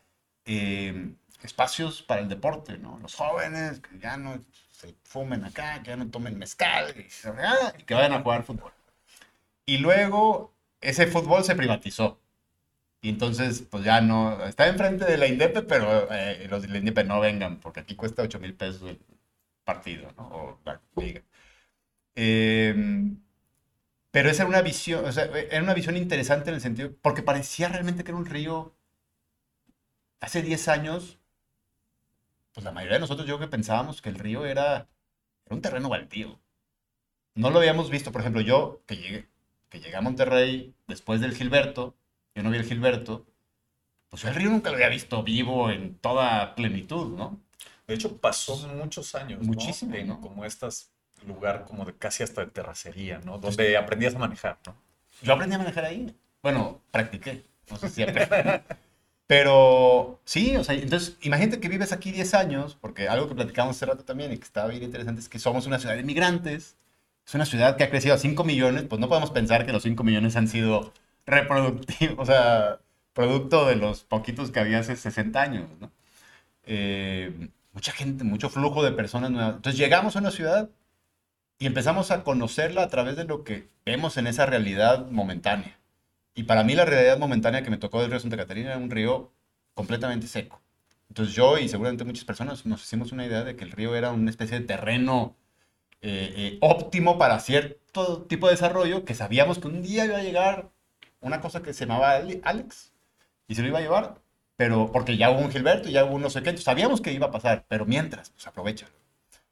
eh, 0.45 1.15
espacios 1.43 2.01
para 2.01 2.21
el 2.21 2.29
deporte, 2.29 2.77
¿no? 2.77 2.97
Los 2.99 3.15
jóvenes 3.15 3.81
que 3.81 3.99
ya 3.99 4.15
no 4.15 4.41
se 4.71 4.95
fumen 5.03 5.43
acá, 5.43 5.83
que 5.83 5.89
ya 5.89 5.97
no 5.97 6.09
tomen 6.09 6.39
mezcal 6.39 6.95
y, 6.95 7.01
y 7.01 7.83
que 7.83 7.93
vayan 7.93 8.13
a 8.13 8.21
jugar 8.21 8.43
fútbol. 8.45 8.71
Y 9.65 9.79
luego 9.79 10.53
ese 10.79 11.05
fútbol 11.07 11.43
se 11.43 11.55
privatizó. 11.55 12.21
Y 13.01 13.09
entonces, 13.09 13.63
pues 13.69 13.83
ya 13.83 13.99
no, 13.99 14.45
está 14.45 14.67
enfrente 14.67 15.03
de 15.05 15.17
la 15.17 15.27
Indepe, 15.27 15.63
pero 15.63 16.07
eh, 16.13 16.47
los 16.49 16.61
de 16.61 16.69
la 16.69 16.77
Indepe 16.77 17.03
no 17.03 17.19
vengan, 17.19 17.59
porque 17.59 17.81
aquí 17.81 17.95
cuesta 17.95 18.23
8 18.23 18.39
mil 18.39 18.55
pesos 18.55 18.89
el 18.89 18.99
partido, 19.65 20.13
¿no? 20.17 20.23
O 20.29 20.59
la 20.65 20.81
liga. 20.95 21.21
Eh, 22.15 22.75
pero 24.11 24.29
esa 24.29 24.43
era 24.43 24.49
una 24.49 24.61
visión, 24.61 25.05
o 25.05 25.11
sea, 25.11 25.25
era 25.25 25.63
una 25.63 25.73
visión 25.73 25.97
interesante 25.97 26.49
en 26.49 26.55
el 26.55 26.61
sentido, 26.61 26.91
porque 27.01 27.23
parecía 27.23 27.69
realmente 27.69 28.03
que 28.03 28.11
era 28.11 28.17
un 28.17 28.25
río, 28.25 28.75
hace 30.19 30.41
10 30.41 30.67
años, 30.67 31.19
pues 32.53 32.63
la 32.63 32.71
mayoría 32.71 32.95
de 32.95 33.01
nosotros 33.01 33.27
yo 33.27 33.37
creo 33.37 33.47
que 33.47 33.51
pensábamos 33.51 34.01
que 34.01 34.09
el 34.09 34.15
río 34.15 34.45
era, 34.45 34.87
era 35.45 35.55
un 35.55 35.61
terreno 35.61 35.89
baldío. 35.89 36.39
No 37.35 37.49
lo 37.51 37.59
habíamos 37.59 37.89
visto, 37.89 38.11
por 38.11 38.21
ejemplo, 38.21 38.41
yo 38.41 38.81
que 38.85 38.97
llegué, 38.97 39.29
que 39.69 39.79
llegué 39.79 39.95
a 39.95 40.01
Monterrey 40.01 40.75
después 40.87 41.21
del 41.21 41.35
Gilberto, 41.35 41.95
yo 42.35 42.43
no 42.43 42.51
vi 42.51 42.57
el 42.57 42.65
Gilberto, 42.65 43.27
pues 44.09 44.23
yo 44.23 44.29
el 44.29 44.35
río 44.35 44.49
nunca 44.49 44.69
lo 44.69 44.75
había 44.75 44.89
visto 44.89 45.23
vivo 45.23 45.69
en 45.69 45.95
toda 45.99 46.55
plenitud, 46.55 47.15
¿no? 47.15 47.39
De 47.87 47.95
hecho, 47.95 48.17
pasó 48.17 48.57
muchos 48.69 49.15
años, 49.15 49.39
¿no? 49.41 49.47
Muchísimo, 49.47 49.95
En 49.95 50.07
¿no? 50.07 50.21
como 50.21 50.45
estas 50.45 50.91
lugar 51.27 51.65
como 51.65 51.85
de 51.85 51.93
casi 51.93 52.23
hasta 52.23 52.45
de 52.45 52.51
terracería, 52.51 53.19
¿no? 53.25 53.37
Donde 53.37 53.77
aprendías 53.77 54.15
a 54.15 54.19
manejar, 54.19 54.57
¿no? 54.65 54.75
Yo 55.21 55.33
aprendí 55.33 55.55
a 55.55 55.59
manejar 55.59 55.85
ahí. 55.85 56.15
Bueno, 56.41 56.81
practiqué. 56.91 57.43
No 57.69 57.77
sé 57.77 57.89
si 57.89 58.03
aprendí. 58.03 58.29
Pero 59.27 60.19
sí, 60.25 60.55
o 60.57 60.63
sea, 60.63 60.73
entonces 60.73 61.17
imagínate 61.21 61.59
que 61.59 61.69
vives 61.69 61.91
aquí 61.91 62.11
10 62.11 62.33
años, 62.33 62.77
porque 62.81 63.07
algo 63.07 63.27
que 63.27 63.35
platicamos 63.35 63.75
hace 63.75 63.85
rato 63.85 64.03
también 64.03 64.33
y 64.33 64.37
que 64.37 64.43
estaba 64.43 64.69
bien 64.69 64.81
interesante 64.81 65.21
es 65.21 65.29
que 65.29 65.37
somos 65.37 65.67
una 65.67 65.77
ciudad 65.77 65.95
de 65.95 66.03
migrantes. 66.03 66.77
Es 67.27 67.35
una 67.35 67.45
ciudad 67.45 67.77
que 67.77 67.83
ha 67.83 67.91
crecido 67.91 68.15
a 68.15 68.17
5 68.17 68.43
millones, 68.43 68.85
pues 68.89 68.99
no 68.99 69.07
podemos 69.07 69.29
pensar 69.29 69.67
que 69.67 69.71
los 69.71 69.83
5 69.83 70.03
millones 70.03 70.35
han 70.35 70.47
sido 70.47 70.93
reproductivos, 71.27 72.17
o 72.17 72.25
sea, 72.25 72.79
producto 73.13 73.67
de 73.67 73.75
los 73.75 74.03
poquitos 74.03 74.49
que 74.51 74.61
había 74.61 74.79
hace 74.79 74.95
60 74.95 75.39
años, 75.39 75.69
¿no? 75.79 75.91
Eh, 76.63 77.49
mucha 77.73 77.91
gente, 77.91 78.23
mucho 78.23 78.49
flujo 78.49 78.83
de 78.83 78.91
personas 78.93 79.31
nuevas. 79.31 79.57
Entonces 79.57 79.79
llegamos 79.79 80.15
a 80.15 80.19
una 80.19 80.31
ciudad 80.31 80.69
y 81.59 81.67
empezamos 81.67 82.09
a 82.09 82.23
conocerla 82.23 82.83
a 82.83 82.87
través 82.87 83.17
de 83.17 83.25
lo 83.25 83.43
que 83.43 83.69
vemos 83.85 84.17
en 84.17 84.27
esa 84.27 84.45
realidad 84.45 85.05
momentánea. 85.11 85.77
Y 86.33 86.43
para 86.43 86.63
mí 86.63 86.73
la 86.73 86.85
realidad 86.85 87.19
momentánea 87.19 87.63
que 87.63 87.69
me 87.69 87.77
tocó 87.77 88.01
del 88.01 88.09
río 88.09 88.19
Santa 88.21 88.37
Catarina 88.37 88.69
era 88.69 88.77
un 88.77 88.89
río 88.89 89.31
completamente 89.73 90.27
seco. 90.27 90.61
Entonces 91.09 91.35
yo 91.35 91.57
y 91.57 91.67
seguramente 91.67 92.05
muchas 92.05 92.23
personas 92.23 92.65
nos 92.65 92.81
hicimos 92.83 93.11
una 93.11 93.25
idea 93.25 93.43
de 93.43 93.57
que 93.57 93.65
el 93.65 93.71
río 93.71 93.95
era 93.95 94.11
una 94.11 94.29
especie 94.29 94.59
de 94.59 94.65
terreno 94.65 95.35
eh, 96.01 96.33
eh, 96.37 96.57
óptimo 96.61 97.17
para 97.17 97.39
cierto 97.39 98.23
tipo 98.23 98.47
de 98.47 98.53
desarrollo, 98.53 99.03
que 99.03 99.13
sabíamos 99.13 99.59
que 99.59 99.67
un 99.67 99.81
día 99.81 100.05
iba 100.05 100.17
a 100.17 100.23
llegar 100.23 100.69
una 101.19 101.41
cosa 101.41 101.61
que 101.61 101.73
se 101.73 101.85
llamaba 101.85 102.21
Alex 102.43 102.93
y 103.47 103.55
se 103.55 103.61
lo 103.61 103.67
iba 103.67 103.79
a 103.79 103.81
llevar, 103.81 104.21
pero 104.55 104.91
porque 104.93 105.17
ya 105.17 105.29
hubo 105.31 105.39
un 105.39 105.51
Gilberto, 105.51 105.89
ya 105.89 106.05
hubo 106.05 106.15
un 106.15 106.21
no 106.21 106.29
sé 106.29 106.57
sabíamos 106.57 107.01
que 107.01 107.11
iba 107.11 107.27
a 107.27 107.31
pasar, 107.31 107.65
pero 107.67 107.85
mientras, 107.85 108.29
pues 108.29 108.47
aprovecha. 108.47 108.87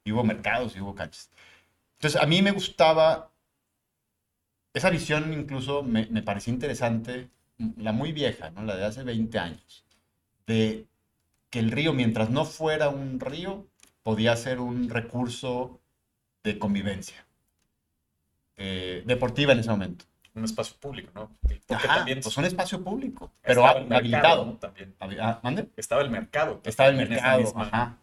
Y 0.05 0.13
hubo 0.13 0.23
mercados 0.23 0.75
y 0.77 0.79
hubo 0.79 0.95
canchas. 0.95 1.29
Entonces 1.97 2.21
a 2.21 2.25
mí 2.25 2.41
me 2.41 2.51
gustaba, 2.51 3.31
esa 4.73 4.89
visión 4.89 5.33
incluso 5.33 5.83
me, 5.83 6.05
me 6.07 6.21
parecía 6.21 6.53
interesante, 6.53 7.29
la 7.77 7.91
muy 7.91 8.11
vieja, 8.11 8.51
¿no? 8.51 8.63
la 8.63 8.75
de 8.75 8.85
hace 8.85 9.03
20 9.03 9.39
años, 9.39 9.85
de 10.45 10.85
que 11.49 11.59
el 11.59 11.71
río, 11.71 11.93
mientras 11.93 12.29
no 12.29 12.45
fuera 12.45 12.89
un 12.89 13.19
río, 13.19 13.65
podía 14.03 14.35
ser 14.35 14.59
un 14.59 14.89
recurso 14.89 15.79
de 16.43 16.59
convivencia 16.59 17.25
eh, 18.57 19.03
deportiva 19.05 19.53
en 19.53 19.59
ese 19.59 19.69
momento. 19.69 20.05
Un 20.33 20.43
espacio 20.43 20.75
público, 20.79 21.09
¿no? 21.15 21.31
Porque 21.65 21.87
también 21.87 22.19
pues 22.21 22.37
un 22.37 22.45
espacio 22.45 22.83
público, 22.83 23.31
pero 23.41 23.65
habilitado. 23.65 24.53
También. 24.57 24.95
Ah, 25.19 25.39
Estaba 25.75 26.01
el 26.01 26.11
mercado. 26.11 26.61
Estaba 26.63 26.89
el 26.89 26.95
mercado, 26.95 27.53
ajá, 27.55 27.97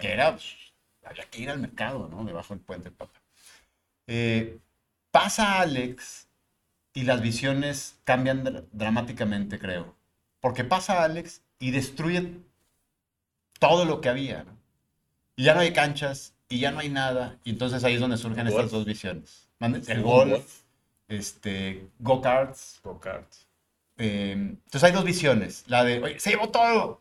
que 0.00 0.12
era, 0.12 0.32
pues, 0.32 0.56
había 1.04 1.24
que 1.30 1.42
ir 1.42 1.50
al 1.50 1.60
mercado, 1.60 2.08
¿no? 2.08 2.24
Debajo 2.24 2.54
del 2.54 2.62
puente 2.62 2.90
Papa. 2.90 3.19
Eh, 4.12 4.58
pasa 5.12 5.60
Alex 5.60 6.26
y 6.94 7.04
las 7.04 7.22
visiones 7.22 7.96
cambian 8.02 8.66
dramáticamente, 8.72 9.60
creo. 9.60 9.94
Porque 10.40 10.64
pasa 10.64 11.04
Alex 11.04 11.42
y 11.60 11.70
destruye 11.70 12.38
todo 13.60 13.84
lo 13.84 14.00
que 14.00 14.08
había, 14.08 14.42
¿no? 14.42 14.58
Y 15.36 15.44
ya 15.44 15.54
no 15.54 15.60
hay 15.60 15.72
canchas, 15.72 16.34
y 16.48 16.58
ya 16.58 16.72
no 16.72 16.80
hay 16.80 16.88
nada. 16.88 17.38
Y 17.44 17.50
entonces 17.50 17.84
ahí 17.84 17.94
es 17.94 18.00
donde 18.00 18.18
surgen 18.18 18.48
estas 18.48 18.72
dos 18.72 18.84
visiones. 18.84 19.48
El 19.60 20.02
golf, 20.02 20.62
este, 21.08 21.86
go-karts. 22.00 22.80
Go-karts. 22.82 23.46
Eh, 23.96 24.32
entonces 24.32 24.82
hay 24.82 24.92
dos 24.92 25.04
visiones. 25.04 25.64
La 25.68 25.84
de, 25.84 26.02
oye, 26.02 26.18
se 26.18 26.30
llevó 26.30 26.48
todo. 26.48 27.00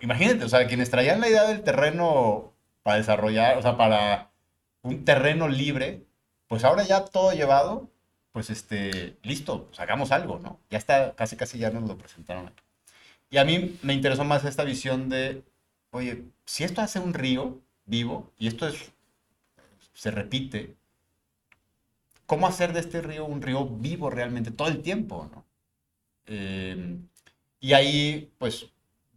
Imagínate, 0.00 0.44
o 0.44 0.48
sea, 0.48 0.66
quienes 0.66 0.90
traían 0.90 1.20
la 1.20 1.28
idea 1.28 1.44
del 1.44 1.62
terreno 1.62 2.52
para 2.82 2.96
desarrollar, 2.96 3.56
o 3.56 3.62
sea, 3.62 3.76
para 3.76 4.32
un 4.82 5.04
terreno 5.04 5.46
libre, 5.46 6.02
pues 6.52 6.64
ahora 6.64 6.82
ya 6.82 7.06
todo 7.06 7.32
llevado, 7.32 7.88
pues 8.30 8.50
este, 8.50 9.16
listo, 9.22 9.68
pues 9.68 9.80
hagamos 9.80 10.12
algo, 10.12 10.38
¿no? 10.38 10.60
Ya 10.68 10.76
está, 10.76 11.14
casi 11.14 11.34
casi 11.34 11.56
ya 11.56 11.70
nos 11.70 11.88
lo 11.88 11.96
presentaron 11.96 12.48
aquí. 12.48 12.62
Y 13.30 13.38
a 13.38 13.44
mí 13.46 13.78
me 13.80 13.94
interesó 13.94 14.22
más 14.24 14.44
esta 14.44 14.62
visión 14.62 15.08
de, 15.08 15.44
oye, 15.92 16.24
si 16.44 16.64
esto 16.64 16.82
hace 16.82 16.98
un 16.98 17.14
río, 17.14 17.58
vivo, 17.86 18.30
y 18.38 18.48
esto 18.48 18.68
es, 18.68 18.92
se 19.94 20.10
repite, 20.10 20.76
¿cómo 22.26 22.46
hacer 22.46 22.74
de 22.74 22.80
este 22.80 23.00
río 23.00 23.24
un 23.24 23.40
río 23.40 23.64
vivo 23.64 24.10
realmente 24.10 24.50
todo 24.50 24.68
el 24.68 24.82
tiempo? 24.82 25.30
¿no? 25.32 25.46
Eh, 26.26 26.98
y 27.60 27.72
ahí, 27.72 28.30
pues, 28.36 28.66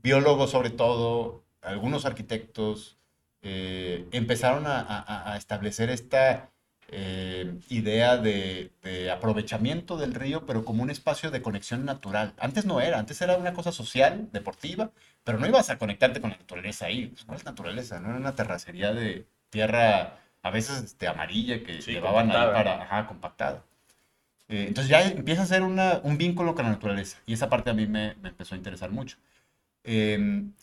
biólogos 0.02 0.52
sobre 0.52 0.70
todo, 0.70 1.44
algunos 1.62 2.06
arquitectos, 2.06 2.98
eh, 3.42 4.08
empezaron 4.14 4.64
a, 4.68 5.36
establecer 5.38 5.90
esta 5.90 6.55
eh, 6.90 7.60
idea 7.70 8.18
de, 8.18 8.72
de, 8.84 9.12
aprovechamiento 9.12 9.98
del 9.98 10.14
río, 10.14 10.46
pero 10.46 10.64
como 10.64 10.84
un 10.84 10.90
espacio 10.90 11.32
de 11.32 11.42
conexión 11.42 11.86
natural. 11.86 12.34
Antes 12.38 12.66
no 12.66 12.80
era, 12.82 13.00
antes 13.00 13.22
era 13.22 13.38
una 13.38 13.54
cosa 13.54 13.72
social, 13.72 14.30
deportiva, 14.32 14.92
pero 15.24 15.40
no 15.40 15.48
ibas 15.48 15.70
a 15.70 15.78
conectarte 15.78 16.22
con 16.22 16.30
la 16.30 16.38
naturaleza 16.38 16.86
ahí. 16.86 17.08
Pues, 17.08 17.26
¿Cuál 17.26 17.38
es 17.40 17.46
naturaleza? 17.46 18.00
No 18.00 18.10
era 18.10 18.18
una 18.18 18.36
terracería 18.36 18.94
de 18.94 19.26
tierra, 19.50 20.20
a 20.44 20.50
veces 20.52 20.84
este, 20.84 21.08
amarilla, 21.08 21.64
que 21.64 21.82
llevaban 21.82 22.30
ahí 22.32 22.38
para, 22.54 22.84
ajá, 22.84 23.08
compactada. 23.08 23.64
Eh, 24.48 24.66
entonces 24.68 24.90
ya 24.90 25.02
empieza 25.02 25.42
a 25.44 25.48
ser 25.48 25.64
una, 25.64 26.00
un 26.04 26.18
vínculo 26.18 26.54
con 26.56 26.66
la 26.66 26.72
naturaleza. 26.72 27.18
Y 27.26 27.34
esa 27.34 27.50
parte 27.50 27.72
a 27.72 27.74
mí 27.74 27.88
me, 27.88 28.16
me 28.22 28.30
empezó 28.30 28.56
a 28.56 28.58
interesar 28.58 28.92
mucho. 28.92 29.18
Em, 29.84 30.54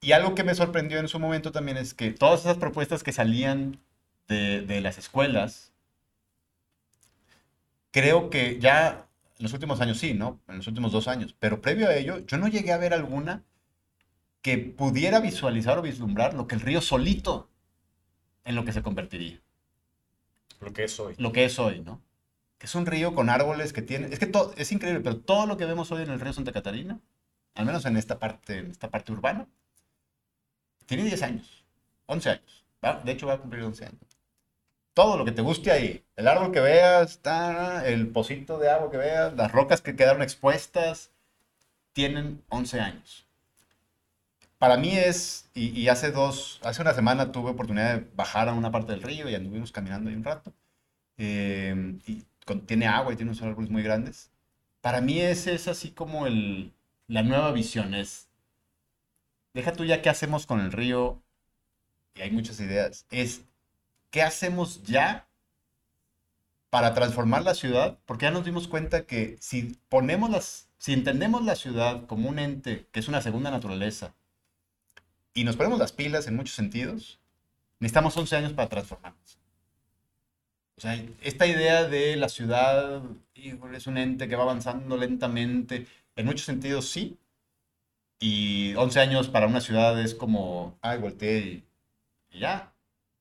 y 0.00 0.12
algo 0.12 0.34
que 0.34 0.44
me 0.44 0.54
sorprendió 0.54 0.98
en 0.98 1.08
su 1.08 1.18
momento 1.18 1.52
también 1.52 1.76
es 1.76 1.94
que 1.94 2.10
todas 2.12 2.40
esas 2.40 2.58
propuestas 2.58 3.02
que 3.02 3.12
salían 3.12 3.80
de, 4.28 4.62
de 4.62 4.80
las 4.80 4.98
escuelas, 4.98 5.72
creo 7.90 8.30
que 8.30 8.58
ya 8.58 9.08
en 9.38 9.42
los 9.42 9.52
últimos 9.52 9.80
años 9.80 9.98
sí, 9.98 10.14
¿no? 10.14 10.40
En 10.48 10.56
los 10.56 10.66
últimos 10.66 10.92
dos 10.92 11.08
años. 11.08 11.34
Pero 11.38 11.60
previo 11.60 11.88
a 11.88 11.94
ello, 11.94 12.18
yo 12.26 12.38
no 12.38 12.48
llegué 12.48 12.72
a 12.72 12.78
ver 12.78 12.94
alguna 12.94 13.44
que 14.42 14.58
pudiera 14.58 15.20
visualizar 15.20 15.78
o 15.78 15.82
vislumbrar 15.82 16.34
lo 16.34 16.46
que 16.46 16.54
el 16.54 16.60
río 16.60 16.80
solito 16.80 17.50
en 18.44 18.54
lo 18.54 18.64
que 18.64 18.72
se 18.72 18.82
convertiría. 18.82 19.40
Lo 20.60 20.72
que 20.72 20.84
es 20.84 21.00
hoy. 21.00 21.14
Lo 21.18 21.32
que 21.32 21.44
es 21.44 21.58
hoy, 21.58 21.80
¿no? 21.80 22.02
Que 22.58 22.66
es 22.66 22.74
un 22.74 22.86
río 22.86 23.14
con 23.14 23.30
árboles 23.30 23.72
que 23.72 23.82
tiene... 23.82 24.08
Es 24.08 24.18
que 24.18 24.26
todo, 24.26 24.52
es 24.56 24.70
increíble, 24.70 25.00
pero 25.00 25.18
todo 25.18 25.46
lo 25.46 25.56
que 25.56 25.64
vemos 25.64 25.90
hoy 25.92 26.02
en 26.02 26.10
el 26.10 26.20
río 26.20 26.32
Santa 26.32 26.52
Catarina, 26.52 27.00
al 27.54 27.66
menos 27.66 27.84
en 27.86 27.96
esta 27.96 28.18
parte, 28.18 28.58
en 28.58 28.70
esta 28.70 28.90
parte 28.90 29.12
urbana, 29.12 29.48
tiene 30.86 31.04
10 31.04 31.22
años, 31.22 31.64
11 32.06 32.30
años. 32.30 32.64
De 33.04 33.12
hecho, 33.12 33.26
va 33.26 33.34
a 33.34 33.38
cumplir 33.38 33.62
11 33.62 33.86
años. 33.86 34.13
Todo 34.94 35.16
lo 35.16 35.24
que 35.24 35.32
te 35.32 35.42
guste 35.42 35.70
ahí, 35.72 36.04
el 36.16 36.28
árbol 36.28 36.52
que 36.52 36.60
veas, 36.60 37.10
está, 37.10 37.86
el 37.86 38.08
pocito 38.08 38.58
de 38.58 38.70
agua 38.70 38.90
que 38.90 38.96
veas, 38.96 39.34
las 39.34 39.52
rocas 39.52 39.80
que 39.82 39.96
quedaron 39.96 40.22
expuestas, 40.22 41.10
tienen 41.92 42.42
11 42.48 42.80
años 42.80 43.24
para 44.64 44.78
mí 44.78 44.96
es, 44.96 45.50
y, 45.52 45.88
hace 45.88 46.10
dos, 46.10 46.58
hace 46.62 46.80
una 46.80 46.94
semana 46.94 47.32
tuve 47.32 47.50
oportunidad 47.50 47.96
de 47.98 48.06
bajar 48.16 48.48
a 48.48 48.54
una 48.54 48.70
parte 48.70 48.92
del 48.92 49.02
río 49.02 49.28
y 49.28 49.34
anduvimos 49.34 49.72
caminando 49.72 50.08
ahí 50.08 50.16
un 50.16 50.24
rato. 50.24 50.54
Eh, 51.18 51.98
y 52.06 52.24
tiene 52.66 52.86
agua 52.86 53.12
y 53.12 53.16
tiene 53.16 53.32
unos 53.32 53.42
árboles 53.42 53.70
muy 53.70 53.82
grandes. 53.82 54.30
Para 54.80 55.02
mí 55.02 55.20
ese 55.20 55.54
es 55.54 55.68
así 55.68 55.90
como 55.90 56.26
el, 56.26 56.72
la 57.08 57.22
nueva 57.22 57.52
visión, 57.52 57.92
es, 57.92 58.28
deja 59.52 59.72
tú 59.74 59.84
ya 59.84 60.00
qué 60.00 60.08
hacemos 60.08 60.46
con 60.46 60.60
el 60.60 60.72
río, 60.72 61.20
y 62.14 62.22
hay 62.22 62.30
muchas 62.30 62.58
ideas, 62.58 63.06
es, 63.10 63.42
¿qué 64.14 64.22
hacemos 64.22 64.84
ya 64.84 65.26
para 66.70 66.94
transformar 66.94 67.42
la 67.42 67.52
ciudad? 67.52 67.98
Porque 68.06 68.26
ya 68.26 68.30
nos 68.30 68.44
dimos 68.44 68.68
cuenta 68.68 69.06
que 69.06 69.36
si 69.40 69.76
ponemos 69.88 70.30
las, 70.30 70.68
si 70.78 70.92
entendemos 70.92 71.44
la 71.44 71.56
ciudad 71.56 72.06
como 72.06 72.28
un 72.28 72.38
ente 72.38 72.86
que 72.92 73.00
es 73.00 73.08
una 73.08 73.20
segunda 73.22 73.50
naturaleza, 73.50 74.14
y 75.34 75.42
nos 75.42 75.56
ponemos 75.56 75.80
las 75.80 75.90
pilas 75.90 76.28
en 76.28 76.36
muchos 76.36 76.54
sentidos, 76.54 77.18
necesitamos 77.80 78.16
11 78.16 78.36
años 78.36 78.52
para 78.52 78.68
transformarnos. 78.68 79.40
O 80.76 80.80
sea, 80.80 81.04
esta 81.20 81.48
idea 81.48 81.82
de 81.88 82.14
la 82.14 82.28
ciudad 82.28 83.02
es 83.34 83.86
un 83.88 83.98
ente 83.98 84.28
que 84.28 84.36
va 84.36 84.44
avanzando 84.44 84.96
lentamente, 84.96 85.88
en 86.14 86.26
muchos 86.26 86.46
sentidos 86.46 86.88
sí, 86.88 87.18
y 88.20 88.76
11 88.76 89.00
años 89.00 89.28
para 89.28 89.48
una 89.48 89.60
ciudad 89.60 90.00
es 90.00 90.14
como, 90.14 90.78
ay, 90.82 90.98
volteé 90.98 91.64
y, 92.30 92.38
ya, 92.38 92.73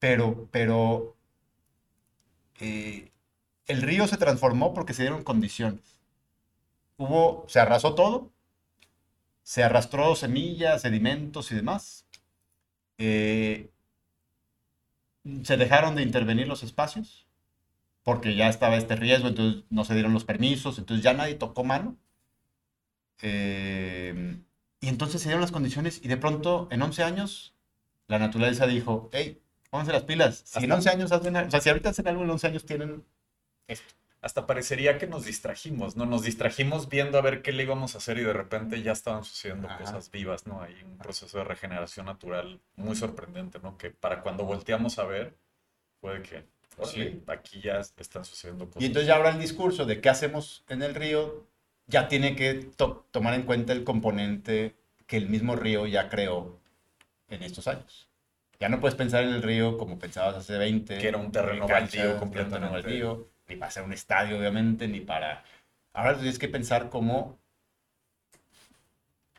pero, 0.04 0.49
pero 0.51 1.16
eh, 2.60 3.14
el 3.68 3.82
río 3.82 4.06
se 4.06 4.18
transformó 4.18 4.74
porque 4.74 4.93
se 4.93 5.04
dieron 5.04 5.24
condiciones. 5.24 6.01
Hubo, 6.97 7.45
se 7.47 7.62
arrasó 7.62 7.95
todo, 7.95 8.30
se 9.43 9.64
arrastró 9.64 10.14
semillas, 10.18 10.82
sedimentos 10.82 11.54
y 11.54 11.56
demás. 11.56 12.06
Eh, 12.97 13.72
se 15.43 15.56
dejaron 15.56 15.95
de 15.95 16.04
intervenir 16.04 16.49
los 16.49 16.64
espacios 16.64 17.26
porque 18.04 18.36
ya 18.36 18.49
estaba 18.49 18.76
este 18.76 18.97
riesgo, 18.97 19.30
entonces 19.30 19.64
no 19.70 19.86
se 19.86 19.93
dieron 19.93 20.12
los 20.12 20.26
permisos, 20.26 20.80
entonces 20.80 21.01
ya 21.01 21.14
nadie 21.14 21.36
tocó 21.36 21.64
mano. 21.64 21.95
Eh, 23.22 24.38
y 24.82 24.89
entonces 24.89 25.22
se 25.22 25.30
dieron 25.30 25.39
las 25.39 25.54
condiciones 25.54 26.01
y 26.04 26.10
de 26.10 26.18
pronto 26.18 26.68
en 26.72 26.82
11 26.82 27.04
años 27.04 27.56
la 28.08 28.20
naturaleza 28.20 28.68
dijo, 28.68 29.10
hey, 29.14 29.42
pónganse 29.74 29.91
las 29.91 30.03
pilas. 30.03 30.43
Si 30.45 30.65
en 30.65 30.71
11 30.71 30.89
años 30.91 31.11
hacen, 31.11 31.36
o 31.36 31.49
sea, 31.49 31.59
si 31.59 31.69
ahorita 31.69 31.89
hacen 31.89 32.07
algo 32.07 32.21
en 32.24 32.30
11 32.30 32.45
años 32.45 32.63
tienen 32.63 33.03
esto 33.67 33.91
hasta 34.21 34.45
parecería 34.45 34.99
que 34.99 35.07
nos 35.07 35.26
distrajimos, 35.26 35.97
¿no? 35.97 36.05
Nos 36.05 36.21
distrajimos 36.24 36.88
viendo 36.88 37.17
a 37.17 37.21
ver 37.21 37.41
qué 37.41 37.51
le 37.51 37.63
íbamos 37.63 37.93
a 37.93 37.97
hacer 37.97 38.19
y 38.19 38.24
de 38.24 38.32
repente 38.32 38.82
ya 38.82 38.93
estaban 38.93 39.26
sucediendo 39.26 39.67
cosas 39.78 40.11
vivas, 40.11 40.47
¿no? 40.47 40.61
Hay 40.61 40.82
un 40.82 40.97
proceso 40.97 41.39
de 41.39 41.43
regeneración 41.43 42.05
natural 42.05 42.61
muy 42.78 42.95
sorprendente, 42.95 43.59
¿no? 43.61 43.78
Que 43.78 43.89
para 43.89 44.21
cuando 44.21 44.45
volteamos 44.45 44.97
a 44.97 45.03
ver, 45.03 45.34
puede 45.99 46.21
que 46.21 46.45
sí. 46.86 47.21
aquí 47.28 47.59
ya 47.59 47.80
están 47.80 48.24
sucediendo 48.24 48.67
cosas. 48.67 48.82
Y 48.82 48.86
entonces 48.86 49.07
ya 49.07 49.17
ahora 49.17 49.32
el 49.32 49.39
discurso 49.39 49.86
de 49.86 49.99
qué 49.99 50.07
hacemos 50.07 50.63
en 50.69 50.84
el 50.84 50.95
río 50.95 51.45
ya 51.88 52.07
tiene 52.07 52.38
que 52.38 52.69
tomar 53.11 53.34
en 53.34 53.43
cuenta 53.43 53.74
el 53.74 53.84
componente 53.84 54.74
que 55.05 55.17
el 55.17 55.28
mismo 55.28 55.57
río 55.57 55.86
ya 55.86 56.07
creó 56.07 56.59
en 57.28 57.43
estos 57.43 57.67
años. 57.67 58.07
Ya 58.60 58.70
no 58.70 58.80
puedes 58.80 58.95
pensar 58.95 59.24
en 59.24 59.30
el 59.30 59.41
río 59.41 59.78
como 59.78 59.99
pensabas 59.99 60.36
hace 60.36 60.58
20. 60.58 60.97
Que 60.97 61.08
era 61.08 61.18
un 61.18 61.32
terreno 61.32 61.68
baldío 61.68 62.18
completamente. 62.18 62.74
Baldío 62.74 63.28
ni 63.49 63.56
para 63.58 63.68
hacer 63.68 63.84
un 63.84 63.93
estadio, 63.93 64.38
obviamente, 64.38 64.88
ni 64.88 65.01
para 65.01 65.43
Ahora 65.93 66.16
tienes 66.16 66.39
que 66.39 66.49
pensar 66.49 66.89
cómo, 66.89 67.38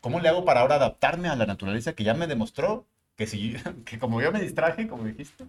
cómo 0.01 0.21
le 0.21 0.29
hago 0.29 0.45
para 0.45 0.61
ahora 0.61 0.77
adaptarme 0.77 1.29
a 1.29 1.35
la 1.35 1.47
naturaleza 1.47 1.95
que 1.95 2.05
ya 2.05 2.15
me 2.15 2.29
demostró 2.29 2.87
que, 3.17 3.27
si, 3.27 3.55
que 3.85 3.99
como 3.99 4.23
yo 4.23 4.31
me 4.31 4.41
distraje, 4.41 4.87
como 4.87 5.05
dijiste, 5.05 5.47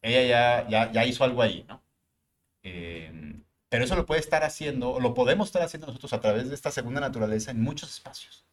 ella 0.00 0.66
ya, 0.66 0.90
ya, 0.90 1.04
hizo 1.04 1.24
algo 1.24 1.42
ahí, 1.42 1.64
¿no? 1.68 1.82
Eh, 2.62 3.34
pero 3.68 3.84
eso 3.84 3.96
lo 3.96 4.06
puede 4.06 4.20
estar 4.20 4.44
haciendo, 4.44 4.98
lo 4.98 5.12
podemos 5.12 5.48
estar 5.48 5.60
haciendo 5.60 5.88
nosotros 5.88 6.14
a 6.14 6.20
través 6.20 6.48
de 6.48 6.54
esta 6.54 6.70
segunda 6.70 7.00
naturaleza 7.00 7.50
en 7.50 7.60
muchos 7.60 7.90
espacios. 7.90 8.44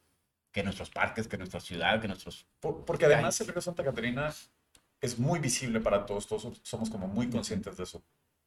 Que 0.55 0.63
nuestros 0.63 0.89
parques, 0.89 1.27
que 1.27 1.37
nuestra 1.37 1.59
ciudad, 1.59 1.99
que 1.99 2.07
nuestros... 2.07 2.45
porque 2.61 3.07
además 3.07 3.41
el 3.41 3.47
río 3.49 3.59
Santa 3.59 3.83
Catarina 3.83 4.33
es 5.01 5.19
muy 5.19 5.39
visible 5.39 5.81
para 5.81 6.05
todos, 6.05 6.27
todos 6.27 6.61
somos 6.63 6.89
como 6.89 7.09
muy 7.09 7.29
conscientes 7.29 7.75
de 7.75 7.83
eso. 7.83 8.01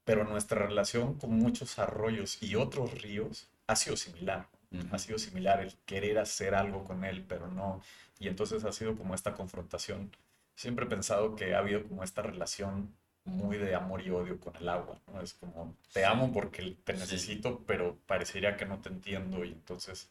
Pero 0.05 0.25
nuestra 0.25 0.67
relación 0.67 1.19
con 1.19 1.33
muchos 1.33 1.79
arroyos 1.79 2.43
y 2.43 2.55
otros 2.55 3.03
ríos 3.03 3.51
ha 3.67 3.77
sido 3.77 3.95
similar. 3.99 4.49
Ha 4.91 4.99
sido 4.99 5.19
similar 5.19 5.61
el 5.61 5.75
querer 5.85 6.19
hacer 6.19 6.55
algo 6.55 6.85
con 6.85 7.05
él, 7.05 7.27
pero 7.29 7.47
no. 7.47 7.83
Y 8.19 8.29
entonces 8.29 8.65
ha 8.65 8.73
sido 8.73 8.97
como 8.97 9.15
esta 9.15 9.35
confrontación. 9.35 10.11
Siempre 10.55 10.87
he 10.87 10.89
pensado 10.89 11.37
que 11.37 11.55
ha 11.55 11.59
habido 11.59 11.85
como 11.85 12.05
esta 12.05 12.23
relación 12.23 12.95
muy 13.25 13.59
de 13.59 13.75
amor 13.75 14.01
y 14.01 14.09
odio 14.09 14.41
con 14.41 14.57
el 14.57 14.67
agua, 14.71 14.99
¿no? 15.13 15.21
Es 15.21 15.35
como, 15.35 15.77
te 15.93 16.07
amo 16.07 16.33
porque 16.33 16.75
te 16.85 16.95
necesito, 16.95 17.63
pero 17.67 17.99
parecería 18.07 18.57
que 18.57 18.65
no 18.65 18.81
te 18.81 18.89
entiendo 18.89 19.45
y 19.45 19.53
entonces 19.53 20.09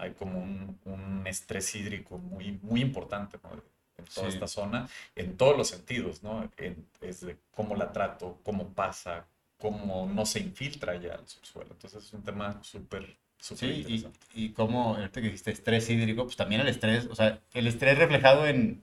hay 0.00 0.12
como 0.12 0.40
un, 0.42 0.78
un 0.84 1.26
estrés 1.26 1.74
hídrico 1.74 2.18
muy, 2.18 2.58
muy 2.62 2.80
importante, 2.80 3.38
¿no? 3.42 3.50
En 3.98 4.04
toda 4.06 4.28
esta 4.28 4.46
zona, 4.46 4.88
en 5.14 5.36
todos 5.36 5.56
los 5.56 5.68
sentidos, 5.68 6.22
¿no? 6.22 6.50
En, 6.56 6.86
es 7.02 7.20
de 7.20 7.36
cómo 7.50 7.76
la 7.76 7.92
trato, 7.92 8.38
cómo 8.42 8.72
pasa, 8.72 9.26
cómo 9.58 10.10
no 10.12 10.24
se 10.24 10.40
infiltra 10.40 10.96
ya 10.96 11.14
al 11.14 11.28
subsuelo. 11.28 11.72
Entonces 11.72 12.04
es 12.04 12.12
un 12.14 12.22
tema 12.22 12.62
súper, 12.62 13.16
súper 13.38 13.68
sí, 13.68 13.80
interesante. 13.80 14.18
Y, 14.34 14.44
y 14.46 14.52
cómo, 14.52 14.96
ahorita 14.96 15.20
que 15.20 15.26
dijiste 15.26 15.50
estrés 15.50 15.90
hídrico, 15.90 16.24
pues 16.24 16.36
también 16.36 16.62
el 16.62 16.68
estrés, 16.68 17.06
o 17.06 17.14
sea, 17.14 17.40
el 17.52 17.66
estrés 17.66 17.98
reflejado 17.98 18.46
en 18.46 18.82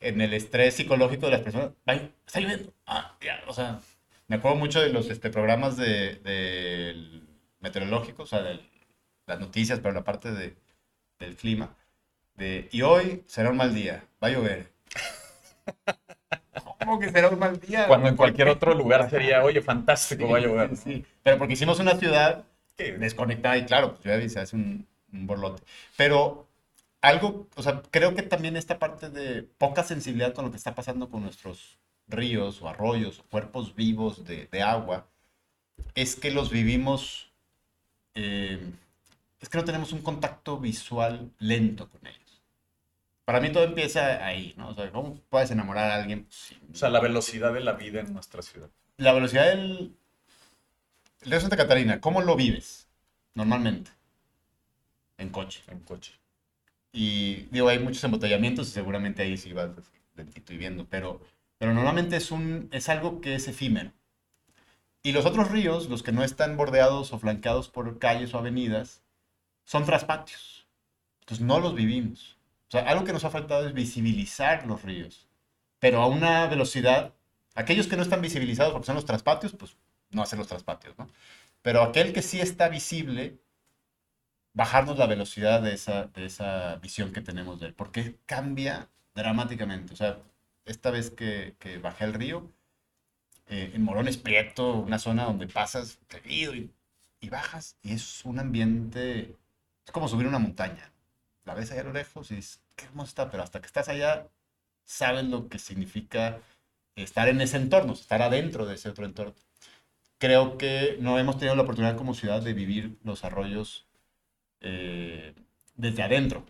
en 0.00 0.20
el 0.20 0.32
estrés 0.34 0.74
psicológico 0.74 1.26
de 1.26 1.32
las 1.32 1.40
personas. 1.42 1.70
¡Ay, 1.86 2.12
está 2.26 2.40
lloviendo! 2.40 2.72
Ah, 2.86 3.16
ya, 3.20 3.42
o 3.46 3.52
sea, 3.52 3.80
me 4.28 4.36
acuerdo 4.36 4.56
mucho 4.56 4.80
de 4.80 4.90
los 4.90 5.10
este, 5.10 5.30
programas 5.30 5.76
de, 5.76 6.16
de 6.16 7.22
meteorológicos, 7.60 8.32
o 8.32 8.36
sea, 8.36 8.42
de 8.42 8.60
las 9.28 9.40
noticias, 9.40 9.78
pero 9.80 9.94
la 9.94 10.04
parte 10.04 10.32
de, 10.32 10.56
del 11.18 11.36
clima. 11.36 11.76
De, 12.34 12.68
y 12.72 12.82
hoy 12.82 13.22
será 13.26 13.50
un 13.50 13.56
mal 13.56 13.74
día, 13.74 14.04
va 14.22 14.28
a 14.28 14.30
llover. 14.32 14.72
¿Cómo 16.80 16.98
que 16.98 17.10
será 17.10 17.28
un 17.28 17.38
mal 17.38 17.60
día? 17.60 17.86
Cuando 17.86 18.08
en 18.08 18.16
cualquier 18.16 18.48
otro 18.48 18.74
lugar 18.74 19.10
sería, 19.10 19.44
oye, 19.44 19.60
fantástico, 19.60 20.28
va 20.28 20.38
a 20.38 20.40
llover. 20.40 20.76
Sí, 20.76 21.04
pero 21.22 21.38
porque 21.38 21.54
hicimos 21.54 21.78
una 21.80 21.96
ciudad 21.96 22.44
desconectada 22.76 23.58
y 23.58 23.66
claro, 23.66 23.92
pues 23.92 24.04
llueve 24.04 24.24
y 24.24 24.28
se 24.28 24.40
hace 24.40 24.56
un, 24.56 24.86
un 25.12 25.26
borlote. 25.26 25.62
Pero 25.96 26.48
algo, 27.00 27.48
o 27.56 27.62
sea, 27.62 27.82
creo 27.90 28.14
que 28.14 28.22
también 28.22 28.56
esta 28.56 28.78
parte 28.78 29.10
de 29.10 29.42
poca 29.42 29.84
sensibilidad 29.84 30.34
con 30.34 30.44
lo 30.44 30.50
que 30.50 30.56
está 30.56 30.74
pasando 30.74 31.10
con 31.10 31.22
nuestros 31.22 31.78
ríos 32.08 32.62
o 32.62 32.68
arroyos 32.68 33.20
o 33.20 33.24
cuerpos 33.24 33.74
vivos 33.74 34.24
de, 34.24 34.62
agua, 34.62 35.06
es 35.94 36.16
que 36.16 36.30
los 36.30 36.50
vivimos, 36.50 37.30
eh, 38.14 38.58
es 39.40 39.48
que 39.48 39.58
no 39.58 39.64
tenemos 39.64 39.92
un 39.92 40.02
contacto 40.02 40.58
visual 40.58 41.30
lento 41.38 41.88
con 41.88 42.06
ellos. 42.06 42.42
Para 43.24 43.40
mí 43.40 43.50
todo 43.52 43.64
empieza 43.64 44.24
ahí, 44.24 44.54
¿no? 44.56 44.70
O 44.70 44.74
sea, 44.74 44.90
¿cómo 44.90 45.20
puedes 45.28 45.50
enamorar 45.50 45.90
a 45.90 45.96
alguien? 45.96 46.26
o 46.72 46.74
sea, 46.74 46.88
la 46.88 47.00
velocidad 47.00 47.52
de 47.52 47.60
la 47.60 47.72
vida 47.72 48.00
en 48.00 48.12
nuestra 48.12 48.42
ciudad. 48.42 48.70
La 48.96 49.12
velocidad 49.12 49.46
del... 49.46 49.94
El 51.20 51.30
río 51.30 51.40
Santa 51.40 51.56
Catarina, 51.56 52.00
¿cómo 52.00 52.22
lo 52.22 52.36
vives 52.36 52.88
normalmente? 53.34 53.90
En 55.18 55.30
coche. 55.30 55.62
En 55.68 55.80
coche. 55.80 56.12
Y 56.92 57.46
digo, 57.50 57.68
hay 57.68 57.78
muchos 57.78 58.02
embotellamientos 58.04 58.68
y 58.68 58.70
seguramente 58.70 59.22
ahí 59.22 59.36
sí 59.36 59.52
vas 59.52 59.70
lentito 60.16 60.52
y 60.52 60.56
viendo, 60.56 60.86
pero, 60.86 61.20
pero 61.58 61.74
normalmente 61.74 62.16
es, 62.16 62.30
un, 62.30 62.68
es 62.72 62.88
algo 62.88 63.20
que 63.20 63.34
es 63.34 63.46
efímero. 63.46 63.92
Y 65.02 65.12
los 65.12 65.26
otros 65.26 65.50
ríos, 65.50 65.88
los 65.88 66.02
que 66.02 66.12
no 66.12 66.24
están 66.24 66.56
bordeados 66.56 67.12
o 67.12 67.18
flanqueados 67.18 67.68
por 67.68 67.98
calles 67.98 68.34
o 68.34 68.38
avenidas, 68.38 69.02
son 69.68 69.84
traspatios. 69.84 70.66
Entonces 71.20 71.44
no 71.44 71.60
los 71.60 71.74
vivimos. 71.74 72.38
O 72.68 72.70
sea, 72.70 72.88
algo 72.88 73.04
que 73.04 73.12
nos 73.12 73.24
ha 73.24 73.30
faltado 73.30 73.66
es 73.66 73.74
visibilizar 73.74 74.66
los 74.66 74.82
ríos, 74.82 75.26
pero 75.78 76.00
a 76.00 76.06
una 76.06 76.46
velocidad. 76.46 77.12
Aquellos 77.54 77.86
que 77.86 77.96
no 77.96 78.02
están 78.02 78.22
visibilizados 78.22 78.72
porque 78.72 78.86
son 78.86 78.94
los 78.94 79.04
traspatios, 79.04 79.52
pues 79.52 79.76
no 80.10 80.22
hacen 80.22 80.38
los 80.38 80.48
traspatios, 80.48 80.96
¿no? 80.98 81.10
Pero 81.60 81.82
aquel 81.82 82.14
que 82.14 82.22
sí 82.22 82.40
está 82.40 82.68
visible, 82.70 83.40
bajarnos 84.54 84.96
la 84.96 85.06
velocidad 85.06 85.60
de 85.60 85.74
esa, 85.74 86.04
de 86.06 86.24
esa 86.24 86.76
visión 86.76 87.12
que 87.12 87.20
tenemos 87.20 87.60
de 87.60 87.66
él, 87.66 87.74
porque 87.74 88.16
cambia 88.24 88.88
dramáticamente. 89.14 89.92
O 89.92 89.96
sea, 89.96 90.18
esta 90.64 90.90
vez 90.90 91.10
que, 91.10 91.56
que 91.58 91.78
bajé 91.78 92.04
el 92.04 92.14
río, 92.14 92.50
eh, 93.48 93.72
en 93.74 93.82
Morones 93.82 94.16
Prieto, 94.16 94.78
una 94.78 94.98
zona 94.98 95.24
donde 95.24 95.46
pasas 95.46 95.98
y, 96.24 96.70
y 97.20 97.28
bajas, 97.28 97.76
y 97.82 97.92
es 97.92 98.24
un 98.24 98.38
ambiente, 98.38 99.36
es 99.88 99.92
como 99.92 100.06
subir 100.06 100.26
una 100.26 100.38
montaña. 100.38 100.92
La 101.46 101.54
ves 101.54 101.72
allá 101.72 101.80
a 101.80 101.84
lo 101.84 101.94
lejos 101.94 102.30
y 102.30 102.34
dices, 102.36 102.60
qué 102.76 102.84
hermoso 102.84 103.08
está, 103.08 103.30
pero 103.30 103.42
hasta 103.42 103.58
que 103.60 103.66
estás 103.66 103.88
allá, 103.88 104.28
sabes 104.84 105.24
lo 105.24 105.48
que 105.48 105.58
significa 105.58 106.40
estar 106.94 107.26
en 107.28 107.40
ese 107.40 107.56
entorno, 107.56 107.94
estar 107.94 108.20
adentro 108.20 108.66
de 108.66 108.74
ese 108.74 108.90
otro 108.90 109.06
entorno. 109.06 109.34
Creo 110.18 110.58
que 110.58 110.98
no 111.00 111.18
hemos 111.18 111.38
tenido 111.38 111.56
la 111.56 111.62
oportunidad 111.62 111.96
como 111.96 112.12
ciudad 112.12 112.42
de 112.42 112.52
vivir 112.52 112.98
los 113.02 113.24
arroyos 113.24 113.86
eh, 114.60 115.34
desde 115.76 116.02
adentro. 116.02 116.44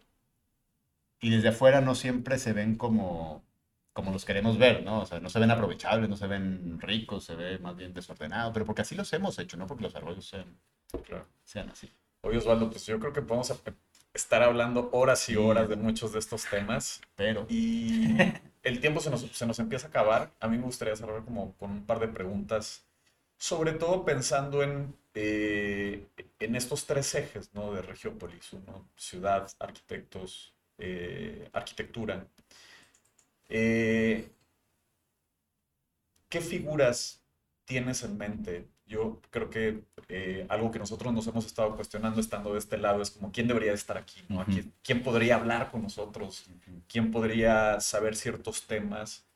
Y 1.21 1.31
desde 1.31 1.51
afuera 1.51 1.81
no 1.81 1.95
siempre 1.95 2.39
se 2.39 2.53
ven 2.53 2.75
como, 2.75 3.45
como 3.93 4.11
los 4.11 4.25
queremos 4.25 4.59
ver, 4.59 4.83
¿no? 4.83 5.03
O 5.03 5.07
sea, 5.07 5.21
no 5.21 5.31
se 5.31 5.39
ven 5.39 5.53
aprovechables, 5.53 6.11
no 6.11 6.17
se 6.17 6.27
ven 6.27 6.81
ricos, 6.81 7.23
se 7.23 7.37
ve 7.37 7.61
más 7.61 7.77
bien 7.77 7.95
desordenado, 7.95 8.53
pero 8.53 8.65
porque 8.67 8.83
así 8.83 8.97
los 8.97 9.13
hemos 9.13 9.39
hecho, 9.39 9.57
no 9.57 9.69
porque 9.69 9.85
los 9.85 9.95
arroyos 9.95 10.27
sean, 10.27 10.59
sean 11.45 11.71
así. 11.71 11.89
Oye, 12.29 12.39
Osvaldo, 12.39 12.71
pues 12.71 12.87
yo 12.87 12.99
creo 13.01 13.13
que 13.13 13.23
podemos 13.23 13.53
estar 14.15 14.43
hablando 14.43 14.91
horas 14.93 15.29
y 15.29 15.37
horas 15.37 15.69
de 15.69 15.77
muchos 15.77 16.13
de 16.13 16.19
estos 16.19 16.45
temas, 16.47 17.01
pero... 17.17 17.47
Y 17.49 18.17
el 18.63 18.81
tiempo 18.81 19.01
se 19.01 19.11
nos, 19.11 19.23
se 19.23 19.47
nos 19.47 19.59
empieza 19.59 19.87
a 19.87 19.91
acabar. 19.91 20.31
A 20.41 20.49
mí 20.49 20.59
me 20.59 20.65
gustaría 20.65 20.95
cerrar 20.95 21.25
como 21.25 21.55
con 21.55 21.71
un 21.71 21.87
par 21.87 22.01
de 22.01 22.09
preguntas, 22.09 22.85
sobre 23.39 23.73
todo 23.73 24.05
pensando 24.05 24.63
en 24.63 24.95
eh, 25.21 26.07
en 26.39 26.55
estos 26.55 26.87
tres 26.87 27.13
ejes 27.17 27.53
¿no? 27.53 27.73
de 27.73 27.83
Regiópolis, 27.83 28.53
uno, 28.53 28.89
ciudad, 28.95 29.51
arquitectos, 29.59 30.55
eh, 30.79 31.51
arquitectura. 31.53 32.25
Eh, 33.49 34.31
¿Qué 36.29 36.41
figuras 36.41 37.21
tienes 37.65 38.05
en 38.05 38.17
mente? 38.17 38.69
Yo 38.89 39.21
creo 39.31 39.51
que 39.51 39.83
algo 40.49 40.71
que 40.71 40.79
nosotros 40.79 41.13
nos 41.13 41.27
hemos 41.27 41.45
estado 41.45 41.77
cuestionando 41.77 42.21
estando 42.21 42.53
de 42.55 42.59
este 42.59 42.79
lado 42.79 43.03
es 43.03 43.11
como 43.11 43.31
quién 43.31 43.47
debería 43.47 43.73
estar 43.73 43.99
aquí, 43.99 44.23
¿no? 44.29 44.45
¿Quién, 44.83 45.03
podría 45.03 45.37
hablar 45.37 45.71
con 45.71 45.83
nosotros? 45.83 46.47
¿Quién 46.89 47.11
podría 47.11 47.81
saber 47.81 48.17
ciertos 48.17 48.67
temas 48.67 49.27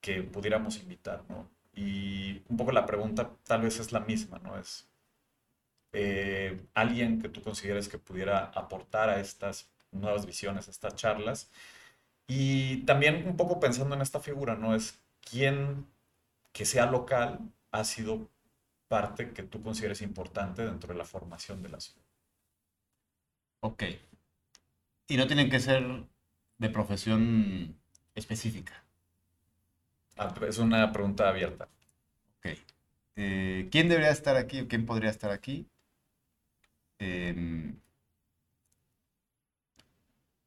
que 0.00 0.22
pudiéramos 0.22 0.76
invitar, 0.78 1.24
¿no? 1.28 1.48
Y 1.74 2.42
un 2.48 2.56
poco 2.56 2.72
la 2.72 2.84
pregunta 2.84 3.30
tal 3.44 3.62
vez 3.62 3.80
es 3.80 3.92
la 3.92 4.00
misma, 4.00 4.38
¿no? 4.40 4.58
Es 4.58 4.86
eh, 5.92 6.60
alguien 6.74 7.22
que 7.22 7.28
tú 7.28 7.42
consideres 7.42 7.88
que 7.88 7.98
pudiera 7.98 8.46
aportar 8.54 9.08
a 9.08 9.20
estas 9.20 9.70
nuevas 9.90 10.26
visiones, 10.26 10.68
a 10.68 10.70
estas 10.70 10.96
charlas. 10.96 11.50
Y 12.26 12.78
también 12.84 13.26
un 13.26 13.36
poco 13.36 13.58
pensando 13.58 13.94
en 13.94 14.02
esta 14.02 14.20
figura, 14.20 14.54
¿no? 14.54 14.74
Es 14.74 14.98
quién 15.30 15.86
que 16.52 16.64
sea 16.66 16.86
local 16.86 17.38
ha 17.70 17.84
sido 17.84 18.28
parte 18.88 19.32
que 19.32 19.42
tú 19.42 19.62
consideres 19.62 20.02
importante 20.02 20.64
dentro 20.64 20.92
de 20.92 20.98
la 20.98 21.04
formación 21.04 21.62
de 21.62 21.68
la 21.68 21.80
ciudad. 21.80 22.04
Ok. 23.60 23.84
Y 25.08 25.16
no 25.16 25.26
tienen 25.26 25.50
que 25.50 25.60
ser 25.60 26.06
de 26.58 26.70
profesión 26.70 27.76
específica. 28.14 28.84
Ah, 30.16 30.34
es 30.46 30.58
una 30.58 30.92
pregunta 30.92 31.28
abierta. 31.28 31.68
Ok. 32.38 32.58
Eh, 33.16 33.68
¿Quién 33.70 33.88
debería 33.88 34.10
estar 34.10 34.36
aquí 34.36 34.60
o 34.60 34.68
quién 34.68 34.86
podría 34.86 35.10
estar 35.10 35.30
aquí? 35.30 35.66
Em, 36.98 37.78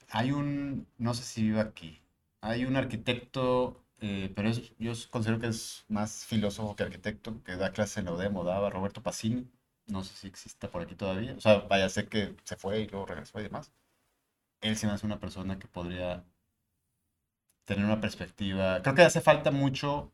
hay 0.10 0.32
un, 0.32 0.88
no 0.98 1.14
sé 1.14 1.24
si 1.24 1.44
vive 1.44 1.62
aquí, 1.62 2.00
hay 2.42 2.66
un 2.66 2.76
arquitecto, 2.76 3.81
eh, 4.02 4.32
pero 4.36 4.52
yo 4.80 4.94
considero 5.12 5.40
que 5.40 5.48
es 5.48 5.86
más 5.90 6.26
filósofo 6.26 6.76
que 6.76 6.84
arquitecto, 6.84 7.44
que 7.44 7.56
da 7.56 7.72
clase 7.72 8.00
en 8.02 8.08
la 8.08 8.14
UDEM 8.14 8.34
daba, 8.46 8.70
Roberto 8.70 9.02
Pacini. 9.04 9.50
No 9.88 10.04
sé 10.04 10.16
si 10.16 10.28
existe 10.28 10.68
por 10.68 10.82
aquí 10.84 10.96
todavía. 10.96 11.36
O 11.36 11.42
sea, 11.42 11.60
vaya, 11.62 11.90
sé 11.90 12.08
que 12.08 12.36
se 12.44 12.56
fue 12.58 12.82
y 12.82 12.88
luego 12.88 13.06
regresó 13.08 13.40
y 13.40 13.44
demás. 13.44 13.72
Él 14.62 14.78
se 14.78 14.88
me 14.88 14.94
hace 14.94 15.06
una 15.08 15.20
persona 15.20 15.60
que 15.60 15.68
podría 15.68 16.26
tener 17.66 17.86
una 17.86 18.02
perspectiva. 18.02 18.82
Creo 18.82 18.96
que 18.96 19.02
hace 19.04 19.22
falta 19.22 19.52
mucho 19.52 20.12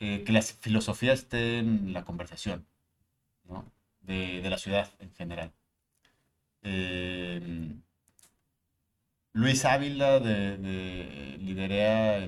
eh, 0.00 0.24
que 0.24 0.32
la 0.32 0.42
filosofía 0.42 1.12
esté 1.14 1.58
en 1.60 1.92
la 1.92 2.04
conversación, 2.04 2.66
¿no? 3.44 3.72
de, 4.02 4.42
la 4.50 4.58
ciudad 4.58 4.90
en 5.00 5.12
general. 5.14 5.52
Eh, 6.62 7.40
Luis 9.34 9.64
Ávila 9.66 10.18
de, 10.20 10.56
de- 10.56 11.36
liderea 11.38 12.26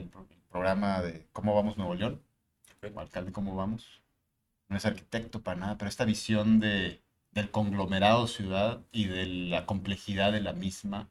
programa 0.57 1.03
de 1.03 1.27
Cómo 1.35 1.55
Vamos 1.55 1.77
Nuevo 1.77 1.95
León, 1.95 2.23
como 2.81 3.01
alcalde 3.01 3.31
Cómo 3.31 3.55
Vamos. 3.55 4.01
No 4.69 4.79
es 4.79 4.87
arquitecto 4.87 5.43
para 5.43 5.61
nada, 5.61 5.77
pero 5.77 5.91
esta 5.91 6.07
visión 6.07 6.61
de, 6.61 7.03
del 7.33 7.51
conglomerado 7.51 8.27
ciudad 8.27 8.81
y 8.91 9.05
de 9.05 9.27
la 9.27 9.67
complejidad 9.67 10.33
de 10.33 10.41
la 10.41 10.55
misma, 10.55 11.11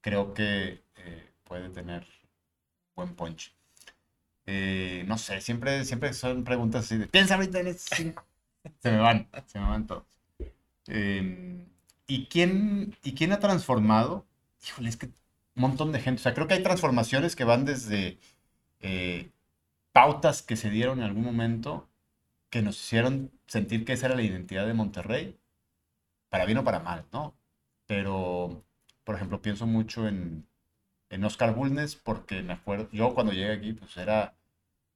creo 0.00 0.34
que 0.34 0.82
eh, 0.96 1.30
puede 1.44 1.68
tener 1.68 2.08
buen 2.96 3.14
punch. 3.14 3.54
Eh, 4.46 5.04
no 5.06 5.16
sé, 5.16 5.40
siempre, 5.40 5.84
siempre 5.84 6.12
son 6.12 6.42
preguntas 6.42 6.86
así 6.86 6.96
de, 6.96 7.06
piensa 7.06 7.36
ahorita 7.36 7.60
en 7.60 7.68
esto. 7.68 7.94
sí". 7.94 8.14
Se 8.82 8.90
me 8.90 8.98
van, 8.98 9.28
se 9.46 9.60
me 9.60 9.68
van 9.68 9.86
todos. 9.86 10.02
Eh, 10.88 11.64
¿y, 12.08 12.26
quién, 12.26 12.96
¿Y 13.04 13.14
quién 13.14 13.32
ha 13.32 13.38
transformado? 13.38 14.26
Híjole, 14.66 14.88
es 14.88 14.96
que 14.96 15.06
un 15.06 15.12
montón 15.54 15.92
de 15.92 16.00
gente. 16.00 16.18
O 16.18 16.22
sea, 16.24 16.34
creo 16.34 16.48
que 16.48 16.54
hay 16.54 16.64
transformaciones 16.64 17.36
que 17.36 17.44
van 17.44 17.64
desde 17.64 18.18
eh, 18.80 19.30
pautas 19.92 20.42
que 20.42 20.56
se 20.56 20.70
dieron 20.70 20.98
en 21.00 21.04
algún 21.06 21.24
momento 21.24 21.88
que 22.50 22.62
nos 22.62 22.78
hicieron 22.80 23.32
sentir 23.46 23.84
que 23.84 23.94
esa 23.94 24.06
era 24.06 24.16
la 24.16 24.22
identidad 24.22 24.66
de 24.66 24.74
Monterrey, 24.74 25.38
para 26.30 26.44
bien 26.46 26.58
o 26.58 26.64
para 26.64 26.80
mal, 26.80 27.06
¿no? 27.12 27.34
Pero, 27.86 28.64
por 29.04 29.14
ejemplo, 29.16 29.42
pienso 29.42 29.66
mucho 29.66 30.08
en, 30.08 30.46
en 31.10 31.24
Oscar 31.24 31.54
Bulnes 31.54 31.96
porque 31.96 32.42
me 32.42 32.54
acuerdo, 32.54 32.88
yo 32.92 33.14
cuando 33.14 33.32
llegué 33.32 33.52
aquí, 33.52 33.72
pues 33.74 33.96
era, 33.96 34.34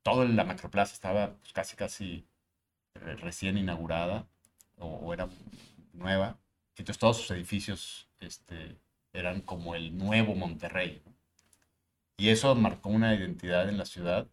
todo 0.02 0.26
la 0.26 0.44
Macroplaza 0.44 0.94
estaba 0.94 1.34
pues, 1.36 1.52
casi, 1.52 1.76
casi 1.76 2.26
re- 2.94 3.16
recién 3.16 3.58
inaugurada 3.58 4.26
o, 4.78 4.86
o 4.88 5.14
era 5.14 5.28
nueva. 5.94 6.38
Entonces 6.76 6.98
todos 6.98 7.18
sus 7.18 7.30
edificios 7.32 8.08
este, 8.20 8.78
eran 9.12 9.42
como 9.42 9.74
el 9.74 9.96
nuevo 9.98 10.34
Monterrey. 10.34 11.02
¿no? 11.06 11.12
Y 12.20 12.28
eso 12.30 12.54
marcó 12.54 12.90
una 12.90 13.14
identidad 13.14 13.68
en 13.68 13.78
la 13.78 13.86
ciudad 13.86 14.28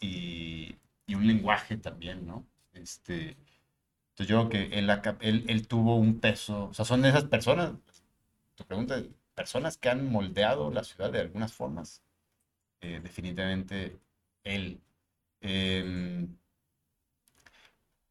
y, 0.00 0.76
y 1.06 1.14
un 1.16 1.26
lenguaje 1.26 1.76
también, 1.78 2.26
¿no? 2.26 2.46
Este, 2.74 3.36
entonces 4.10 4.28
yo 4.28 4.48
creo 4.48 4.70
que 4.70 4.78
él, 4.78 4.90
él, 5.20 5.44
él 5.48 5.68
tuvo 5.68 5.96
un 5.96 6.20
peso, 6.20 6.66
o 6.66 6.74
sea, 6.74 6.84
son 6.84 7.04
esas 7.04 7.24
personas, 7.24 7.72
tu 8.56 8.64
pregunta, 8.66 9.02
personas 9.34 9.78
que 9.78 9.90
han 9.90 10.10
moldeado 10.10 10.70
la 10.70 10.84
ciudad 10.84 11.12
de 11.12 11.20
algunas 11.20 11.52
formas. 11.54 12.02
Eh, 12.80 13.00
definitivamente 13.02 13.98
él. 14.44 14.80
Em, 15.42 16.36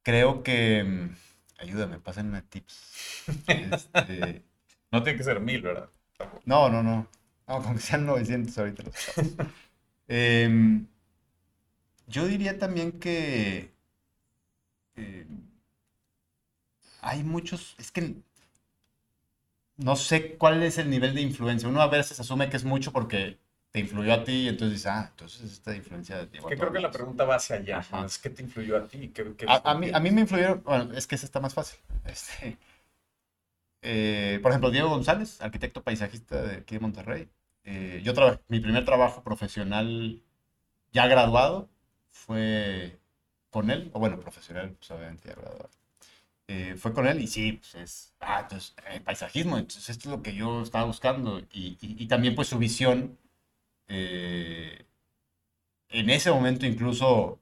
creo 0.03 0.43
que, 0.43 0.85
ayúdame, 1.57 1.99
pásenme 1.99 2.41
tips. 2.43 3.25
Este, 3.47 4.43
No 4.91 5.03
tiene 5.03 5.17
que 5.17 5.23
ser 5.23 5.39
mil, 5.39 5.61
¿verdad? 5.61 5.89
no, 6.45 6.69
no, 6.69 6.83
no. 6.83 7.07
No, 7.47 7.61
con 7.61 7.75
que 7.75 7.81
sean 7.81 8.05
900 8.05 8.57
ahorita 8.57 8.83
los. 8.83 8.95
Em, 10.07 10.87
yo 12.07 12.25
diría 12.27 12.57
también 12.57 12.99
que 12.99 13.71
eh, 14.95 15.25
hay 17.01 17.23
muchos, 17.23 17.75
es 17.79 17.89
que 17.91 18.15
no 19.77 19.95
sé 19.95 20.37
cuál 20.37 20.63
es 20.63 20.77
el 20.77 20.89
nivel 20.89 21.13
de 21.15 21.21
influencia. 21.21 21.67
Uno 21.67 21.81
a 21.81 21.87
veces 21.87 22.19
asume 22.19 22.49
que 22.49 22.57
es 22.57 22.63
mucho 22.63 22.91
porque 22.91 23.39
te 23.71 23.79
influyó 23.79 24.13
a 24.13 24.23
ti 24.23 24.31
y 24.31 24.47
entonces 24.47 24.73
dices, 24.77 24.87
ah, 24.87 25.07
entonces 25.11 25.51
esta 25.51 25.75
influencia 25.75 26.21
a 26.21 26.29
Que 26.29 26.39
creo 26.39 26.71
que 26.71 26.75
la 26.75 26.81
lados". 26.83 26.95
pregunta 26.95 27.25
va 27.25 27.35
hacia 27.35 27.57
allá. 27.57 27.85
Es, 28.05 28.17
¿Qué 28.17 28.29
te 28.29 28.43
influyó 28.43 28.77
a 28.77 28.87
ti? 28.87 29.09
¿Qué, 29.09 29.35
qué- 29.35 29.45
A, 29.47 29.71
a 29.71 29.75
mí, 29.75 29.91
a 29.93 29.99
mí 29.99 30.11
me 30.11 30.21
influyeron, 30.21 30.63
bueno, 30.63 30.93
es 30.93 31.07
que 31.07 31.15
ese 31.15 31.25
está 31.25 31.39
más 31.39 31.53
fácil. 31.53 31.77
Este, 32.05 32.57
eh, 33.85 34.39
por 34.43 34.51
ejemplo, 34.51 34.71
Diego 34.71 34.89
González, 34.89 35.41
arquitecto 35.41 35.83
paisajista 35.83 36.41
de 36.43 36.57
aquí 36.57 36.75
de 36.75 36.81
Monterrey. 36.81 37.29
Eh, 37.65 38.01
yo 38.03 38.13
mi 38.49 38.59
primer 38.61 38.85
trabajo 38.85 39.23
profesional 39.23 40.21
ya 40.93 41.07
graduado 41.07 41.69
fue 42.11 42.99
con 43.51 43.71
él, 43.71 43.91
o 43.93 43.99
bueno, 43.99 44.19
profesional, 44.19 44.71
pues 44.79 44.91
obviamente 44.91 45.29
ya 45.29 45.35
graduado. 45.35 45.69
Eh, 46.47 46.75
fue 46.77 46.93
con 46.93 47.07
él 47.07 47.21
y 47.21 47.27
sí, 47.27 47.53
pues 47.53 47.75
es, 47.75 48.15
ah, 48.19 48.41
entonces, 48.43 48.75
eh, 48.91 49.01
paisajismo, 49.01 49.57
entonces 49.57 49.89
esto 49.89 50.09
es 50.09 50.15
lo 50.17 50.23
que 50.23 50.35
yo 50.35 50.61
estaba 50.63 50.85
buscando. 50.85 51.39
Y, 51.39 51.77
y- 51.81 52.03
y 52.03 52.07
también 52.07 52.35
pues 52.35 52.49
su 52.49 52.59
visión, 52.59 53.17
eh, 53.89 54.85
en 55.89 56.09
ese 56.09 56.31
momento 56.31 56.65
incluso, 56.65 57.39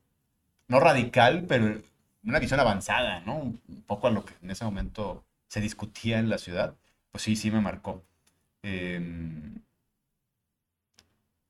no 0.70 0.82
radical, 0.82 1.46
pero 1.48 1.82
una 2.26 2.40
visión 2.40 2.60
avanzada, 2.60 3.22
¿no? 3.22 3.38
Un 3.38 3.84
poco 3.88 4.08
a 4.08 4.12
lo 4.12 4.26
que 4.26 4.34
en 4.44 4.52
ese 4.52 4.66
momento 4.66 5.26
se 5.54 5.62
discutía 5.62 6.18
en 6.18 6.30
la 6.30 6.40
ciudad, 6.40 6.76
pues 7.12 7.24
sí, 7.24 7.36
sí 7.36 7.52
me 7.52 7.62
marcó. 7.62 8.04
Em, 8.64 9.62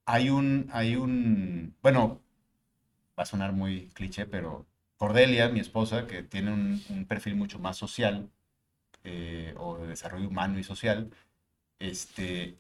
hay 0.06 0.30
un, 0.30 0.70
hay 0.74 0.96
un, 0.98 1.76
bueno, 1.82 2.22
va 3.18 3.24
a 3.24 3.26
sonar 3.26 3.54
muy 3.54 3.88
cliché, 3.94 4.26
pero 4.26 4.66
Cordelia, 4.98 5.48
mi 5.50 5.62
esposa, 5.62 6.06
que 6.08 6.22
tiene 6.24 6.52
un, 6.52 7.06
perfil 7.08 7.36
mucho 7.36 7.60
más 7.60 7.78
social, 7.78 8.30
eh, 9.06 9.56
o 9.58 9.78
de 9.80 9.88
desarrollo 9.88 10.28
humano 10.28 10.60
y 10.60 10.64
social, 10.66 11.10
este, 11.80 12.58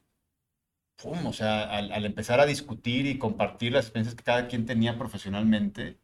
pum, 0.97 1.25
o 1.27 1.33
sea, 1.33 1.63
al, 1.77 1.91
al 1.91 2.05
empezar 2.05 2.39
a 2.39 2.45
discutir 2.45 3.05
y 3.05 3.19
compartir 3.19 3.73
las 3.73 3.85
experiencias 3.85 4.15
que 4.15 4.23
cada 4.23 4.47
quien 4.47 4.65
tenía 4.65 4.97
profesionalmente, 4.97 5.97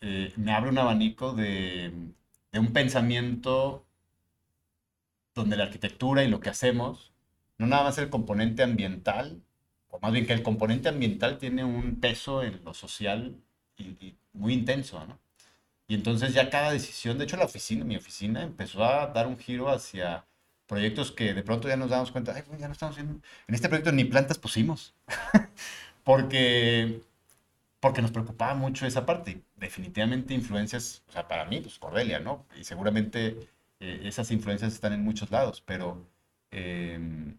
eh, 0.00 0.32
me 0.36 0.52
abre 0.52 0.70
un 0.70 0.78
abanico 0.78 1.34
de, 1.34 1.92
de 2.52 2.58
un 2.58 2.72
pensamiento 2.72 3.86
donde 5.40 5.56
la 5.56 5.64
arquitectura 5.64 6.24
y 6.24 6.28
lo 6.28 6.40
que 6.40 6.50
hacemos, 6.50 7.12
no 7.58 7.66
nada 7.66 7.84
más 7.84 7.98
el 7.98 8.10
componente 8.10 8.62
ambiental, 8.62 9.42
o 9.90 9.98
más 10.00 10.12
bien 10.12 10.26
que 10.26 10.32
el 10.32 10.42
componente 10.42 10.88
ambiental 10.88 11.38
tiene 11.38 11.64
un 11.64 12.00
peso 12.00 12.42
en 12.42 12.64
lo 12.64 12.74
social 12.74 13.36
y, 13.76 13.84
y 13.84 14.16
muy 14.32 14.54
intenso, 14.54 15.04
¿no? 15.06 15.18
Y 15.88 15.94
entonces 15.94 16.32
ya 16.34 16.50
cada 16.50 16.70
decisión, 16.70 17.18
de 17.18 17.24
hecho 17.24 17.36
la 17.36 17.46
oficina, 17.46 17.84
mi 17.84 17.96
oficina 17.96 18.44
empezó 18.44 18.84
a 18.84 19.08
dar 19.08 19.26
un 19.26 19.36
giro 19.38 19.68
hacia 19.68 20.24
proyectos 20.70 21.10
que 21.10 21.34
de 21.34 21.42
pronto 21.42 21.66
ya 21.68 21.76
nos 21.76 21.90
damos 21.90 22.12
cuenta, 22.12 22.32
ay, 22.32 22.44
pues 22.46 22.60
ya 22.60 22.68
no 22.68 22.72
estamos 22.72 22.94
haciendo, 22.94 23.20
en 23.48 23.54
este 23.54 23.68
proyecto 23.68 23.90
ni 23.90 24.04
plantas 24.04 24.38
pusimos, 24.38 24.94
porque, 26.04 27.00
porque 27.80 28.02
nos 28.02 28.12
preocupaba 28.12 28.54
mucho 28.54 28.86
esa 28.86 29.04
parte. 29.04 29.42
Definitivamente 29.56 30.32
influencias, 30.32 31.02
o 31.08 31.12
sea, 31.12 31.26
para 31.26 31.44
mí, 31.44 31.60
pues 31.60 31.78
Cordelia, 31.80 32.20
¿no? 32.20 32.46
Y 32.58 32.62
seguramente 32.62 33.48
eh, 33.80 34.02
esas 34.04 34.30
influencias 34.30 34.72
están 34.74 34.92
en 34.92 35.04
muchos 35.04 35.30
lados, 35.30 35.62
pero 35.66 36.06
em, 36.50 37.38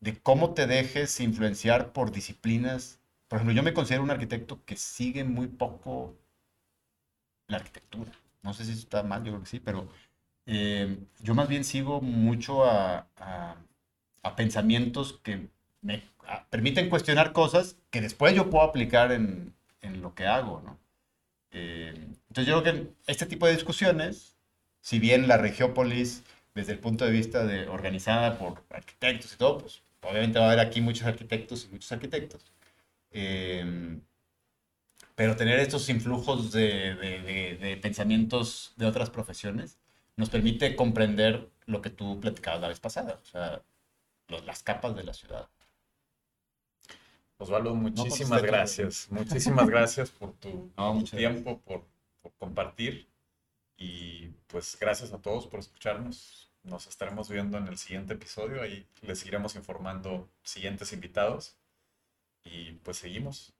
de 0.00 0.20
cómo 0.22 0.54
te 0.54 0.66
dejes 0.66 1.20
influenciar 1.20 1.92
por 1.92 2.12
disciplinas. 2.12 3.00
Por 3.28 3.38
ejemplo, 3.38 3.54
yo 3.56 3.62
me 3.64 3.74
considero 3.74 4.02
un 4.04 4.10
arquitecto 4.12 4.64
que 4.66 4.76
sigue 4.76 5.24
muy 5.24 5.48
poco 5.48 6.16
la 7.48 7.56
arquitectura. 7.58 8.12
No 8.42 8.52
sé 8.54 8.64
si 8.64 8.72
está 8.72 9.02
mal, 9.02 9.24
yo 9.24 9.32
creo 9.32 9.40
que 9.42 9.48
sí, 9.48 9.60
pero 9.60 9.88
eh, 10.46 10.98
yo 11.20 11.34
más 11.34 11.48
bien 11.48 11.64
sigo 11.64 12.00
mucho 12.00 12.64
a, 12.64 13.08
a- 13.16 13.56
a 14.22 14.36
pensamientos 14.36 15.20
que 15.22 15.48
me 15.82 16.04
a- 16.26 16.46
permiten 16.48 16.90
cuestionar 16.90 17.32
cosas 17.32 17.76
que 17.90 18.00
después 18.00 18.34
yo 18.34 18.50
puedo 18.50 18.64
aplicar 18.64 19.12
en, 19.12 19.54
en 19.82 20.02
lo 20.02 20.14
que 20.14 20.26
hago, 20.26 20.62
¿no? 20.64 20.78
Eh, 21.52 21.94
entonces 22.28 22.46
yo 22.48 22.62
creo 22.62 22.74
que 22.74 22.94
este 23.08 23.26
tipo 23.26 23.46
de 23.46 23.54
discusiones, 23.54 24.36
si 24.80 24.98
bien 24.98 25.28
la 25.28 25.36
Regiópolis, 25.38 26.24
desde 26.54 26.72
el 26.72 26.78
punto 26.80 27.04
de 27.04 27.10
vista 27.12 27.44
de 27.44 27.68
organizada 27.68 28.38
por 28.38 28.64
arquitectos 28.70 29.32
y 29.34 29.36
todo, 29.36 29.58
pues 29.58 29.82
obviamente 30.02 30.38
va 30.38 30.46
a 30.46 30.48
haber 30.52 30.60
aquí 30.66 30.80
muchos 30.80 31.06
arquitectos 31.06 31.66
y 31.66 31.72
muchos 31.72 31.92
arquitectos. 31.92 32.44
Eh, 33.12 34.00
pero 35.14 35.36
tener 35.36 35.58
estos 35.58 35.88
influjos 35.88 36.52
de, 36.52 36.94
de- 36.94 37.20
de- 37.22 37.56
de 37.56 37.76
pensamientos 37.76 38.72
de 38.76 38.86
otras 38.86 39.10
profesiones 39.10 39.78
nos 40.16 40.30
permite 40.30 40.76
comprender 40.76 41.50
lo 41.66 41.82
que 41.82 41.90
tú 41.90 42.20
platicabas 42.20 42.60
la 42.60 42.68
vez 42.68 42.80
pasada, 42.80 43.18
o 43.22 43.24
sea, 43.26 43.62
lo- 44.28 44.42
las 44.42 44.62
capas 44.62 44.94
de 44.96 45.04
la 45.04 45.12
ciudad. 45.14 45.48
Osvaldo, 47.38 47.74
muchísimas 47.74 48.40
todo. 48.40 48.50
gracias. 48.50 49.08
Muchísimas 49.10 49.68
gracias 49.68 50.10
por 50.10 50.32
tu, 50.34 50.70
No, 50.76 50.94
por 50.94 51.04
tu 51.04 51.16
tiempo, 51.16 51.60
por, 51.60 51.84
por 52.22 52.32
compartir. 52.38 53.06
Y 53.78 54.28
pues 54.48 54.76
gracias 54.78 55.12
a 55.12 55.22
todos 55.22 55.46
por 55.46 55.60
escucharnos. 55.60 56.50
Nos 56.64 56.86
estaremos 56.88 57.30
viendo 57.30 57.56
en 57.56 57.68
el 57.68 57.78
siguiente 57.78 58.14
episodio. 58.14 58.60
Ahí 58.60 58.86
les 59.02 59.20
seguiremos 59.20 59.54
informando 59.56 60.28
siguientes 60.42 60.92
invitados. 60.92 61.56
Y 62.44 62.72
pues 62.72 62.98
seguimos. 62.98 63.54